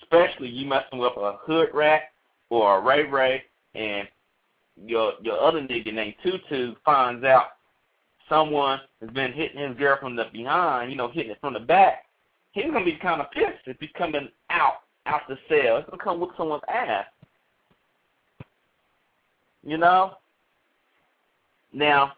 especially 0.03 0.47
you 0.47 0.65
messing 0.65 0.99
with 0.99 1.11
a 1.17 1.37
hood 1.41 1.69
rat 1.73 2.03
or 2.49 2.77
a 2.77 2.81
Ray 2.81 3.03
Ray, 3.03 3.43
and 3.75 4.07
your 4.85 5.13
your 5.21 5.39
other 5.39 5.59
nigga 5.59 5.93
named 5.93 6.15
Tutu 6.23 6.75
finds 6.85 7.25
out 7.25 7.47
someone 8.29 8.79
has 9.01 9.09
been 9.09 9.33
hitting 9.33 9.59
his 9.67 9.77
girl 9.77 9.97
from 9.99 10.15
the 10.15 10.25
behind, 10.31 10.91
you 10.91 10.97
know, 10.97 11.09
hitting 11.09 11.31
it 11.31 11.41
from 11.41 11.53
the 11.53 11.59
back, 11.59 12.05
he's 12.53 12.71
gonna 12.71 12.85
be 12.85 12.95
kind 12.95 13.19
of 13.19 13.29
pissed 13.31 13.67
if 13.67 13.77
he's 13.79 13.89
coming 13.97 14.29
out 14.49 14.75
out 15.05 15.21
the 15.27 15.37
cell. 15.49 15.77
He's 15.77 15.85
gonna 15.89 16.01
come 16.01 16.21
with 16.21 16.29
someone's 16.37 16.63
ass. 16.73 17.05
You 19.65 19.77
know. 19.77 20.13
Now, 21.73 22.13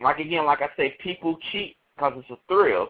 like 0.00 0.18
again, 0.18 0.44
like 0.46 0.62
I 0.62 0.68
say, 0.76 0.96
people 1.00 1.38
cheat 1.52 1.76
because 1.94 2.14
it's 2.16 2.30
a 2.30 2.38
thrill. 2.48 2.88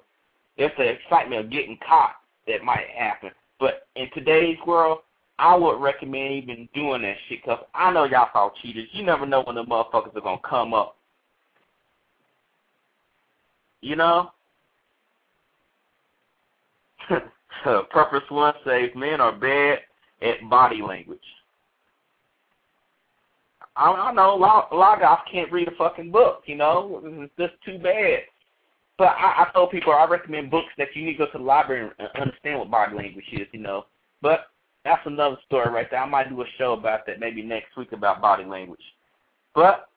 It's 0.57 0.74
the 0.76 0.84
excitement 0.84 1.44
of 1.44 1.50
getting 1.50 1.78
caught 1.86 2.16
that 2.46 2.62
might 2.62 2.86
happen. 2.96 3.30
But 3.59 3.86
in 3.96 4.09
today's 4.14 4.59
world, 4.66 5.00
I 5.38 5.55
would 5.57 5.80
recommend 5.80 6.34
even 6.34 6.68
doing 6.74 7.02
that 7.02 7.16
shit 7.28 7.42
because 7.42 7.64
I 7.74 7.92
know 7.92 8.05
y'all 8.05 8.28
all 8.34 8.52
cheaters. 8.62 8.88
You 8.92 9.05
never 9.05 9.26
know 9.26 9.42
when 9.42 9.57
the 9.57 9.64
motherfuckers 9.64 10.16
are 10.16 10.20
going 10.20 10.38
to 10.38 10.48
come 10.48 10.74
up. 10.74 10.96
You 13.80 13.96
know? 13.96 14.30
Purpose 17.90 18.22
One 18.28 18.55
says 18.64 18.90
men 18.94 19.20
are 19.20 19.32
bad 19.32 19.80
at 20.22 20.48
body 20.48 20.82
language. 20.82 21.18
I, 23.76 23.90
I 23.90 24.12
know 24.12 24.34
a 24.34 24.36
lot, 24.36 24.68
a 24.70 24.76
lot 24.76 24.94
of 24.94 25.00
guys 25.00 25.18
can't 25.30 25.50
read 25.50 25.66
a 25.66 25.72
fucking 25.72 26.12
book, 26.12 26.42
you 26.46 26.55
know? 26.55 27.00
It's 27.05 27.32
just 27.36 27.55
too 27.64 27.78
bad. 27.78 28.20
But 28.97 29.16
I, 29.18 29.45
I 29.45 29.51
told 29.53 29.70
people 29.70 29.92
I 29.92 30.07
recommend 30.07 30.51
books 30.51 30.72
that 30.78 30.88
you 30.95 31.05
need 31.05 31.12
to 31.12 31.18
go 31.18 31.26
to 31.26 31.38
the 31.38 31.45
library 31.45 31.90
and 31.99 32.09
understand 32.20 32.61
what 32.61 32.70
body 32.70 32.97
language 32.97 33.24
is, 33.32 33.49
you 33.53 33.61
know. 33.61 33.86
But 34.22 34.47
that's 34.84 35.03
another 35.07 35.36
story 35.47 35.70
right 35.70 35.90
there. 35.90 36.01
I 36.01 36.09
might 36.09 36.28
do 36.28 36.40
a 36.42 36.45
show 36.59 36.74
about 36.74 37.07
that 37.07 37.20
maybe 37.20 37.42
next 37.42 37.76
week 37.76 37.92
about 37.92 38.20
body 38.20 38.45
language. 38.45 38.80
But 39.55 39.88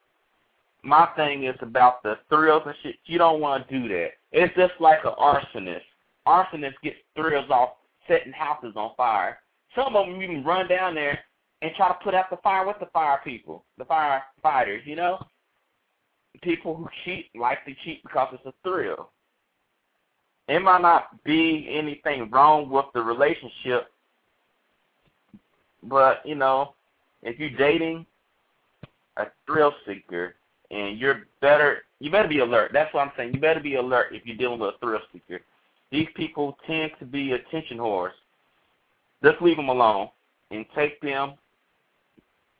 my 0.84 1.08
thing 1.16 1.44
is 1.44 1.56
about 1.62 2.02
the 2.04 2.16
thrills 2.30 2.64
and 2.66 2.76
shit. 2.82 2.96
You 3.06 3.18
don't 3.18 3.42
want 3.42 3.68
to 3.68 3.80
do 3.80 3.88
that. 3.90 4.12
It's 4.32 4.56
just 4.56 4.74
like 4.80 5.00
an 5.04 5.14
arsonist. 5.20 5.82
Arsonist 6.26 6.76
gets 6.84 6.98
thrills 7.16 7.50
off 7.50 7.72
setting 8.08 8.32
houses 8.32 8.74
on 8.76 8.92
fire. 8.96 9.40
Some 9.76 9.96
of 9.96 10.08
them 10.08 10.22
even 10.22 10.44
run 10.44 10.68
down 10.68 10.96
there 10.96 11.20
and 11.62 11.72
try 11.76 11.90
to 11.90 11.98
put 12.04 12.14
out 12.14 12.30
the 12.30 12.38
fire 12.38 12.66
with 12.66 12.78
the 12.80 12.88
fire 12.88 13.20
people, 13.24 13.64
the 13.78 13.86
firefighters, 13.86 14.86
you 14.86 14.96
know? 14.96 15.20
People 16.42 16.76
who 16.76 16.88
cheat 17.04 17.28
like 17.36 17.66
to 17.66 17.74
cheat 17.84 18.04
because 18.04 18.30
it's 18.34 18.46
a 18.46 18.54
thrill. 18.64 19.10
It 20.48 20.62
might 20.62 20.82
not 20.82 21.24
be 21.24 21.68
anything 21.70 22.30
wrong 22.30 22.70
with 22.70 22.86
the 22.94 23.02
relationship 23.02 23.92
but 25.84 26.22
you 26.26 26.36
know, 26.36 26.74
if 27.24 27.40
you're 27.40 27.50
dating 27.58 28.06
a 29.18 29.26
thrill 29.46 29.74
seeker 29.86 30.36
and 30.72 30.98
you're 30.98 31.24
better, 31.42 31.84
you 32.00 32.12
better 32.12 32.28
be 32.28 32.40
alert. 32.40 32.72
That's 32.74 32.94
what 32.94 33.02
I'm 33.02 33.12
saying. 33.18 33.34
You 33.34 33.40
better 33.40 33.60
be 33.60 33.76
alert 33.76 34.08
if 34.12 34.26
you're 34.26 34.38
dealing 34.38 34.60
with 34.60 34.76
a 34.76 34.78
thrill 34.80 35.00
seeker. 35.14 35.40
these 35.92 36.08
people 36.16 36.58
tend 36.68 36.92
to 37.00 37.06
be 37.06 37.32
attention 37.32 37.78
whores. 37.78 38.12
Just 39.24 39.42
leave 39.42 39.58
them 39.58 39.70
alone 39.70 40.10
and 40.52 40.66
take 40.76 41.02
them, 41.02 41.34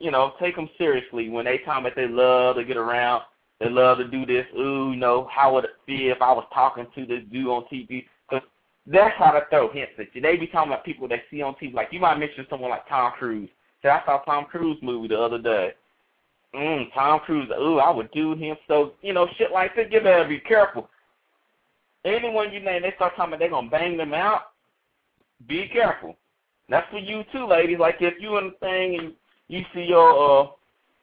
you 0.00 0.10
know, 0.10 0.32
take 0.40 0.56
them 0.56 0.68
seriously 0.78 1.28
when 1.28 1.44
they 1.44 1.58
tell 1.58 1.80
me 1.80 1.90
they 1.94 2.08
love 2.08 2.56
to 2.56 2.64
get 2.64 2.76
around, 2.76 3.22
they 3.60 3.68
love 3.68 3.98
to 3.98 4.06
do 4.06 4.24
this. 4.24 4.46
Ooh, 4.56 4.92
you 4.92 4.96
know, 4.96 5.28
how 5.30 5.54
would 5.54 5.64
it 5.64 5.70
feel 5.84 6.12
if 6.12 6.22
I 6.22 6.32
was 6.32 6.46
talking 6.54 6.86
to 6.94 7.06
this 7.06 7.22
dude 7.30 7.48
on 7.48 7.64
TV? 7.72 8.04
Because 8.28 8.46
that's 8.86 9.16
how 9.18 9.32
they 9.32 9.40
throw 9.50 9.70
hints 9.72 9.92
at 9.98 10.14
you. 10.14 10.20
They 10.20 10.36
be 10.36 10.46
talking 10.46 10.72
about 10.72 10.84
people 10.84 11.08
they 11.08 11.22
see 11.30 11.42
on 11.42 11.54
TV. 11.54 11.74
Like 11.74 11.88
you 11.90 12.00
might 12.00 12.18
mention 12.18 12.46
someone 12.48 12.70
like 12.70 12.88
Tom 12.88 13.12
Cruise. 13.18 13.50
So 13.82 13.88
I 13.88 14.02
saw 14.04 14.18
Tom 14.18 14.44
Cruise 14.44 14.78
movie 14.82 15.08
the 15.08 15.20
other 15.20 15.38
day. 15.38 15.72
Mm, 16.54 16.92
Tom 16.94 17.20
Cruise. 17.20 17.50
Ooh, 17.58 17.78
I 17.78 17.90
would 17.90 18.10
do 18.12 18.34
him. 18.34 18.56
So 18.68 18.92
you 19.02 19.12
know, 19.12 19.26
shit 19.36 19.50
like 19.52 19.74
that. 19.76 19.92
You 19.92 20.00
better 20.00 20.28
be 20.28 20.40
careful. 20.40 20.88
Anyone 22.04 22.52
you 22.52 22.60
name, 22.60 22.82
they 22.82 22.92
start 22.94 23.16
talking 23.16 23.34
about 23.34 23.40
they 23.40 23.48
gonna 23.48 23.68
bang 23.68 23.96
them 23.96 24.14
out. 24.14 24.52
Be 25.48 25.68
careful. 25.68 26.16
That's 26.68 26.88
for 26.90 26.98
you 26.98 27.24
too, 27.32 27.46
ladies. 27.46 27.78
Like 27.78 27.96
if 28.00 28.14
you 28.20 28.38
in 28.38 28.46
the 28.46 28.66
thing 28.66 28.98
and 28.98 29.12
you 29.48 29.64
see 29.74 29.82
your 29.82 30.44
uh 30.44 30.46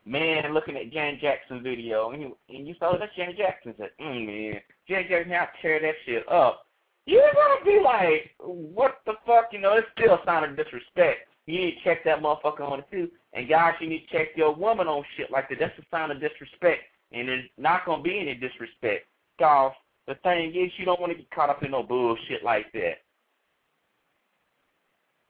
man 0.06 0.54
looking 0.54 0.78
at 0.78 0.92
Janet 0.92 1.20
Jackson 1.20 1.64
video 1.64 2.12
and 2.12 2.22
you 2.22 2.38
and 2.50 2.68
you 2.68 2.76
saw 2.80 2.94
oh, 2.94 2.98
that's 3.00 3.16
Janet 3.16 3.38
Jackson 3.38 3.74
said, 3.78 3.90
mm 4.00 4.26
man, 4.26 4.62
Janet 4.88 5.10
Jackson 5.10 5.32
how 5.32 5.48
tear 5.62 5.80
that 5.82 5.96
shit 6.06 6.30
up. 6.32 6.66
You're 7.06 7.34
gonna 7.34 7.66
be 7.66 7.84
like, 7.84 8.32
what 8.40 9.00
the 9.06 9.14
fuck, 9.26 9.50
you 9.52 9.60
know, 9.60 9.74
it's 9.74 9.88
still 9.98 10.16
a 10.16 10.22
sign 10.26 10.44
of 10.44 10.56
disrespect. 10.56 11.30
You 11.46 11.60
need 11.60 11.76
to 11.76 11.84
check 11.84 12.04
that 12.06 12.22
motherfucker 12.22 12.62
on 12.62 12.80
it 12.80 12.86
too. 12.92 13.10
And 13.34 13.50
guys, 13.50 13.74
you 13.80 13.88
need 13.88 14.08
to 14.08 14.18
check 14.18 14.30
your 14.36 14.56
woman 14.56 14.88
on 14.88 15.04
shit 15.18 15.32
like 15.32 15.50
that. 15.50 15.58
That's 15.60 15.78
a 15.78 15.84
sign 15.92 16.12
of 16.12 16.20
disrespect. 16.20 16.82
And 17.12 17.28
there's 17.28 17.46
not 17.58 17.86
gonna 17.86 18.02
be 18.02 18.20
any 18.20 18.36
disrespect. 18.36 19.08
Cause 19.40 19.74
the 20.08 20.16
thing 20.24 20.50
is 20.50 20.72
you 20.78 20.86
don't 20.86 21.00
want 21.00 21.12
to 21.12 21.18
get 21.18 21.30
caught 21.32 21.50
up 21.50 21.64
in 21.64 21.72
no 21.72 21.84
bullshit 21.84 22.44
like 22.44 22.72
that. 22.74 23.02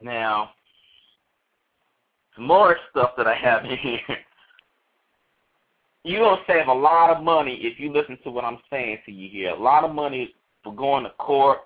Now, 0.02 0.52
some 2.36 2.48
more 2.48 2.78
stuff 2.92 3.12
that 3.18 3.28
I 3.28 3.36
have 3.36 3.64
in 3.64 3.78
here. 3.78 4.00
You're 6.06 6.20
going 6.20 6.38
to 6.38 6.54
save 6.54 6.68
a 6.68 6.74
lot 6.74 7.10
of 7.10 7.24
money 7.24 7.58
if 7.64 7.80
you 7.80 7.92
listen 7.92 8.20
to 8.24 8.30
what 8.30 8.46
I'm 8.46 8.60
saying 8.70 9.00
to 9.08 9.12
you 9.12 9.28
here. 9.28 9.50
A 9.50 9.60
lot 9.60 9.84
of 9.84 9.92
money 9.92 10.36
for 10.64 10.72
going 10.72 11.04
to 11.04 11.10
court 11.18 11.62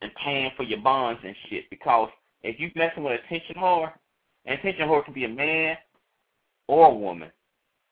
and 0.00 0.12
paying 0.24 0.52
for 0.56 0.62
your 0.62 0.80
bonds 0.80 1.20
and 1.24 1.34
shit. 1.50 1.68
Because 1.68 2.08
if 2.44 2.60
you're 2.60 2.70
messing 2.76 3.02
with 3.02 3.18
a 3.20 3.24
attention 3.24 3.56
whore, 3.56 3.90
an 4.44 4.52
attention 4.52 4.86
whore 4.86 5.04
can 5.04 5.12
be 5.12 5.24
a 5.24 5.28
man 5.28 5.76
or 6.68 6.86
a 6.86 6.94
woman. 6.94 7.32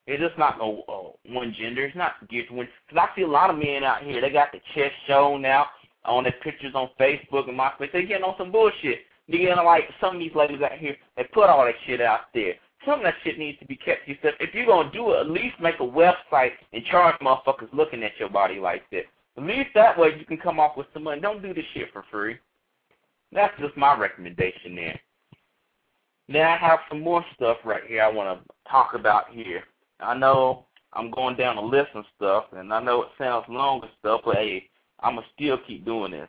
It's 0.06 0.22
just 0.22 0.38
not 0.38 0.56
no 0.58 0.84
uh, 0.88 1.32
one 1.32 1.52
gender. 1.58 1.84
It's 1.84 1.96
not 1.96 2.12
to 2.20 2.54
one. 2.54 2.68
Because 2.88 3.08
I 3.10 3.16
see 3.16 3.22
a 3.22 3.26
lot 3.26 3.50
of 3.50 3.58
men 3.58 3.82
out 3.82 4.04
here, 4.04 4.20
they 4.20 4.30
got 4.30 4.52
the 4.52 4.60
chest 4.72 4.94
shown 5.08 5.44
out 5.44 5.66
on 6.04 6.22
their 6.22 6.34
pictures 6.44 6.76
on 6.76 6.90
Facebook 7.00 7.48
and 7.48 7.58
MySpace. 7.58 7.90
They 7.92 8.04
getting 8.04 8.22
on 8.22 8.36
some 8.38 8.52
bullshit. 8.52 9.00
They 9.28 9.38
getting 9.38 9.64
like 9.64 9.88
some 10.00 10.14
of 10.14 10.20
these 10.20 10.34
ladies 10.36 10.62
out 10.62 10.78
here, 10.78 10.96
they 11.16 11.24
put 11.24 11.48
all 11.48 11.64
that 11.64 11.74
shit 11.86 12.00
out 12.00 12.26
there 12.34 12.54
some 12.86 13.00
of 13.00 13.04
that 13.04 13.14
shit 13.22 13.38
needs 13.38 13.58
to 13.58 13.66
be 13.66 13.76
kept 13.76 14.06
to 14.06 14.12
yourself. 14.12 14.34
If 14.40 14.54
you're 14.54 14.66
gonna 14.66 14.90
do 14.90 15.12
it, 15.12 15.20
at 15.20 15.30
least 15.30 15.60
make 15.60 15.80
a 15.80 15.82
website 15.82 16.52
and 16.72 16.84
charge 16.86 17.16
motherfuckers 17.20 17.72
looking 17.72 18.02
at 18.02 18.18
your 18.18 18.28
body 18.28 18.58
like 18.58 18.88
that. 18.90 19.04
At 19.36 19.44
least 19.44 19.70
that 19.74 19.98
way 19.98 20.16
you 20.18 20.24
can 20.24 20.38
come 20.38 20.60
off 20.60 20.76
with 20.76 20.86
some 20.94 21.04
money. 21.04 21.20
Don't 21.20 21.42
do 21.42 21.52
this 21.52 21.64
shit 21.74 21.92
for 21.92 22.04
free. 22.10 22.36
That's 23.32 23.58
just 23.60 23.76
my 23.76 23.98
recommendation 23.98 24.76
there. 24.76 25.00
Now 26.28 26.54
I 26.54 26.56
have 26.56 26.78
some 26.88 27.00
more 27.00 27.24
stuff 27.34 27.58
right 27.64 27.82
here 27.86 28.02
I 28.02 28.10
want 28.10 28.40
to 28.40 28.70
talk 28.70 28.94
about 28.94 29.30
here. 29.30 29.64
I 30.00 30.14
know 30.14 30.66
I'm 30.92 31.10
going 31.10 31.36
down 31.36 31.56
a 31.56 31.64
list 31.64 31.90
and 31.94 32.04
stuff, 32.16 32.44
and 32.56 32.72
I 32.72 32.80
know 32.80 33.02
it 33.02 33.08
sounds 33.18 33.44
long 33.48 33.82
and 33.82 33.90
stuff, 33.98 34.22
but 34.24 34.36
hey, 34.36 34.68
I'm 35.00 35.16
going 35.16 35.26
to 35.26 35.32
still 35.34 35.58
keep 35.66 35.84
doing 35.84 36.12
this. 36.12 36.28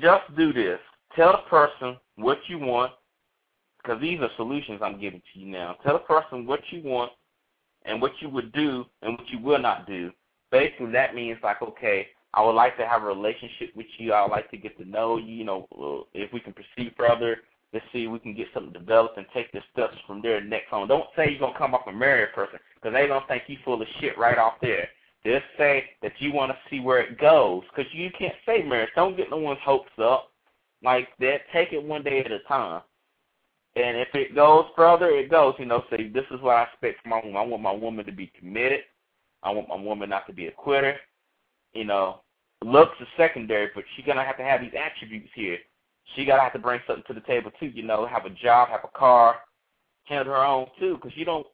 Just 0.00 0.22
do 0.36 0.52
this. 0.52 0.78
Tell 1.14 1.32
the 1.32 1.48
person 1.50 1.96
what 2.16 2.38
you 2.48 2.58
want 2.58 2.92
because 3.84 4.00
these 4.00 4.20
are 4.20 4.30
solutions 4.36 4.80
I'm 4.82 5.00
giving 5.00 5.20
to 5.32 5.38
you 5.38 5.46
now. 5.46 5.76
Tell 5.84 5.96
a 5.96 6.00
person 6.00 6.46
what 6.46 6.60
you 6.70 6.82
want 6.82 7.12
and 7.84 8.00
what 8.00 8.12
you 8.20 8.28
would 8.30 8.52
do 8.52 8.84
and 9.02 9.18
what 9.18 9.28
you 9.28 9.38
will 9.38 9.58
not 9.58 9.86
do. 9.86 10.10
Basically, 10.50 10.92
that 10.92 11.14
means 11.14 11.38
like, 11.42 11.60
okay, 11.62 12.08
I 12.32 12.42
would 12.42 12.52
like 12.54 12.76
to 12.78 12.86
have 12.86 13.02
a 13.02 13.06
relationship 13.06 13.70
with 13.76 13.86
you. 13.98 14.12
I 14.12 14.22
would 14.22 14.30
like 14.30 14.50
to 14.50 14.56
get 14.56 14.78
to 14.78 14.88
know 14.88 15.18
you. 15.18 15.34
You 15.34 15.44
know, 15.44 15.68
uh, 15.72 16.08
if 16.14 16.32
we 16.32 16.40
can 16.40 16.54
proceed 16.54 16.94
further, 16.96 17.38
let's 17.72 17.84
see 17.92 18.04
if 18.04 18.10
we 18.10 18.18
can 18.18 18.34
get 18.34 18.48
something 18.54 18.72
developed 18.72 19.18
and 19.18 19.26
take 19.34 19.52
the 19.52 19.60
steps 19.72 19.96
from 20.06 20.22
there 20.22 20.42
next 20.42 20.72
on. 20.72 20.88
Don't 20.88 21.08
say 21.16 21.30
you're 21.30 21.40
gonna 21.40 21.58
come 21.58 21.74
up 21.74 21.86
and 21.86 21.98
marry 21.98 22.24
a 22.24 22.34
person 22.34 22.58
because 22.74 22.94
they 22.94 23.06
gonna 23.06 23.24
think 23.28 23.44
you 23.48 23.58
full 23.64 23.80
of 23.80 23.88
shit 24.00 24.16
right 24.16 24.38
off 24.38 24.54
there. 24.62 24.88
Just 25.24 25.44
say 25.56 25.84
that 26.02 26.12
you 26.18 26.32
want 26.32 26.52
to 26.52 26.58
see 26.68 26.80
where 26.80 27.00
it 27.00 27.18
goes 27.18 27.62
because 27.70 27.90
you 27.94 28.10
can't 28.18 28.34
say 28.44 28.62
marriage. 28.62 28.90
Don't 28.94 29.16
get 29.16 29.30
no 29.30 29.38
one's 29.38 29.60
hopes 29.64 29.90
up 29.98 30.30
like 30.82 31.08
that. 31.20 31.42
Take 31.52 31.72
it 31.72 31.82
one 31.82 32.02
day 32.02 32.20
at 32.20 32.30
a 32.30 32.40
time. 32.40 32.82
And 33.76 33.96
if 33.96 34.08
it 34.14 34.34
goes 34.34 34.66
further, 34.76 35.10
it 35.10 35.30
goes. 35.30 35.54
You 35.58 35.66
know, 35.66 35.84
say 35.90 36.08
this 36.08 36.24
is 36.30 36.40
what 36.40 36.56
I 36.56 36.64
expect 36.64 37.02
from 37.02 37.10
my 37.10 37.20
woman. 37.20 37.36
I 37.36 37.42
want 37.42 37.62
my 37.62 37.72
woman 37.72 38.04
to 38.06 38.12
be 38.12 38.30
committed. 38.38 38.80
I 39.42 39.50
want 39.50 39.68
my 39.68 39.76
woman 39.76 40.08
not 40.08 40.26
to 40.28 40.32
be 40.32 40.46
a 40.46 40.52
quitter. 40.52 40.96
You 41.72 41.84
know, 41.84 42.20
looks 42.62 42.94
are 43.00 43.06
secondary, 43.16 43.70
but 43.74 43.84
she's 43.94 44.06
gonna 44.06 44.24
have 44.24 44.36
to 44.36 44.44
have 44.44 44.60
these 44.60 44.72
attributes 44.78 45.30
here. 45.34 45.58
She 46.14 46.24
gotta 46.24 46.42
have 46.42 46.52
to 46.52 46.58
bring 46.58 46.80
something 46.86 47.04
to 47.08 47.14
the 47.14 47.26
table 47.26 47.50
too. 47.58 47.66
You 47.66 47.82
know, 47.82 48.06
have 48.06 48.26
a 48.26 48.30
job, 48.30 48.68
have 48.68 48.84
a 48.84 48.98
car, 48.98 49.36
handle 50.04 50.34
her 50.34 50.44
own 50.44 50.66
too. 50.78 50.94
Because 50.94 51.16
you 51.16 51.24
don't, 51.24 51.46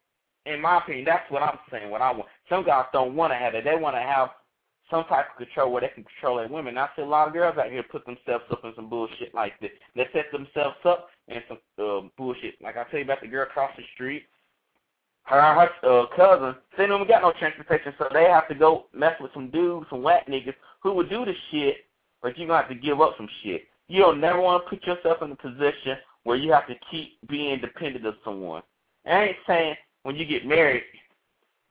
in 0.44 0.60
my 0.60 0.78
opinion, 0.78 1.06
that's 1.06 1.30
what 1.30 1.42
I'm 1.42 1.58
saying. 1.70 1.90
What 1.90 2.02
I 2.02 2.12
want. 2.12 2.28
Some 2.50 2.64
guys 2.64 2.86
don't 2.92 3.16
want 3.16 3.32
to 3.32 3.36
have 3.36 3.54
it. 3.54 3.64
They 3.64 3.76
want 3.76 3.96
to 3.96 4.02
have 4.02 4.28
some 4.90 5.04
type 5.04 5.26
of 5.30 5.36
control 5.38 5.72
where 5.72 5.80
they 5.80 5.88
can 5.88 6.04
control 6.04 6.36
their 6.36 6.48
women. 6.48 6.76
I 6.76 6.88
see 6.96 7.02
a 7.02 7.06
lot 7.06 7.28
of 7.28 7.32
girls 7.32 7.56
out 7.58 7.70
here 7.70 7.84
put 7.84 8.04
themselves 8.04 8.44
up 8.50 8.64
in 8.64 8.72
some 8.74 8.90
bullshit 8.90 9.34
like 9.34 9.58
this. 9.60 9.70
They 9.94 10.06
set 10.12 10.26
themselves 10.32 10.76
up 10.84 11.08
in 11.30 11.42
some 11.48 11.58
uh, 11.78 12.08
bullshit. 12.16 12.54
Like 12.62 12.76
I 12.76 12.84
tell 12.84 12.98
you 12.98 13.04
about 13.04 13.20
the 13.20 13.28
girl 13.28 13.44
across 13.44 13.70
the 13.76 13.82
street. 13.94 14.24
Her 15.24 15.38
and 15.38 15.70
her 15.82 16.02
uh, 16.02 16.06
cousin, 16.16 16.54
they 16.76 16.86
don't 16.86 17.02
even 17.02 17.08
got 17.08 17.22
no 17.22 17.32
transportation, 17.38 17.94
so 17.98 18.08
they 18.12 18.24
have 18.24 18.48
to 18.48 18.54
go 18.54 18.86
mess 18.92 19.14
with 19.20 19.32
some 19.32 19.50
dudes, 19.50 19.86
some 19.90 20.02
whack 20.02 20.26
niggas 20.26 20.54
who 20.82 20.94
would 20.94 21.10
do 21.10 21.24
the 21.24 21.34
shit, 21.50 21.76
but 22.22 22.36
you're 22.36 22.48
to 22.48 22.54
have 22.54 22.68
to 22.68 22.74
give 22.74 23.00
up 23.00 23.14
some 23.16 23.28
shit. 23.42 23.64
You 23.88 24.00
don't 24.00 24.20
never 24.20 24.40
want 24.40 24.64
to 24.64 24.70
put 24.70 24.86
yourself 24.86 25.18
in 25.22 25.30
a 25.30 25.36
position 25.36 25.98
where 26.24 26.36
you 26.36 26.52
have 26.52 26.66
to 26.68 26.74
keep 26.90 27.18
being 27.28 27.60
dependent 27.60 28.06
of 28.06 28.14
someone. 28.24 28.62
I 29.06 29.24
ain't 29.24 29.36
saying 29.46 29.74
when 30.02 30.16
you 30.16 30.24
get 30.24 30.46
married, 30.46 30.82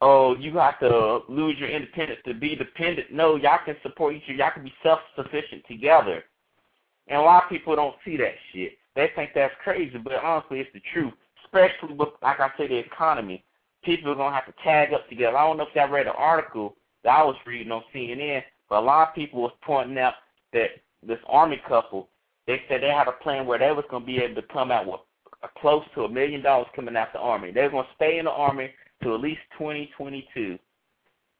oh, 0.01 0.35
you 0.37 0.57
have 0.57 0.79
to 0.79 1.19
lose 1.27 1.57
your 1.59 1.69
independence 1.69 2.19
to 2.25 2.33
be 2.33 2.55
dependent. 2.55 3.11
No, 3.11 3.35
y'all 3.35 3.59
can 3.65 3.75
support 3.83 4.15
each 4.15 4.23
other. 4.27 4.33
Y'all 4.33 4.51
can 4.51 4.63
be 4.63 4.73
self-sufficient 4.83 5.63
together. 5.67 6.23
And 7.07 7.17
a 7.17 7.21
lot 7.21 7.43
of 7.43 7.49
people 7.49 7.75
don't 7.75 7.95
see 8.05 8.17
that 8.17 8.35
shit. 8.53 8.73
They 8.95 9.11
think 9.15 9.31
that's 9.33 9.53
crazy, 9.63 9.97
but 9.97 10.13
honestly, 10.23 10.59
it's 10.59 10.73
the 10.73 10.81
truth. 10.93 11.13
Especially 11.45 11.95
with, 11.95 12.09
like 12.21 12.39
I 12.39 12.49
said, 12.57 12.69
the 12.69 12.77
economy. 12.77 13.43
People 13.83 14.11
are 14.11 14.15
to 14.15 14.35
have 14.35 14.45
to 14.45 14.63
tag 14.63 14.93
up 14.93 15.07
together. 15.09 15.37
I 15.37 15.47
don't 15.47 15.57
know 15.57 15.63
if 15.63 15.75
y'all 15.75 15.89
read 15.89 16.07
an 16.07 16.13
article 16.17 16.75
that 17.03 17.11
I 17.11 17.23
was 17.23 17.35
reading 17.45 17.71
on 17.71 17.83
CNN, 17.93 18.43
but 18.69 18.79
a 18.79 18.85
lot 18.85 19.09
of 19.09 19.15
people 19.15 19.41
was 19.41 19.53
pointing 19.61 19.97
out 19.97 20.15
that 20.53 20.69
this 21.05 21.19
Army 21.27 21.61
couple, 21.67 22.09
they 22.45 22.61
said 22.67 22.81
they 22.81 22.89
had 22.89 23.07
a 23.07 23.23
plan 23.23 23.45
where 23.45 23.59
they 23.59 23.71
was 23.71 23.85
to 23.89 23.99
be 23.99 24.17
able 24.17 24.41
to 24.41 24.47
come 24.49 24.71
out 24.71 24.85
with 24.85 24.99
close 25.59 25.83
to 25.95 26.03
a 26.03 26.09
million 26.09 26.41
dollars 26.41 26.67
coming 26.75 26.95
out 26.95 27.13
the 27.13 27.19
Army. 27.19 27.51
They 27.51 27.67
were 27.67 27.83
to 27.83 27.89
stay 27.95 28.19
in 28.19 28.25
the 28.25 28.31
Army 28.31 28.71
to 29.03 29.13
at 29.13 29.21
least 29.21 29.41
2022. 29.57 30.59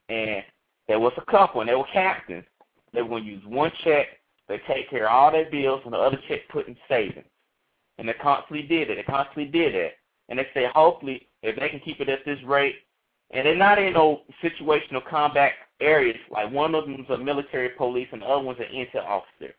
And 0.08 0.42
there 0.88 0.98
was 0.98 1.12
a 1.18 1.30
couple, 1.30 1.60
and 1.60 1.68
they 1.68 1.74
were 1.74 1.84
captains. 1.92 2.44
They 2.92 3.02
were 3.02 3.20
to 3.20 3.24
use 3.24 3.42
one 3.46 3.70
check. 3.84 4.06
They 4.48 4.60
take 4.66 4.90
care 4.90 5.08
of 5.08 5.14
all 5.14 5.30
their 5.30 5.50
bills, 5.50 5.82
and 5.84 5.92
the 5.92 5.98
other 5.98 6.18
check 6.26 6.40
put 6.48 6.66
in 6.66 6.76
savings. 6.88 7.26
And 8.00 8.08
they 8.08 8.14
constantly 8.14 8.62
did 8.62 8.90
it. 8.90 8.96
They 8.96 9.02
constantly 9.04 9.44
did 9.44 9.74
it. 9.74 9.92
And 10.28 10.38
they 10.38 10.46
say, 10.54 10.66
hopefully, 10.74 11.28
if 11.42 11.56
they 11.58 11.68
can 11.68 11.80
keep 11.80 12.00
it 12.00 12.08
at 12.08 12.24
this 12.24 12.38
rate, 12.44 12.74
and 13.30 13.46
they're 13.46 13.54
not 13.54 13.78
in 13.78 13.92
no 13.92 14.22
situational 14.42 15.06
combat 15.08 15.52
areas. 15.80 16.16
Like 16.30 16.50
one 16.50 16.74
of 16.74 16.86
them's 16.86 17.08
a 17.10 17.18
military 17.18 17.68
police, 17.70 18.08
and 18.10 18.22
the 18.22 18.26
other 18.26 18.42
one's 18.42 18.58
an 18.58 18.74
intel 18.74 19.06
officer. 19.06 19.54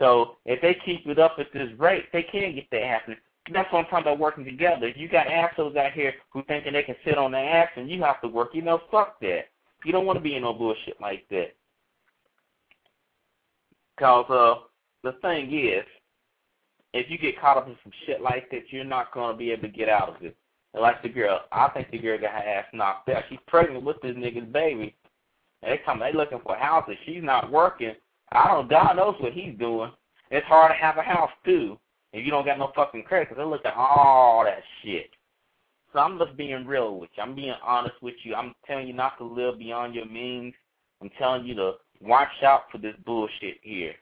So 0.00 0.36
if 0.44 0.60
they 0.60 0.76
keep 0.84 1.06
it 1.06 1.18
up 1.20 1.36
at 1.38 1.52
this 1.52 1.68
rate, 1.78 2.06
they 2.12 2.24
can 2.24 2.56
get 2.56 2.68
that 2.72 2.82
happening 2.82 3.18
that's 3.52 3.72
what 3.72 3.80
I'm 3.80 3.84
talking 3.86 4.06
about 4.06 4.18
working 4.18 4.44
together. 4.44 4.88
You 4.88 5.08
got 5.08 5.26
assholes 5.26 5.76
out 5.76 5.92
here 5.92 6.14
who 6.30 6.42
thinking 6.44 6.72
they 6.72 6.82
can 6.82 6.96
sit 7.04 7.18
on 7.18 7.32
their 7.32 7.48
ass 7.48 7.70
and 7.76 7.90
you 7.90 8.02
have 8.02 8.20
to 8.22 8.28
work. 8.28 8.50
You 8.52 8.62
know, 8.62 8.80
fuck 8.90 9.20
that. 9.20 9.46
You 9.84 9.92
don't 9.92 10.06
want 10.06 10.18
to 10.18 10.22
be 10.22 10.36
in 10.36 10.42
no 10.42 10.52
bullshit 10.52 11.00
like 11.00 11.26
that. 11.30 11.54
Cause 13.98 14.26
uh, 14.30 14.62
the 15.02 15.12
thing 15.20 15.52
is, 15.52 15.84
if 16.92 17.10
you 17.10 17.18
get 17.18 17.40
caught 17.40 17.56
up 17.56 17.68
in 17.68 17.76
some 17.82 17.92
shit 18.06 18.20
like 18.20 18.50
that, 18.50 18.70
you're 18.70 18.84
not 18.84 19.12
gonna 19.12 19.36
be 19.36 19.50
able 19.50 19.62
to 19.62 19.68
get 19.68 19.88
out 19.88 20.08
of 20.08 20.22
it. 20.22 20.36
And 20.74 20.82
like 20.82 21.02
the 21.02 21.08
girl, 21.08 21.40
I 21.52 21.68
think 21.68 21.90
the 21.90 21.98
girl 21.98 22.18
got 22.18 22.32
her 22.32 22.38
ass 22.38 22.66
knocked 22.72 23.08
out. 23.08 23.24
She's 23.28 23.38
pregnant 23.46 23.84
with 23.84 24.00
this 24.02 24.16
nigga's 24.16 24.52
baby. 24.52 24.94
And 25.62 25.72
they 25.72 25.80
come, 25.84 25.98
they 25.98 26.12
looking 26.12 26.40
for 26.42 26.56
houses. 26.56 26.96
She's 27.04 27.22
not 27.22 27.50
working. 27.50 27.94
I 28.32 28.48
don't. 28.48 28.70
God 28.70 28.94
knows 28.94 29.16
what 29.20 29.32
he's 29.32 29.58
doing. 29.58 29.90
It's 30.30 30.46
hard 30.46 30.70
to 30.70 30.76
have 30.76 30.96
a 30.96 31.02
house 31.02 31.30
too 31.44 31.78
if 32.12 32.24
you 32.24 32.30
don't 32.30 32.44
got 32.44 32.58
no 32.58 32.72
fucking 32.74 33.04
credit 33.04 33.28
because 33.28 33.40
they 33.40 33.48
look 33.48 33.64
at 33.64 33.74
all 33.74 34.44
that 34.44 34.62
shit. 34.82 35.10
So 35.92 35.98
I'm 35.98 36.18
just 36.18 36.36
being 36.36 36.66
real 36.66 36.98
with 36.98 37.10
you. 37.16 37.22
I'm 37.22 37.34
being 37.34 37.54
honest 37.64 37.96
with 38.00 38.14
you. 38.22 38.34
I'm 38.34 38.54
telling 38.66 38.86
you 38.86 38.94
not 38.94 39.18
to 39.18 39.24
live 39.24 39.58
beyond 39.58 39.94
your 39.94 40.06
means. 40.06 40.54
I'm 41.02 41.10
telling 41.18 41.44
you 41.44 41.54
to 41.56 41.72
watch 42.00 42.28
out 42.44 42.62
for 42.70 42.78
this 42.78 42.94
bullshit 43.04 43.58
here. 43.62 43.94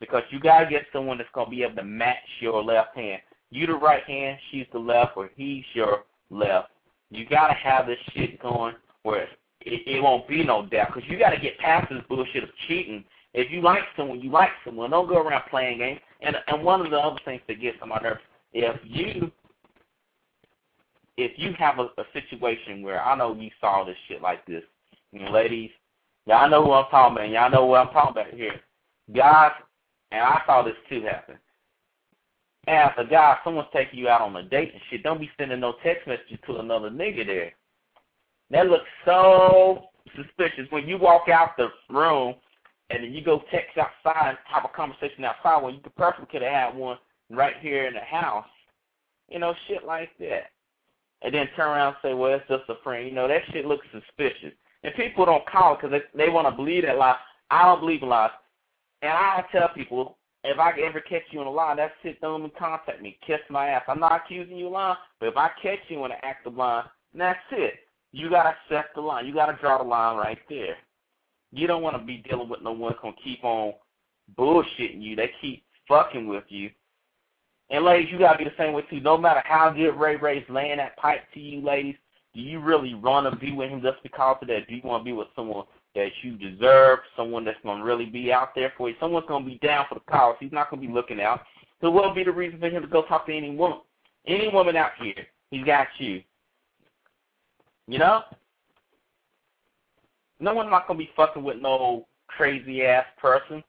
Because 0.00 0.22
you 0.30 0.40
gotta 0.40 0.66
get 0.66 0.86
someone 0.92 1.18
that's 1.18 1.30
gonna 1.34 1.50
be 1.50 1.62
able 1.62 1.76
to 1.76 1.84
match 1.84 2.16
your 2.40 2.62
left 2.62 2.96
hand. 2.96 3.20
You 3.50 3.66
the 3.66 3.74
right 3.74 4.04
hand, 4.04 4.38
she's 4.50 4.66
the 4.72 4.78
left, 4.78 5.16
or 5.16 5.30
he's 5.36 5.64
your 5.74 6.04
left. 6.30 6.68
You 7.10 7.26
gotta 7.28 7.54
have 7.54 7.86
this 7.86 7.98
shit 8.14 8.40
going 8.40 8.74
where 9.02 9.22
it, 9.62 9.82
it 9.86 10.02
won't 10.02 10.28
be 10.28 10.44
no 10.44 10.66
doubt. 10.66 10.88
Because 10.94 11.08
you 11.08 11.18
gotta 11.18 11.40
get 11.40 11.58
past 11.58 11.88
this 11.90 12.02
bullshit 12.08 12.44
of 12.44 12.50
cheating. 12.66 13.04
If 13.34 13.50
you 13.50 13.60
like 13.60 13.82
someone, 13.96 14.20
you 14.20 14.30
like 14.30 14.50
someone. 14.64 14.90
Don't 14.90 15.08
go 15.08 15.18
around 15.18 15.42
playing 15.50 15.78
games. 15.78 16.00
And 16.20 16.36
and 16.46 16.64
one 16.64 16.84
of 16.84 16.90
the 16.90 16.98
other 16.98 17.20
things 17.24 17.42
that 17.48 17.60
gets 17.60 17.78
on 17.82 17.88
my 17.88 17.98
nerves, 17.98 18.20
if 18.52 18.76
you 18.84 19.30
if 21.16 21.32
you 21.36 21.52
have 21.58 21.78
a, 21.78 21.88
a 22.00 22.04
situation 22.12 22.82
where 22.82 23.02
I 23.02 23.16
know 23.16 23.34
you 23.34 23.50
saw 23.60 23.84
this 23.84 23.96
shit 24.06 24.22
like 24.22 24.46
this, 24.46 24.62
you 25.12 25.20
know, 25.20 25.30
ladies, 25.30 25.70
y'all 26.26 26.48
know 26.48 26.64
who 26.64 26.72
I'm 26.72 26.88
talking 26.90 27.16
about. 27.16 27.28
Y'all 27.28 27.50
know 27.50 27.66
what 27.66 27.80
I'm 27.80 27.92
talking 27.92 28.22
about 28.22 28.34
here. 28.34 28.60
Guys, 29.14 29.52
and 30.10 30.20
I 30.20 30.40
saw 30.46 30.62
this 30.62 30.76
too 30.88 31.02
happen. 31.02 31.36
As 32.66 32.90
a 32.98 33.04
guy, 33.04 33.36
someone's 33.44 33.68
taking 33.72 33.98
you 33.98 34.08
out 34.08 34.20
on 34.20 34.36
a 34.36 34.42
date 34.42 34.72
and 34.72 34.82
shit, 34.90 35.02
don't 35.02 35.20
be 35.20 35.30
sending 35.38 35.60
no 35.60 35.74
text 35.82 36.06
messages 36.06 36.38
to 36.46 36.58
another 36.58 36.90
nigga 36.90 37.26
there. 37.26 37.52
That 38.50 38.66
looks 38.66 38.88
so 39.04 39.84
suspicious 40.16 40.66
when 40.70 40.88
you 40.88 40.98
walk 40.98 41.28
out 41.28 41.56
the 41.56 41.68
room 41.90 42.34
and 42.90 43.04
then 43.04 43.12
you 43.12 43.22
go 43.22 43.42
text 43.50 43.76
outside 43.76 44.30
and 44.30 44.38
have 44.44 44.64
a 44.64 44.74
conversation 44.74 45.24
outside 45.24 45.62
when 45.62 45.74
you 45.74 45.80
could 45.80 45.96
perfectly 45.96 46.26
could 46.30 46.42
have 46.42 46.72
had 46.72 46.76
one 46.76 46.98
right 47.30 47.54
here 47.60 47.86
in 47.86 47.94
the 47.94 48.00
house. 48.00 48.46
You 49.28 49.38
know, 49.38 49.54
shit 49.66 49.84
like 49.84 50.10
that. 50.20 50.50
And 51.20 51.34
then 51.34 51.48
turn 51.56 51.68
around 51.68 51.88
and 51.88 51.96
say, 52.02 52.14
well, 52.14 52.34
it's 52.34 52.48
just 52.48 52.68
a 52.70 52.82
friend. 52.82 53.06
You 53.06 53.14
know, 53.14 53.28
that 53.28 53.42
shit 53.52 53.66
looks 53.66 53.86
suspicious. 53.92 54.52
And 54.84 54.94
people 54.94 55.26
don't 55.26 55.46
call 55.46 55.74
because 55.74 55.90
they, 55.90 56.26
they 56.26 56.30
want 56.30 56.46
to 56.46 56.56
believe 56.56 56.84
that 56.84 56.96
lie. 56.96 57.16
I 57.50 57.64
don't 57.64 57.80
believe 57.80 58.02
in 58.02 58.08
lies. 58.08 58.30
And 59.02 59.12
I 59.12 59.44
tell 59.52 59.68
people, 59.74 60.18
if 60.44 60.58
I 60.58 60.72
ever 60.80 61.00
catch 61.00 61.22
you 61.30 61.40
in 61.40 61.46
a 61.46 61.50
lie, 61.50 61.74
that's 61.76 61.92
it. 62.04 62.20
Don't 62.20 62.56
contact 62.56 63.02
me. 63.02 63.18
Kiss 63.26 63.40
my 63.50 63.68
ass. 63.68 63.82
I'm 63.88 64.00
not 64.00 64.20
accusing 64.24 64.56
you 64.56 64.66
of 64.66 64.72
lying, 64.72 64.96
but 65.20 65.28
if 65.28 65.36
I 65.36 65.50
catch 65.62 65.80
you 65.88 66.04
in 66.04 66.12
an 66.12 66.18
act 66.22 66.46
of 66.46 66.54
lying, 66.54 66.86
that's 67.14 67.38
it. 67.52 67.74
You 68.12 68.30
gotta 68.30 68.54
set 68.68 68.86
the 68.94 69.00
line. 69.00 69.26
You 69.26 69.34
gotta 69.34 69.58
draw 69.60 69.78
the 69.78 69.84
line 69.84 70.16
right 70.16 70.38
there. 70.48 70.76
You 71.52 71.66
don't 71.66 71.82
want 71.82 71.96
to 71.98 72.04
be 72.04 72.18
dealing 72.28 72.48
with 72.48 72.62
no 72.62 72.72
one 72.72 72.94
gonna 73.02 73.14
keep 73.22 73.44
on 73.44 73.74
bullshitting 74.38 75.02
you. 75.02 75.16
They 75.16 75.30
keep 75.40 75.64
fucking 75.86 76.26
with 76.26 76.44
you. 76.48 76.70
And 77.70 77.84
ladies, 77.84 78.10
you 78.10 78.18
gotta 78.18 78.38
be 78.38 78.44
the 78.44 78.50
same 78.56 78.72
way 78.72 78.82
too. 78.88 79.00
No 79.00 79.18
matter 79.18 79.42
how 79.44 79.70
good 79.70 79.98
Ray 79.98 80.16
Ray's 80.16 80.44
laying 80.48 80.78
that 80.78 80.96
pipe 80.96 81.22
to 81.34 81.40
you, 81.40 81.60
ladies, 81.60 81.96
do 82.34 82.40
you 82.40 82.60
really 82.60 82.94
want 82.94 83.30
to 83.30 83.38
be 83.38 83.52
with 83.52 83.70
him 83.70 83.82
just 83.82 84.02
because 84.02 84.36
of 84.40 84.48
that? 84.48 84.68
Do 84.68 84.74
you 84.74 84.82
want 84.84 85.02
to 85.02 85.04
be 85.04 85.12
with 85.12 85.28
someone 85.34 85.64
that 85.94 86.08
you 86.22 86.36
deserve, 86.36 87.00
someone 87.16 87.44
that's 87.44 87.58
going 87.62 87.78
to 87.78 87.84
really 87.84 88.06
be 88.06 88.32
out 88.32 88.54
there 88.54 88.72
for 88.76 88.88
you. 88.88 88.96
Someone's 89.00 89.26
going 89.26 89.44
to 89.44 89.50
be 89.50 89.58
down 89.58 89.86
for 89.88 89.94
the 89.96 90.10
cause. 90.10 90.36
He's 90.38 90.52
not 90.52 90.70
going 90.70 90.82
to 90.82 90.88
be 90.88 90.92
looking 90.92 91.20
out. 91.20 91.40
So 91.80 91.90
what 91.90 92.04
would 92.04 92.14
be 92.14 92.24
the 92.24 92.32
reason 92.32 92.60
for 92.60 92.68
him 92.68 92.82
to 92.82 92.88
go 92.88 93.02
talk 93.02 93.26
to 93.26 93.36
any 93.36 93.54
woman? 93.54 93.78
Any 94.26 94.48
woman 94.48 94.76
out 94.76 94.92
here, 95.00 95.26
he's 95.50 95.64
got 95.64 95.86
you. 95.98 96.22
You 97.86 97.98
know? 97.98 98.22
No 100.40 100.54
one's 100.54 100.70
not 100.70 100.86
going 100.86 100.98
to 100.98 101.04
be 101.04 101.10
fucking 101.16 101.42
with 101.42 101.56
no 101.60 102.06
crazy-ass 102.28 103.06
person. 103.20 103.64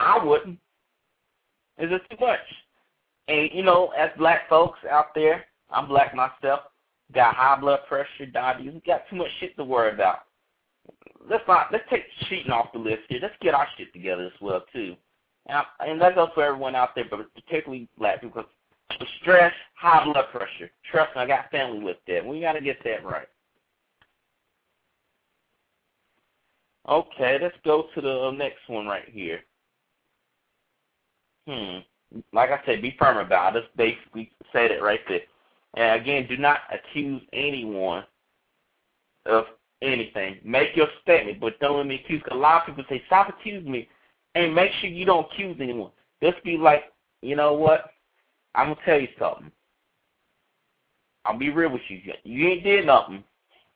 I 0.00 0.22
wouldn't. 0.22 0.58
It's 1.78 1.90
just 1.90 2.10
too 2.10 2.24
much. 2.24 2.40
And, 3.28 3.50
you 3.52 3.62
know, 3.62 3.92
as 3.98 4.10
black 4.18 4.48
folks 4.48 4.78
out 4.90 5.14
there, 5.14 5.44
I'm 5.70 5.86
black 5.86 6.14
myself, 6.14 6.60
got 7.14 7.34
high 7.34 7.58
blood 7.60 7.80
pressure, 7.88 8.26
diabetes, 8.32 8.80
got 8.86 9.02
too 9.08 9.16
much 9.16 9.28
shit 9.38 9.56
to 9.56 9.64
worry 9.64 9.92
about 9.92 10.20
let's 11.28 11.44
not 11.46 11.68
let's 11.72 11.84
take 11.90 12.04
cheating 12.28 12.52
off 12.52 12.72
the 12.72 12.78
list 12.78 13.02
here. 13.08 13.20
Let's 13.22 13.34
get 13.40 13.54
our 13.54 13.66
shit 13.76 13.92
together 13.92 14.26
as 14.26 14.40
well 14.40 14.64
too. 14.72 14.96
And, 15.46 15.58
I, 15.58 15.86
and 15.86 16.00
that 16.00 16.14
goes 16.14 16.28
for 16.34 16.44
everyone 16.44 16.74
out 16.74 16.94
there, 16.94 17.06
but 17.10 17.32
particularly 17.34 17.88
black 17.98 18.20
people. 18.20 18.44
Because 18.88 19.08
stress, 19.20 19.52
high 19.74 20.04
blood 20.04 20.26
pressure. 20.30 20.70
Trust 20.90 21.14
me, 21.14 21.22
I 21.22 21.26
got 21.26 21.50
family 21.50 21.80
with 21.80 21.98
that. 22.06 22.24
We 22.24 22.40
got 22.40 22.52
to 22.52 22.60
get 22.60 22.82
that 22.84 23.04
right. 23.04 23.28
Okay, 26.88 27.38
let's 27.40 27.56
go 27.64 27.86
to 27.94 28.00
the 28.00 28.30
next 28.30 28.66
one 28.66 28.86
right 28.86 29.08
here. 29.10 29.40
Hmm. 31.46 31.78
Like 32.32 32.50
I 32.50 32.60
said, 32.64 32.80
be 32.80 32.96
firm 32.98 33.18
about 33.18 33.56
it. 33.56 33.60
Just 33.60 33.76
basically 33.76 34.32
say 34.52 34.66
it 34.66 34.82
right 34.82 35.00
there. 35.06 35.20
And 35.76 36.00
again, 36.00 36.26
do 36.26 36.38
not 36.38 36.60
accuse 36.72 37.20
anyone 37.34 38.04
of 39.26 39.44
anything. 39.82 40.38
Make 40.44 40.76
your 40.76 40.88
statement, 41.02 41.40
but 41.40 41.58
don't 41.60 41.76
let 41.76 41.86
me 41.86 42.02
accuse. 42.04 42.22
A 42.30 42.34
lot 42.34 42.62
of 42.62 42.66
people 42.66 42.84
say, 42.88 43.02
stop 43.06 43.28
accusing 43.28 43.70
me, 43.70 43.88
and 44.34 44.54
make 44.54 44.70
sure 44.80 44.90
you 44.90 45.04
don't 45.04 45.26
accuse 45.30 45.56
anyone. 45.60 45.90
Just 46.22 46.42
be 46.44 46.56
like, 46.56 46.84
you 47.22 47.36
know 47.36 47.54
what? 47.54 47.90
I'm 48.54 48.68
gonna 48.68 48.80
tell 48.84 49.00
you 49.00 49.08
something. 49.18 49.50
I'll 51.24 51.38
be 51.38 51.50
real 51.50 51.70
with 51.70 51.82
you. 51.88 52.00
You 52.24 52.48
ain't 52.48 52.64
did 52.64 52.86
nothing. 52.86 53.22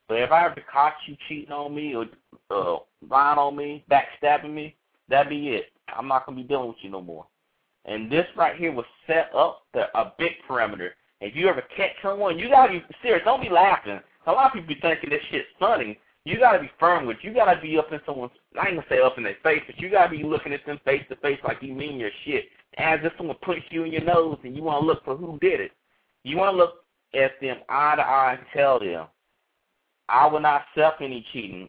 But 0.09 0.19
if 0.19 0.33
I 0.33 0.47
ever 0.47 0.63
caught 0.71 0.95
you 1.07 1.17
cheating 1.29 1.53
on 1.53 1.75
me 1.75 1.95
or 1.95 2.07
uh, 2.51 2.79
lying 3.09 3.39
on 3.39 3.57
me, 3.57 3.85
backstabbing 3.91 4.53
me, 4.53 4.77
that'd 5.09 5.31
be 5.31 5.51
it. 5.51 5.67
I'm 5.89 6.09
not 6.09 6.27
gonna 6.27 6.37
be 6.37 6.43
dealing 6.43 6.69
with 6.69 6.79
you 6.83 6.91
no 6.91 7.01
more. 7.01 7.27
And 7.85 8.11
this 8.11 8.27
right 8.37 8.57
here 8.57 8.73
was 8.73 8.85
set 9.07 9.31
up 9.35 9.63
the, 9.75 9.87
a 9.99 10.13
big 10.19 10.33
perimeter. 10.47 10.95
If 11.21 11.37
you 11.37 11.49
ever 11.49 11.63
catch 11.77 11.91
someone, 12.03 12.39
you 12.39 12.49
gotta 12.49 12.73
be 12.73 12.85
serious. 13.03 13.25
Don't 13.25 13.43
be 13.43 13.49
laughing. 13.49 14.01
A 14.27 14.33
lot 14.33 14.47
of 14.47 14.53
people 14.53 14.69
be 14.69 14.81
thinking 14.81 15.11
this 15.11 15.23
shit's 15.31 15.49
funny. 15.59 15.99
You 16.25 16.39
gotta 16.39 16.61
be 16.61 16.71
firm 16.79 17.07
with. 17.07 17.17
You 17.23 17.35
gotta 17.35 17.61
be 17.61 17.77
up 17.79 17.93
in 17.93 18.01
someone's. 18.07 18.33
I 18.61 18.69
ain't 18.69 18.77
gonna 18.77 18.87
say 18.89 19.01
up 19.01 19.19
in 19.19 19.25
their 19.25 19.37
face, 19.43 19.63
but 19.67 19.79
you 19.81 19.91
gotta 19.91 20.11
be 20.11 20.23
looking 20.23 20.53
at 20.53 20.65
them 20.65 20.79
face 20.85 21.03
to 21.09 21.17
face 21.17 21.39
like 21.45 21.59
you 21.63 21.75
mean 21.75 21.99
your 21.99 22.11
shit. 22.25 22.45
As 22.79 23.01
if 23.03 23.13
someone 23.17 23.37
punched 23.43 23.71
you 23.71 23.85
in 23.85 23.93
your 23.93 24.05
nose 24.05 24.39
and 24.45 24.57
you 24.57 24.63
want 24.63 24.83
to 24.83 24.87
look 24.87 25.05
for 25.05 25.17
who 25.17 25.39
did 25.41 25.61
it. 25.61 25.73
You 26.25 26.37
want 26.37 26.55
to 26.55 26.57
look 26.57 26.85
at 27.15 27.33
them 27.41 27.59
eye 27.69 27.97
to 27.97 28.03
eye 28.03 28.39
and 28.39 28.47
tell 28.55 28.79
them, 28.79 29.07
I 30.09 30.27
will 30.27 30.41
not 30.41 30.63
accept 30.75 31.03
any 31.03 31.27
cheating. 31.33 31.69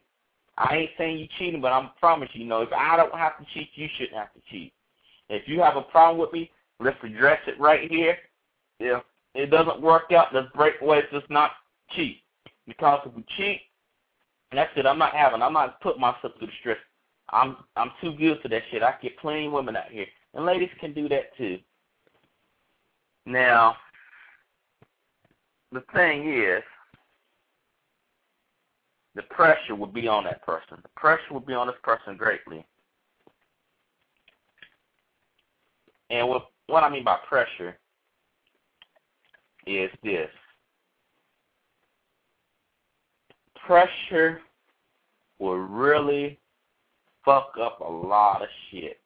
I 0.58 0.76
ain't 0.76 0.92
saying 0.98 1.18
you 1.18 1.28
cheating, 1.40 1.62
but 1.62 1.74
I'm 1.74 1.90
promise 2.00 2.30
you, 2.34 2.44
you 2.44 2.48
know, 2.48 2.62
if 2.62 2.72
I 2.72 2.96
don't 2.96 3.14
have 3.16 3.38
to 3.40 3.46
cheat, 3.54 3.70
you 3.74 3.88
shouldn't 3.98 4.18
have 4.18 4.34
to 4.34 4.40
cheat. 4.52 4.72
If 5.30 5.48
you 5.48 5.62
have 5.62 5.76
a 5.76 5.82
problem 5.82 6.20
with 6.20 6.32
me, 6.32 6.52
let's 6.80 6.98
address 7.04 7.40
it 7.48 7.60
right 7.60 7.90
here. 7.90 8.18
If 8.80 9.04
it 9.34 9.48
doesn't 9.48 9.82
work 9.82 10.12
out, 10.12 10.28
let's 10.34 10.52
break 10.56 10.76
away. 10.82 11.02
Let's 11.12 11.26
not 11.30 11.52
cheat. 11.96 12.18
Because 12.68 13.02
if 13.06 13.14
we 13.14 13.24
cheat, 13.38 13.62
and 14.54 14.60
that's 14.60 14.72
it. 14.76 14.86
I'm 14.86 15.00
not 15.00 15.16
having. 15.16 15.42
I'm 15.42 15.54
not 15.54 15.82
putting 15.82 16.02
myself 16.02 16.34
through 16.38 16.46
the 16.46 16.54
stress. 16.60 16.78
I'm 17.30 17.58
I'm 17.76 17.90
too 18.00 18.16
good 18.16 18.40
for 18.40 18.50
that 18.50 18.62
shit. 18.70 18.84
I 18.84 18.94
get 19.02 19.18
plenty 19.18 19.48
of 19.48 19.52
women 19.52 19.76
out 19.76 19.90
here, 19.90 20.06
and 20.36 20.46
ladies 20.46 20.70
can 20.80 20.94
do 20.94 21.10
that 21.10 21.36
too. 21.36 21.58
Now, 23.26 23.76
the 25.72 25.84
thing 25.92 26.32
is, 26.32 26.62
the 29.16 29.24
pressure 29.24 29.74
would 29.74 29.92
be 29.92 30.08
on 30.08 30.26
that 30.26 30.46
person. 30.46 30.78
The 30.84 30.90
pressure 30.96 31.34
would 31.34 31.48
be 31.48 31.54
on 31.54 31.66
this 31.66 31.76
person 31.82 32.16
greatly. 32.16 32.64
And 36.12 36.28
what 36.28 36.46
what 36.68 36.84
I 36.84 36.90
mean 36.90 37.04
by 37.04 37.18
pressure 37.28 37.76
is 39.66 39.90
this. 40.04 40.30
Pressure 43.66 44.40
will 45.40 45.58
really 45.58 46.40
fuck 47.26 47.54
up 47.62 47.80
a 47.80 47.92
lot 47.92 48.42
of 48.42 48.48
shit. 48.70 49.00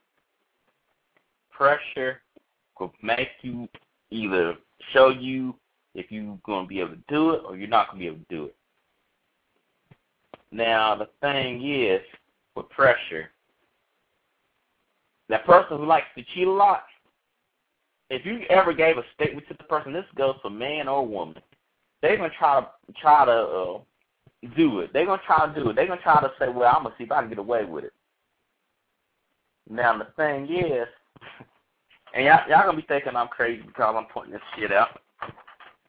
Pressure 1.52 2.22
will 2.80 2.94
make 3.02 3.30
you 3.42 3.68
either 4.12 4.56
show 4.94 5.10
you 5.10 5.56
if 5.96 6.12
you're 6.12 6.38
going 6.46 6.66
to 6.66 6.68
be 6.68 6.80
able 6.80 6.92
to 6.92 7.04
do 7.08 7.32
it 7.32 7.42
or 7.46 7.58
you're 7.58 7.68
not 7.68 7.88
going 7.90 8.00
to 8.00 8.04
be 8.04 8.08
able 8.08 8.26
to 8.30 8.36
do 8.36 8.46
it. 8.46 8.56
Now, 10.52 10.96
the 10.96 11.10
thing 11.22 11.68
is, 11.68 12.02
with 12.56 12.70
pressure, 12.70 13.32
that 15.30 15.46
person 15.46 15.78
who 15.78 15.86
likes 15.86 16.08
to 16.16 16.24
cheat 16.34 16.48
a 16.48 16.52
lot, 16.52 16.84
if 18.10 18.26
you 18.26 18.42
ever 18.50 18.72
gave 18.74 18.98
a 18.98 19.04
statement 19.16 19.48
to 19.50 19.56
the 19.58 19.64
person, 19.66 19.92
this 19.92 20.06
goes 20.16 20.36
for 20.42 20.50
man 20.50 20.88
or 20.88 21.06
woman, 21.06 21.42
they're 22.02 22.16
gonna 22.16 22.30
try 22.38 22.62
to 22.62 22.94
try 23.02 23.26
to 23.26 23.32
uh, 23.32 23.80
do 24.56 24.80
it. 24.82 24.92
They're 24.94 25.06
gonna 25.06 25.22
try 25.26 25.48
to 25.48 25.54
do 25.54 25.70
it. 25.70 25.76
They're 25.76 25.88
gonna 25.88 26.02
try 26.02 26.22
to 26.22 26.32
say, 26.40 26.50
"Well, 26.50 26.74
I'm 26.76 26.84
gonna 26.84 26.96
see 26.98 27.06
if 27.06 27.12
I 27.12 27.22
can 27.22 27.30
get 27.30 27.40
away 27.40 27.66
with 27.66 27.86
it." 27.86 27.94
Now 29.70 29.98
the 29.98 30.06
thing 30.16 30.48
is, 30.50 30.88
and 32.14 32.26
y'all, 32.26 32.48
y'all 32.50 32.66
gonna 32.66 32.78
be 32.78 32.84
thinking 32.88 33.16
I'm 33.16 33.28
crazy 33.28 33.64
because 33.64 33.96
I'm 33.98 34.06
pointing 34.06 34.34
this 34.34 34.42
shit 34.56 34.72
out. 34.72 35.02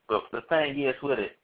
But 0.09 0.25
the 0.33 0.41
thing 0.49 0.81
is 0.81 0.95
with 1.03 1.19
it, 1.19 1.37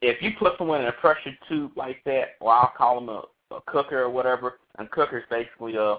if 0.00 0.22
you 0.22 0.30
put 0.38 0.56
someone 0.58 0.80
in 0.80 0.88
a 0.88 0.92
pressure 0.92 1.36
tube 1.48 1.72
like 1.76 2.02
that, 2.04 2.36
or 2.40 2.52
I'll 2.52 2.72
call 2.76 3.00
them 3.00 3.08
a, 3.08 3.22
a 3.54 3.60
cooker 3.66 4.02
or 4.02 4.10
whatever, 4.10 4.58
and 4.78 4.90
cooker 4.90 5.18
is 5.18 5.24
basically 5.28 5.76
a 5.76 5.98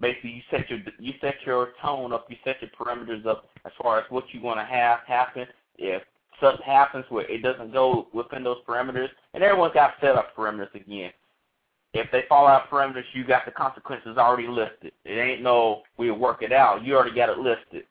basically 0.00 0.30
you 0.30 0.42
set 0.50 0.68
your 0.70 0.80
you 0.98 1.12
set 1.20 1.34
your 1.44 1.70
tone 1.82 2.12
up, 2.12 2.26
you 2.28 2.36
set 2.44 2.56
your 2.60 2.70
parameters 2.78 3.26
up 3.26 3.48
as 3.64 3.72
far 3.80 3.98
as 3.98 4.04
what 4.10 4.24
you 4.32 4.40
want 4.40 4.58
to 4.60 4.64
have 4.64 5.00
happen. 5.06 5.46
If 5.76 6.02
something 6.40 6.64
happens 6.64 7.04
where 7.08 7.30
it 7.30 7.42
doesn't 7.42 7.72
go 7.72 8.08
within 8.12 8.44
those 8.44 8.58
parameters, 8.66 9.08
and 9.34 9.42
everyone's 9.42 9.74
got 9.74 9.94
set 10.00 10.16
up 10.16 10.34
parameters 10.36 10.74
again. 10.74 11.12
if 11.94 12.10
they 12.12 12.24
fall 12.28 12.46
out 12.46 12.70
parameters, 12.70 13.04
you 13.12 13.24
got 13.24 13.44
the 13.44 13.50
consequences 13.50 14.18
already 14.18 14.46
listed. 14.46 14.92
It 15.04 15.18
ain't 15.18 15.42
no 15.42 15.82
we'll 15.96 16.18
work 16.18 16.42
it 16.42 16.52
out. 16.52 16.84
You 16.84 16.94
already 16.96 17.14
got 17.14 17.30
it 17.30 17.38
listed. 17.38 17.84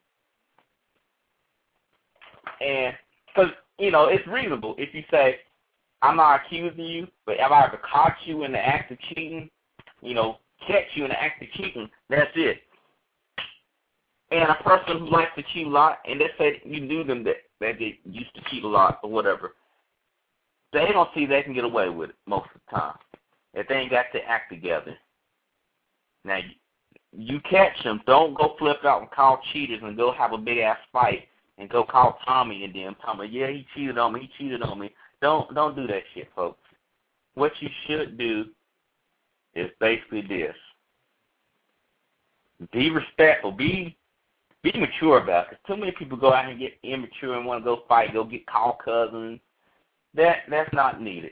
And 2.61 2.93
because 3.27 3.51
you 3.79 3.91
know 3.91 4.05
it's 4.05 4.25
reasonable 4.27 4.75
if 4.77 4.93
you 4.93 5.03
say 5.11 5.37
I'm 6.01 6.17
not 6.17 6.41
accusing 6.45 6.85
you, 6.85 7.07
but 7.25 7.35
if 7.39 7.51
I 7.51 7.65
ever 7.65 7.79
caught 7.91 8.15
you 8.25 8.43
in 8.43 8.51
the 8.51 8.59
act 8.59 8.91
of 8.91 8.99
cheating, 9.09 9.49
you 10.01 10.13
know, 10.13 10.37
catch 10.67 10.85
you 10.93 11.05
in 11.05 11.09
the 11.09 11.21
act 11.21 11.41
of 11.41 11.49
cheating, 11.51 11.89
that's 12.09 12.31
it. 12.35 12.59
And 14.29 14.49
a 14.49 14.55
person 14.63 14.99
who 14.99 15.09
likes 15.09 15.31
to 15.35 15.43
cheat 15.53 15.67
a 15.67 15.69
lot, 15.69 15.99
and 16.05 16.19
they 16.19 16.27
say 16.37 16.61
you 16.65 16.81
knew 16.81 17.03
them 17.03 17.23
that, 17.23 17.37
that 17.61 17.79
they 17.79 17.99
used 18.03 18.35
to 18.35 18.41
cheat 18.49 18.63
a 18.63 18.67
lot 18.67 18.99
or 19.03 19.09
whatever, 19.09 19.55
they 20.73 20.87
don't 20.91 21.09
see 21.15 21.25
they 21.25 21.43
can 21.43 21.53
get 21.53 21.63
away 21.63 21.87
with 21.89 22.09
it 22.09 22.15
most 22.25 22.47
of 22.53 22.61
the 22.69 22.77
time 22.77 22.97
if 23.53 23.67
they 23.67 23.75
ain't 23.75 23.91
got 23.91 24.05
to 24.13 24.19
act 24.23 24.51
together. 24.51 24.95
Now, 26.25 26.39
you 27.13 27.39
catch 27.49 27.81
them, 27.83 28.01
don't 28.05 28.37
go 28.37 28.55
flip 28.59 28.83
out 28.83 29.01
and 29.01 29.11
call 29.11 29.39
cheaters 29.53 29.79
and 29.81 29.95
go 29.95 30.11
have 30.11 30.33
a 30.33 30.37
big 30.37 30.59
ass 30.59 30.77
fight 30.91 31.27
and 31.57 31.69
go 31.69 31.83
call 31.83 32.19
Tommy 32.25 32.63
and 32.65 32.75
them. 32.75 32.95
Tommy, 33.03 33.27
yeah, 33.27 33.47
he 33.47 33.65
cheated 33.73 33.97
on 33.97 34.13
me, 34.13 34.21
he 34.21 34.29
cheated 34.43 34.61
on 34.61 34.79
me. 34.79 34.91
Don't 35.21 35.53
don't 35.55 35.75
do 35.75 35.87
that 35.87 36.03
shit, 36.13 36.29
folks. 36.35 36.59
What 37.33 37.51
you 37.59 37.69
should 37.87 38.17
do 38.17 38.45
is 39.55 39.71
basically 39.79 40.21
this: 40.21 40.55
be 42.71 42.91
respectful, 42.91 43.51
be 43.51 43.97
be 44.63 44.71
mature 44.77 45.19
about 45.19 45.45
it. 45.45 45.49
Cause 45.49 45.59
too 45.67 45.77
many 45.77 45.91
people 45.91 46.17
go 46.17 46.33
out 46.33 46.49
and 46.49 46.59
get 46.59 46.73
immature 46.83 47.35
and 47.35 47.45
want 47.45 47.61
to 47.61 47.65
go 47.65 47.83
fight, 47.87 48.13
go 48.13 48.23
get 48.23 48.45
call 48.47 48.77
cousins. 48.83 49.39
That 50.13 50.37
that's 50.49 50.73
not 50.73 51.01
needed. 51.01 51.31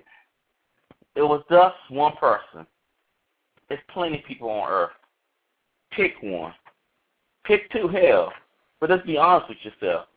It 1.15 1.21
was 1.21 1.43
just 1.49 1.75
one 1.89 2.13
person. 2.17 2.65
There's 3.67 3.81
plenty 3.89 4.19
of 4.19 4.25
people 4.25 4.49
on 4.49 4.69
earth. 4.69 4.91
Pick 5.91 6.13
one. 6.21 6.53
Pick 7.45 7.71
two, 7.71 7.87
hell. 7.87 8.31
But 8.79 8.89
let's 8.89 9.05
be 9.05 9.17
honest 9.17 9.49
with 9.49 9.57
yourself. 9.63 10.07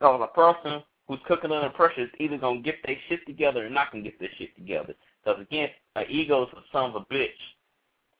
So 0.00 0.20
a 0.22 0.26
person 0.28 0.82
who's 1.08 1.20
cooking 1.26 1.52
under 1.52 1.70
pressure 1.70 2.02
is 2.02 2.10
either 2.20 2.36
gonna 2.36 2.60
get 2.60 2.76
their 2.84 2.96
shit 3.08 3.26
together 3.26 3.66
or 3.66 3.70
not 3.70 3.90
gonna 3.90 4.04
get 4.04 4.18
their 4.20 4.28
shit 4.38 4.54
together. 4.56 4.94
Because 5.24 5.40
again, 5.40 5.68
an 5.96 6.04
ego's 6.08 6.48
a 6.52 6.60
son 6.72 6.90
of 6.90 6.96
a 6.96 7.14
bitch. 7.14 7.28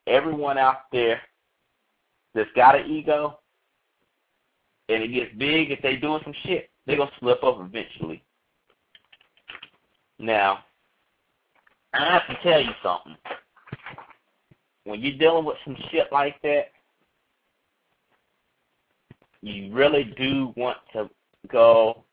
Everyone 0.06 0.58
out 0.58 0.90
there 0.90 1.20
that's 2.34 2.50
got 2.56 2.78
an 2.78 2.90
ego 2.90 3.38
and 4.88 5.02
it 5.02 5.08
gets 5.08 5.34
big 5.38 5.70
if 5.70 5.80
they 5.82 5.96
doing 5.96 6.20
some 6.24 6.34
shit, 6.44 6.70
they're 6.86 6.96
gonna 6.96 7.10
slip 7.20 7.42
up 7.44 7.58
eventually. 7.60 8.22
Now, 10.18 10.60
I 11.94 12.12
have 12.12 12.26
to 12.28 12.42
tell 12.42 12.60
you 12.60 12.72
something. 12.82 13.16
When 14.84 15.00
you're 15.00 15.18
dealing 15.18 15.44
with 15.44 15.56
some 15.64 15.76
shit 15.90 16.08
like 16.10 16.40
that, 16.42 16.70
you 19.42 19.72
really 19.72 20.04
do 20.16 20.52
want 20.56 20.78
to 20.92 21.10
go 21.48 22.04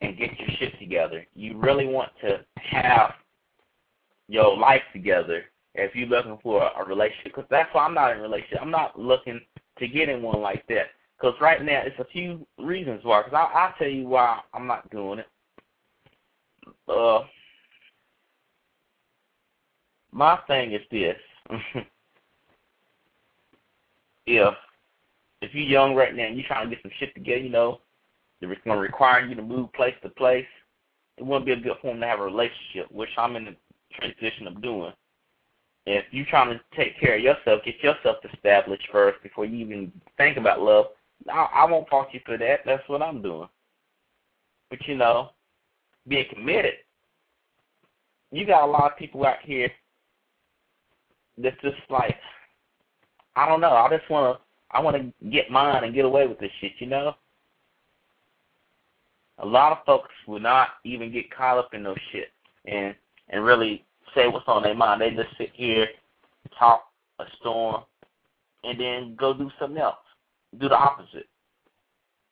and 0.00 0.16
get 0.16 0.38
your 0.38 0.48
shit 0.58 0.78
together. 0.78 1.26
You 1.34 1.58
really 1.58 1.86
want 1.86 2.10
to 2.20 2.44
have 2.56 3.14
your 4.28 4.56
life 4.56 4.82
together 4.92 5.44
if 5.74 5.94
you're 5.94 6.08
looking 6.08 6.38
for 6.42 6.62
a, 6.62 6.84
relationship. 6.84 7.24
Because 7.24 7.46
that's 7.50 7.72
why 7.74 7.84
I'm 7.84 7.94
not 7.94 8.12
in 8.12 8.18
a 8.18 8.22
relationship. 8.22 8.58
I'm 8.60 8.70
not 8.70 8.98
looking 8.98 9.40
to 9.78 9.88
get 9.88 10.08
in 10.08 10.22
one 10.22 10.40
like 10.40 10.64
that. 10.68 10.88
Because 11.18 11.34
right 11.40 11.64
now, 11.64 11.82
it's 11.84 11.98
a 11.98 12.04
few 12.04 12.46
reasons 12.58 13.00
why. 13.02 13.22
Because 13.22 13.36
I'll, 13.36 13.50
I'll 13.54 13.74
tell 13.76 13.88
you 13.88 14.06
why 14.06 14.40
I'm 14.54 14.66
not 14.66 14.88
doing 14.90 15.18
it. 15.20 15.26
Uh, 16.88 17.20
my 20.12 20.38
thing 20.46 20.72
is 20.72 20.82
this. 20.90 21.16
if 24.26 24.54
if 25.40 25.54
you're 25.54 25.64
young 25.64 25.94
right 25.94 26.14
now 26.14 26.24
and 26.24 26.36
you're 26.36 26.46
trying 26.46 26.68
to 26.68 26.74
get 26.74 26.82
some 26.82 26.92
shit 26.98 27.14
together, 27.14 27.38
you 27.38 27.50
know, 27.50 27.80
it's 28.40 28.60
going 28.64 28.76
to 28.76 28.82
require 28.82 29.24
you 29.26 29.34
to 29.34 29.42
move 29.42 29.72
place 29.72 29.94
to 30.02 30.08
place, 30.10 30.46
it 31.16 31.24
wouldn't 31.24 31.46
be 31.46 31.52
a 31.52 31.56
good 31.56 31.76
form 31.80 32.00
to 32.00 32.06
have 32.06 32.20
a 32.20 32.24
relationship, 32.24 32.90
which 32.90 33.10
I'm 33.16 33.36
in 33.36 33.44
the 33.44 33.56
transition 33.92 34.46
of 34.46 34.62
doing. 34.62 34.92
If 35.86 36.04
you're 36.10 36.26
trying 36.26 36.50
to 36.50 36.60
take 36.76 36.98
care 37.00 37.16
of 37.16 37.22
yourself, 37.22 37.62
get 37.64 37.82
yourself 37.82 38.18
established 38.34 38.86
first 38.92 39.22
before 39.22 39.46
you 39.46 39.56
even 39.64 39.92
think 40.16 40.36
about 40.36 40.60
love, 40.60 40.86
I, 41.30 41.48
I 41.54 41.70
won't 41.70 41.88
fault 41.88 42.08
you 42.12 42.20
for 42.24 42.38
that. 42.38 42.60
That's 42.64 42.88
what 42.88 43.02
I'm 43.02 43.22
doing. 43.22 43.48
But, 44.70 44.78
you 44.86 44.96
know, 44.96 45.30
being 46.06 46.26
committed, 46.32 46.74
you 48.30 48.46
got 48.46 48.64
a 48.64 48.70
lot 48.70 48.92
of 48.92 48.98
people 48.98 49.24
out 49.24 49.38
here 49.42 49.70
that's 51.38 51.60
just 51.62 51.76
like, 51.88 52.16
I 53.36 53.48
don't 53.48 53.60
know. 53.60 53.72
I 53.72 53.88
just 53.88 54.08
want 54.10 54.36
to, 54.36 54.76
I 54.76 54.80
want 54.80 54.96
to 54.96 55.30
get 55.30 55.50
mine 55.50 55.84
and 55.84 55.94
get 55.94 56.04
away 56.04 56.26
with 56.26 56.38
this 56.38 56.50
shit, 56.60 56.72
you 56.78 56.86
know? 56.86 57.14
a 59.40 59.46
lot 59.46 59.72
of 59.72 59.78
folks 59.86 60.10
will 60.26 60.40
not 60.40 60.68
even 60.84 61.12
get 61.12 61.34
caught 61.34 61.58
up 61.58 61.74
in 61.74 61.82
those 61.82 61.96
shit 62.12 62.28
and 62.66 62.94
and 63.30 63.44
really 63.44 63.84
say 64.14 64.26
what's 64.26 64.48
on 64.48 64.62
their 64.62 64.74
mind. 64.74 65.00
They 65.00 65.10
just 65.10 65.36
sit 65.36 65.50
here, 65.52 65.86
talk 66.58 66.84
a 67.18 67.24
storm, 67.40 67.82
and 68.64 68.80
then 68.80 69.16
go 69.16 69.34
do 69.34 69.50
something 69.58 69.80
else. 69.80 69.96
Do 70.56 70.68
the 70.68 70.76
opposite. 70.76 71.26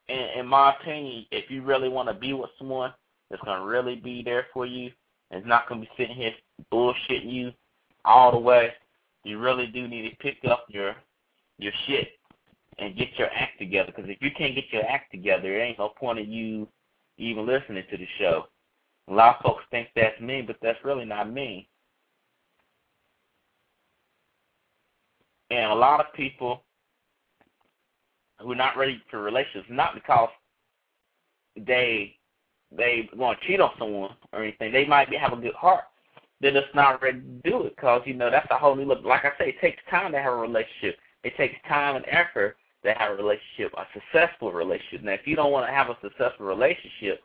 And 0.09 0.41
in 0.41 0.47
my 0.47 0.75
opinion, 0.75 1.27
if 1.31 1.51
you 1.51 1.63
really 1.63 1.89
want 1.89 2.09
to 2.09 2.15
be 2.15 2.33
with 2.33 2.51
someone 2.59 2.93
that's 3.31 3.43
gonna 3.43 3.65
really 3.65 3.97
be 3.97 4.23
there 4.23 4.47
for 4.55 4.65
you 4.65 4.91
and 5.31 5.45
not 5.45 5.69
gonna 5.69 5.81
be 5.81 5.91
sitting 5.97 6.17
here 6.17 6.33
bullshitting 6.73 7.31
you 7.31 7.53
all 8.05 8.31
the 8.31 8.39
way, 8.39 8.73
you 9.25 9.39
really 9.39 9.67
do 9.67 9.89
need 9.89 10.09
to 10.09 10.17
pick 10.17 10.39
up 10.49 10.65
your 10.69 10.95
your 11.59 11.73
shit 11.87 12.09
and 12.79 12.97
get 12.97 13.09
your 13.19 13.29
act 13.35 13.59
together. 13.59 13.93
Because 13.95 14.11
if 14.11 14.19
you 14.21 14.31
can't 14.37 14.55
get 14.55 14.73
your 14.73 14.85
act 14.85 15.11
together, 15.11 15.43
there 15.43 15.61
ain't 15.61 15.79
no 15.79 15.89
point 15.89 16.19
in 16.19 16.31
you 16.31 16.69
even 17.19 17.47
listening 17.47 17.83
to 17.91 17.97
the 17.97 18.07
show. 18.19 18.47
A 19.09 19.13
lot 19.13 19.37
of 19.37 19.43
folks 19.43 19.65
think 19.71 19.89
that's 19.95 20.21
me, 20.21 20.43
but 20.43 20.57
that's 20.63 20.85
really 20.85 21.05
not 21.05 21.33
me. 21.33 21.69
And 25.51 25.71
a 25.71 25.75
lot 25.75 26.01
of 26.01 26.13
people 26.13 26.63
who 28.47 28.53
are 28.53 28.57
not 28.57 28.77
ready 28.77 29.03
for 29.11 29.21
relationships, 29.21 29.67
not 29.69 29.95
because 29.95 30.29
they 31.57 32.17
they 32.77 33.09
want 33.15 33.41
to 33.41 33.47
cheat 33.47 33.61
on 33.61 33.71
someone 33.79 34.15
or 34.33 34.43
anything. 34.43 34.73
They 34.73 34.87
might 34.87 35.11
be, 35.11 35.17
have 35.17 35.33
a 35.33 35.37
good 35.37 35.55
heart. 35.55 35.85
They're 36.41 36.53
just 36.53 36.75
not 36.75 37.03
ready 37.03 37.21
to 37.21 37.51
do 37.51 37.65
it 37.65 37.77
because 37.77 38.03
you 38.05 38.15
know 38.15 38.31
that's 38.31 38.47
a 38.51 38.59
whole 38.59 38.77
new 38.77 38.85
look. 38.85 39.05
Like 39.05 39.25
I 39.25 39.31
say, 39.39 39.49
it 39.51 39.61
takes 39.61 39.83
time 39.91 40.13
to 40.13 40.23
have 40.23 40.33
a 40.33 40.37
relationship. 40.37 40.99
It 41.25 41.37
takes 41.37 41.55
time 41.69 41.97
and 41.97 42.05
effort 42.09 42.57
to 42.85 42.93
have 42.93 43.13
a 43.13 43.17
relationship, 43.17 43.73
a 43.77 43.85
successful 43.93 44.53
relationship. 44.53 45.03
Now, 45.03 45.13
if 45.13 45.27
you 45.27 45.35
don't 45.35 45.51
want 45.51 45.67
to 45.67 45.73
have 45.73 45.89
a 45.89 45.97
successful 46.01 46.47
relationship, 46.47 47.23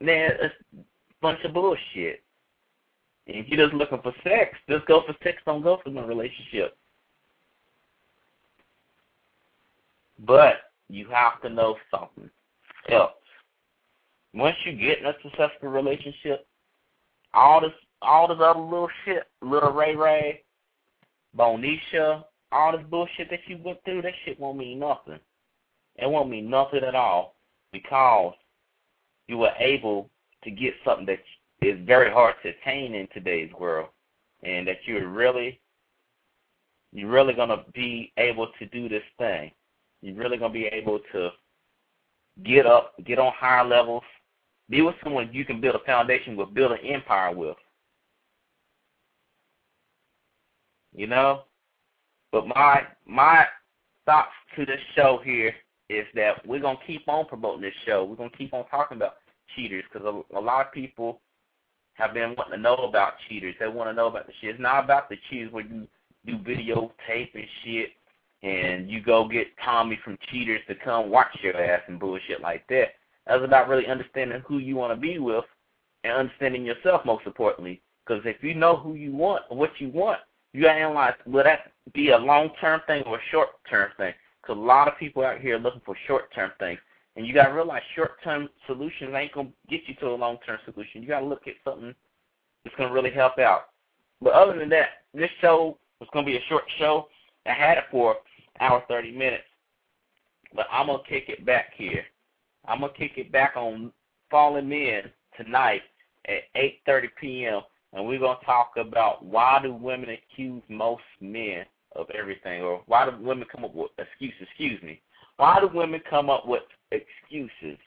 then 0.00 0.30
it's 0.40 0.54
a 0.74 0.84
bunch 1.22 1.38
of 1.44 1.52
bullshit. 1.52 2.22
If 3.26 3.48
you're 3.48 3.64
just 3.64 3.74
looking 3.74 4.00
for 4.02 4.14
sex, 4.24 4.56
just 4.68 4.86
go 4.86 5.02
for 5.06 5.14
sex, 5.22 5.38
don't 5.46 5.62
go 5.62 5.78
for 5.84 5.90
a 5.90 6.06
relationship. 6.06 6.76
But 10.24 10.54
you 10.88 11.06
have 11.08 11.40
to 11.42 11.50
know 11.50 11.76
something 11.90 12.30
else. 12.90 13.12
Once 14.34 14.56
you 14.64 14.72
get 14.72 14.98
in 14.98 15.06
a 15.06 15.14
successful 15.22 15.68
relationship, 15.68 16.46
all 17.34 17.60
this 17.60 17.72
all 18.02 18.28
this 18.28 18.38
other 18.40 18.60
little 18.60 18.88
shit, 19.04 19.24
little 19.42 19.72
Ray 19.72 19.96
Ray, 19.96 20.42
Bonisha, 21.36 22.24
all 22.52 22.72
this 22.72 22.86
bullshit 22.90 23.30
that 23.30 23.40
you 23.46 23.58
went 23.64 23.78
through, 23.84 24.02
that 24.02 24.12
shit 24.24 24.38
won't 24.38 24.58
mean 24.58 24.78
nothing. 24.78 25.18
It 25.96 26.08
won't 26.08 26.30
mean 26.30 26.50
nothing 26.50 26.84
at 26.84 26.94
all 26.94 27.36
because 27.72 28.34
you 29.28 29.38
were 29.38 29.52
able 29.58 30.10
to 30.44 30.50
get 30.50 30.74
something 30.84 31.06
that 31.06 31.18
is 31.62 31.78
very 31.86 32.10
hard 32.10 32.34
to 32.42 32.50
attain 32.50 32.94
in 32.94 33.08
today's 33.12 33.52
world 33.58 33.88
and 34.42 34.68
that 34.68 34.78
you're 34.84 35.08
really 35.08 35.60
you're 36.92 37.10
really 37.10 37.34
gonna 37.34 37.64
be 37.74 38.12
able 38.16 38.48
to 38.58 38.66
do 38.66 38.88
this 38.88 39.02
thing. 39.18 39.50
You're 40.06 40.14
really 40.14 40.36
gonna 40.36 40.52
be 40.52 40.66
able 40.66 41.00
to 41.12 41.30
get 42.44 42.64
up, 42.64 42.94
get 43.04 43.18
on 43.18 43.32
higher 43.34 43.64
levels, 43.64 44.04
be 44.70 44.80
with 44.80 44.94
someone 45.02 45.30
you 45.32 45.44
can 45.44 45.60
build 45.60 45.74
a 45.74 45.84
foundation 45.84 46.36
with, 46.36 46.54
build 46.54 46.70
an 46.70 46.78
empire 46.86 47.34
with. 47.34 47.56
You 50.94 51.08
know? 51.08 51.42
But 52.30 52.46
my 52.46 52.82
my 53.04 53.46
thoughts 54.04 54.30
to 54.54 54.64
this 54.64 54.78
show 54.94 55.20
here 55.24 55.52
is 55.88 56.06
that 56.14 56.46
we're 56.46 56.60
gonna 56.60 56.78
keep 56.86 57.08
on 57.08 57.26
promoting 57.26 57.62
this 57.62 57.74
show. 57.84 58.04
We're 58.04 58.14
gonna 58.14 58.30
keep 58.30 58.54
on 58.54 58.64
talking 58.68 58.98
about 58.98 59.16
cheaters 59.56 59.82
because 59.92 60.06
a, 60.06 60.38
a 60.38 60.40
lot 60.40 60.66
of 60.66 60.72
people 60.72 61.20
have 61.94 62.14
been 62.14 62.36
wanting 62.36 62.52
to 62.52 62.62
know 62.62 62.76
about 62.76 63.14
cheaters. 63.28 63.56
They 63.58 63.66
want 63.66 63.90
to 63.90 63.94
know 63.94 64.06
about 64.06 64.28
the 64.28 64.32
shit. 64.40 64.50
It's 64.50 64.60
not 64.60 64.84
about 64.84 65.08
the 65.08 65.16
cheaters 65.28 65.52
where 65.52 65.64
you 65.66 65.88
do 66.26 66.38
videotape 66.38 67.34
and 67.34 67.44
shit, 67.64 67.90
and 68.42 68.90
you 68.90 69.02
go 69.02 69.26
get 69.28 69.46
Tommy 69.64 69.98
from 70.04 70.18
cheaters 70.30 70.60
to 70.68 70.74
come 70.74 71.10
watch 71.10 71.36
your 71.42 71.56
ass 71.56 71.82
and 71.88 71.98
bullshit 71.98 72.40
like 72.40 72.66
that. 72.68 72.94
That's 73.26 73.44
about 73.44 73.68
really 73.68 73.86
understanding 73.86 74.42
who 74.46 74.58
you 74.58 74.76
want 74.76 74.92
to 74.92 75.00
be 75.00 75.18
with 75.18 75.44
and 76.04 76.12
understanding 76.12 76.64
yourself 76.64 77.04
most 77.04 77.26
importantly. 77.26 77.82
Because 78.06 78.22
if 78.24 78.42
you 78.42 78.54
know 78.54 78.76
who 78.76 78.94
you 78.94 79.12
want 79.12 79.42
what 79.48 79.70
you 79.78 79.88
want, 79.88 80.20
you 80.52 80.62
got 80.62 80.74
to 80.74 80.80
analyze, 80.80 81.14
will 81.26 81.44
that 81.44 81.72
be 81.92 82.10
a 82.10 82.18
long-term 82.18 82.80
thing 82.86 83.02
or 83.04 83.16
a 83.16 83.22
short-term 83.30 83.90
thing? 83.96 84.14
Because 84.40 84.56
a 84.56 84.60
lot 84.60 84.88
of 84.88 84.96
people 84.98 85.24
out 85.24 85.40
here 85.40 85.58
looking 85.58 85.82
for 85.84 85.96
short-term 86.06 86.52
things. 86.58 86.78
And 87.16 87.26
you 87.26 87.34
got 87.34 87.48
to 87.48 87.54
realize 87.54 87.82
short-term 87.94 88.48
solutions 88.66 89.12
ain't 89.14 89.32
to 89.34 89.48
get 89.68 89.80
you 89.86 89.94
to 89.96 90.08
a 90.08 90.14
long-term 90.14 90.58
solution. 90.64 91.02
You 91.02 91.08
got 91.08 91.20
to 91.20 91.26
look 91.26 91.46
at 91.46 91.54
something 91.64 91.94
that's 92.64 92.76
to 92.76 92.84
really 92.90 93.10
help 93.10 93.38
out. 93.38 93.68
But 94.20 94.34
other 94.34 94.58
than 94.58 94.68
that, 94.70 94.88
this 95.12 95.30
show 95.40 95.78
was 96.00 96.08
to 96.14 96.22
be 96.22 96.36
a 96.36 96.42
short 96.48 96.64
show. 96.78 97.08
I 97.48 97.52
had 97.52 97.78
it 97.78 97.84
for 97.90 98.16
hour 98.60 98.82
30 98.88 99.12
minutes. 99.12 99.44
But 100.54 100.66
I'm 100.70 100.86
going 100.86 101.02
to 101.02 101.08
kick 101.08 101.24
it 101.28 101.44
back 101.44 101.72
here. 101.76 102.04
I'm 102.66 102.80
going 102.80 102.92
to 102.92 102.98
kick 102.98 103.12
it 103.16 103.32
back 103.32 103.54
on 103.56 103.92
Fallen 104.30 104.68
Men 104.68 105.02
tonight 105.36 105.82
at 106.28 106.42
8.30 106.56 107.08
p.m. 107.20 107.60
And 107.92 108.06
we're 108.06 108.18
going 108.18 108.38
to 108.38 108.46
talk 108.46 108.72
about 108.76 109.24
why 109.24 109.60
do 109.62 109.72
women 109.72 110.10
accuse 110.10 110.62
most 110.68 111.02
men 111.20 111.64
of 111.94 112.06
everything, 112.10 112.62
or 112.62 112.82
why 112.86 113.08
do 113.08 113.16
women 113.24 113.46
come 113.50 113.64
up 113.64 113.74
with 113.74 113.90
excuses? 113.98 114.42
Excuse 114.42 114.82
me. 114.82 115.00
Why 115.36 115.58
do 115.60 115.68
women 115.72 116.00
come 116.08 116.28
up 116.30 116.46
with 116.46 116.62
excuses? 116.90 117.78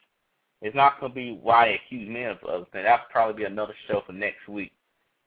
It's 0.61 0.75
not 0.75 0.99
going 0.99 1.11
to 1.11 1.15
be 1.15 1.39
why 1.41 1.67
they 1.67 1.75
accuse 1.75 2.09
men 2.09 2.31
of 2.31 2.43
other 2.43 2.65
things. 2.71 2.85
That'll 2.85 3.05
probably 3.11 3.43
be 3.43 3.45
another 3.45 3.73
show 3.87 4.01
for 4.05 4.13
next 4.13 4.47
week. 4.47 4.71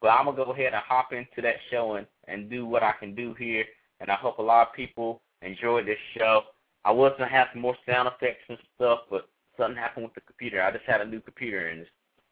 But 0.00 0.08
I'm 0.08 0.24
going 0.24 0.36
to 0.36 0.44
go 0.44 0.52
ahead 0.52 0.74
and 0.74 0.82
hop 0.86 1.12
into 1.12 1.40
that 1.42 1.56
show 1.70 1.94
and, 1.94 2.06
and 2.26 2.50
do 2.50 2.66
what 2.66 2.82
I 2.82 2.92
can 2.98 3.14
do 3.14 3.34
here. 3.34 3.64
And 4.02 4.10
I 4.10 4.16
hope 4.16 4.36
a 4.38 4.42
lot 4.42 4.68
of 4.68 4.74
people 4.74 5.22
enjoyed 5.42 5.86
this 5.86 5.96
show. 6.18 6.42
I 6.84 6.90
was 6.90 7.12
to 7.18 7.26
have 7.26 7.46
some 7.52 7.62
more 7.62 7.76
sound 7.88 8.08
effects 8.08 8.42
and 8.48 8.58
stuff, 8.74 9.02
but 9.08 9.28
something 9.56 9.76
happened 9.76 10.06
with 10.06 10.14
the 10.14 10.22
computer. 10.22 10.60
I 10.60 10.72
just 10.72 10.86
had 10.86 11.00
a 11.00 11.06
new 11.06 11.20
computer, 11.20 11.68
and 11.68 11.86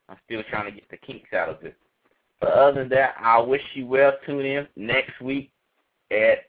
I'm 0.09 0.17
still 0.25 0.43
trying 0.51 0.67
to 0.67 0.73
get 0.73 0.91
the 0.91 0.97
kinks 0.97 1.33
out 1.33 1.49
of 1.49 1.63
it. 1.63 1.77
But 2.41 2.51
other 2.51 2.81
than 2.81 2.89
that, 2.89 3.15
I 3.21 3.39
wish 3.39 3.63
you 3.75 3.87
well. 3.87 4.15
Tune 4.27 4.45
in 4.45 4.67
next 4.75 5.21
week 5.21 5.53
at 6.11 6.49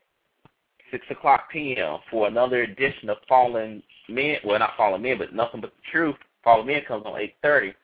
6 0.89 1.05
o'clock 1.11 1.51
p.m. 1.51 1.99
for 2.09 2.27
another 2.27 2.63
edition 2.63 3.11
of 3.11 3.17
Fallen 3.29 3.83
Men. 4.09 4.37
Well, 4.43 4.57
not 4.57 4.75
Fallen 4.75 5.03
Men, 5.03 5.19
but 5.19 5.35
Nothing 5.35 5.61
But 5.61 5.75
the 5.75 5.83
Truth. 5.91 6.15
Fallen 6.43 6.65
Men 6.65 6.81
comes 6.87 7.05
on 7.05 7.13
8.30. 7.43 7.75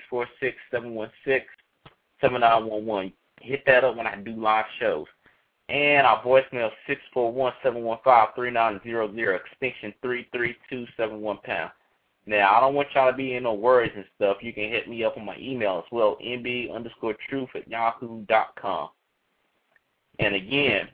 646-716-7911. 2.24 3.14
Hit 3.42 3.64
that 3.66 3.84
up 3.84 3.96
when 3.96 4.08
I 4.08 4.16
do 4.18 4.32
live 4.32 4.66
shows. 4.80 5.08
And 5.70 6.06
our 6.06 6.22
voicemail 6.24 6.70
is 6.88 6.98
641-715-3900, 7.16 9.40
extension 9.40 9.94
33271 10.02 11.38
pound. 11.44 11.72
Now, 12.26 12.56
I 12.56 12.60
don't 12.60 12.76
want 12.76 12.90
y'all 12.94 13.10
to 13.10 13.16
be 13.16 13.36
in 13.36 13.44
no 13.44 13.54
worries 13.54 13.94
and 13.96 14.06
stuff. 14.16 14.38
You 14.42 14.52
can 14.54 14.70
hit 14.70 14.90
me 14.90 15.04
up 15.04 15.18
on 15.18 15.26
my 15.26 15.38
email 15.40 15.78
as 15.78 15.86
well, 15.92 16.18
nb 16.24 16.74
underscore 16.74 17.16
truth 17.30 17.50
at 17.56 17.68
yahoo 17.68 18.24
dot 18.28 18.56
com. 18.60 18.90
And 20.20 20.36
again, 20.36 20.90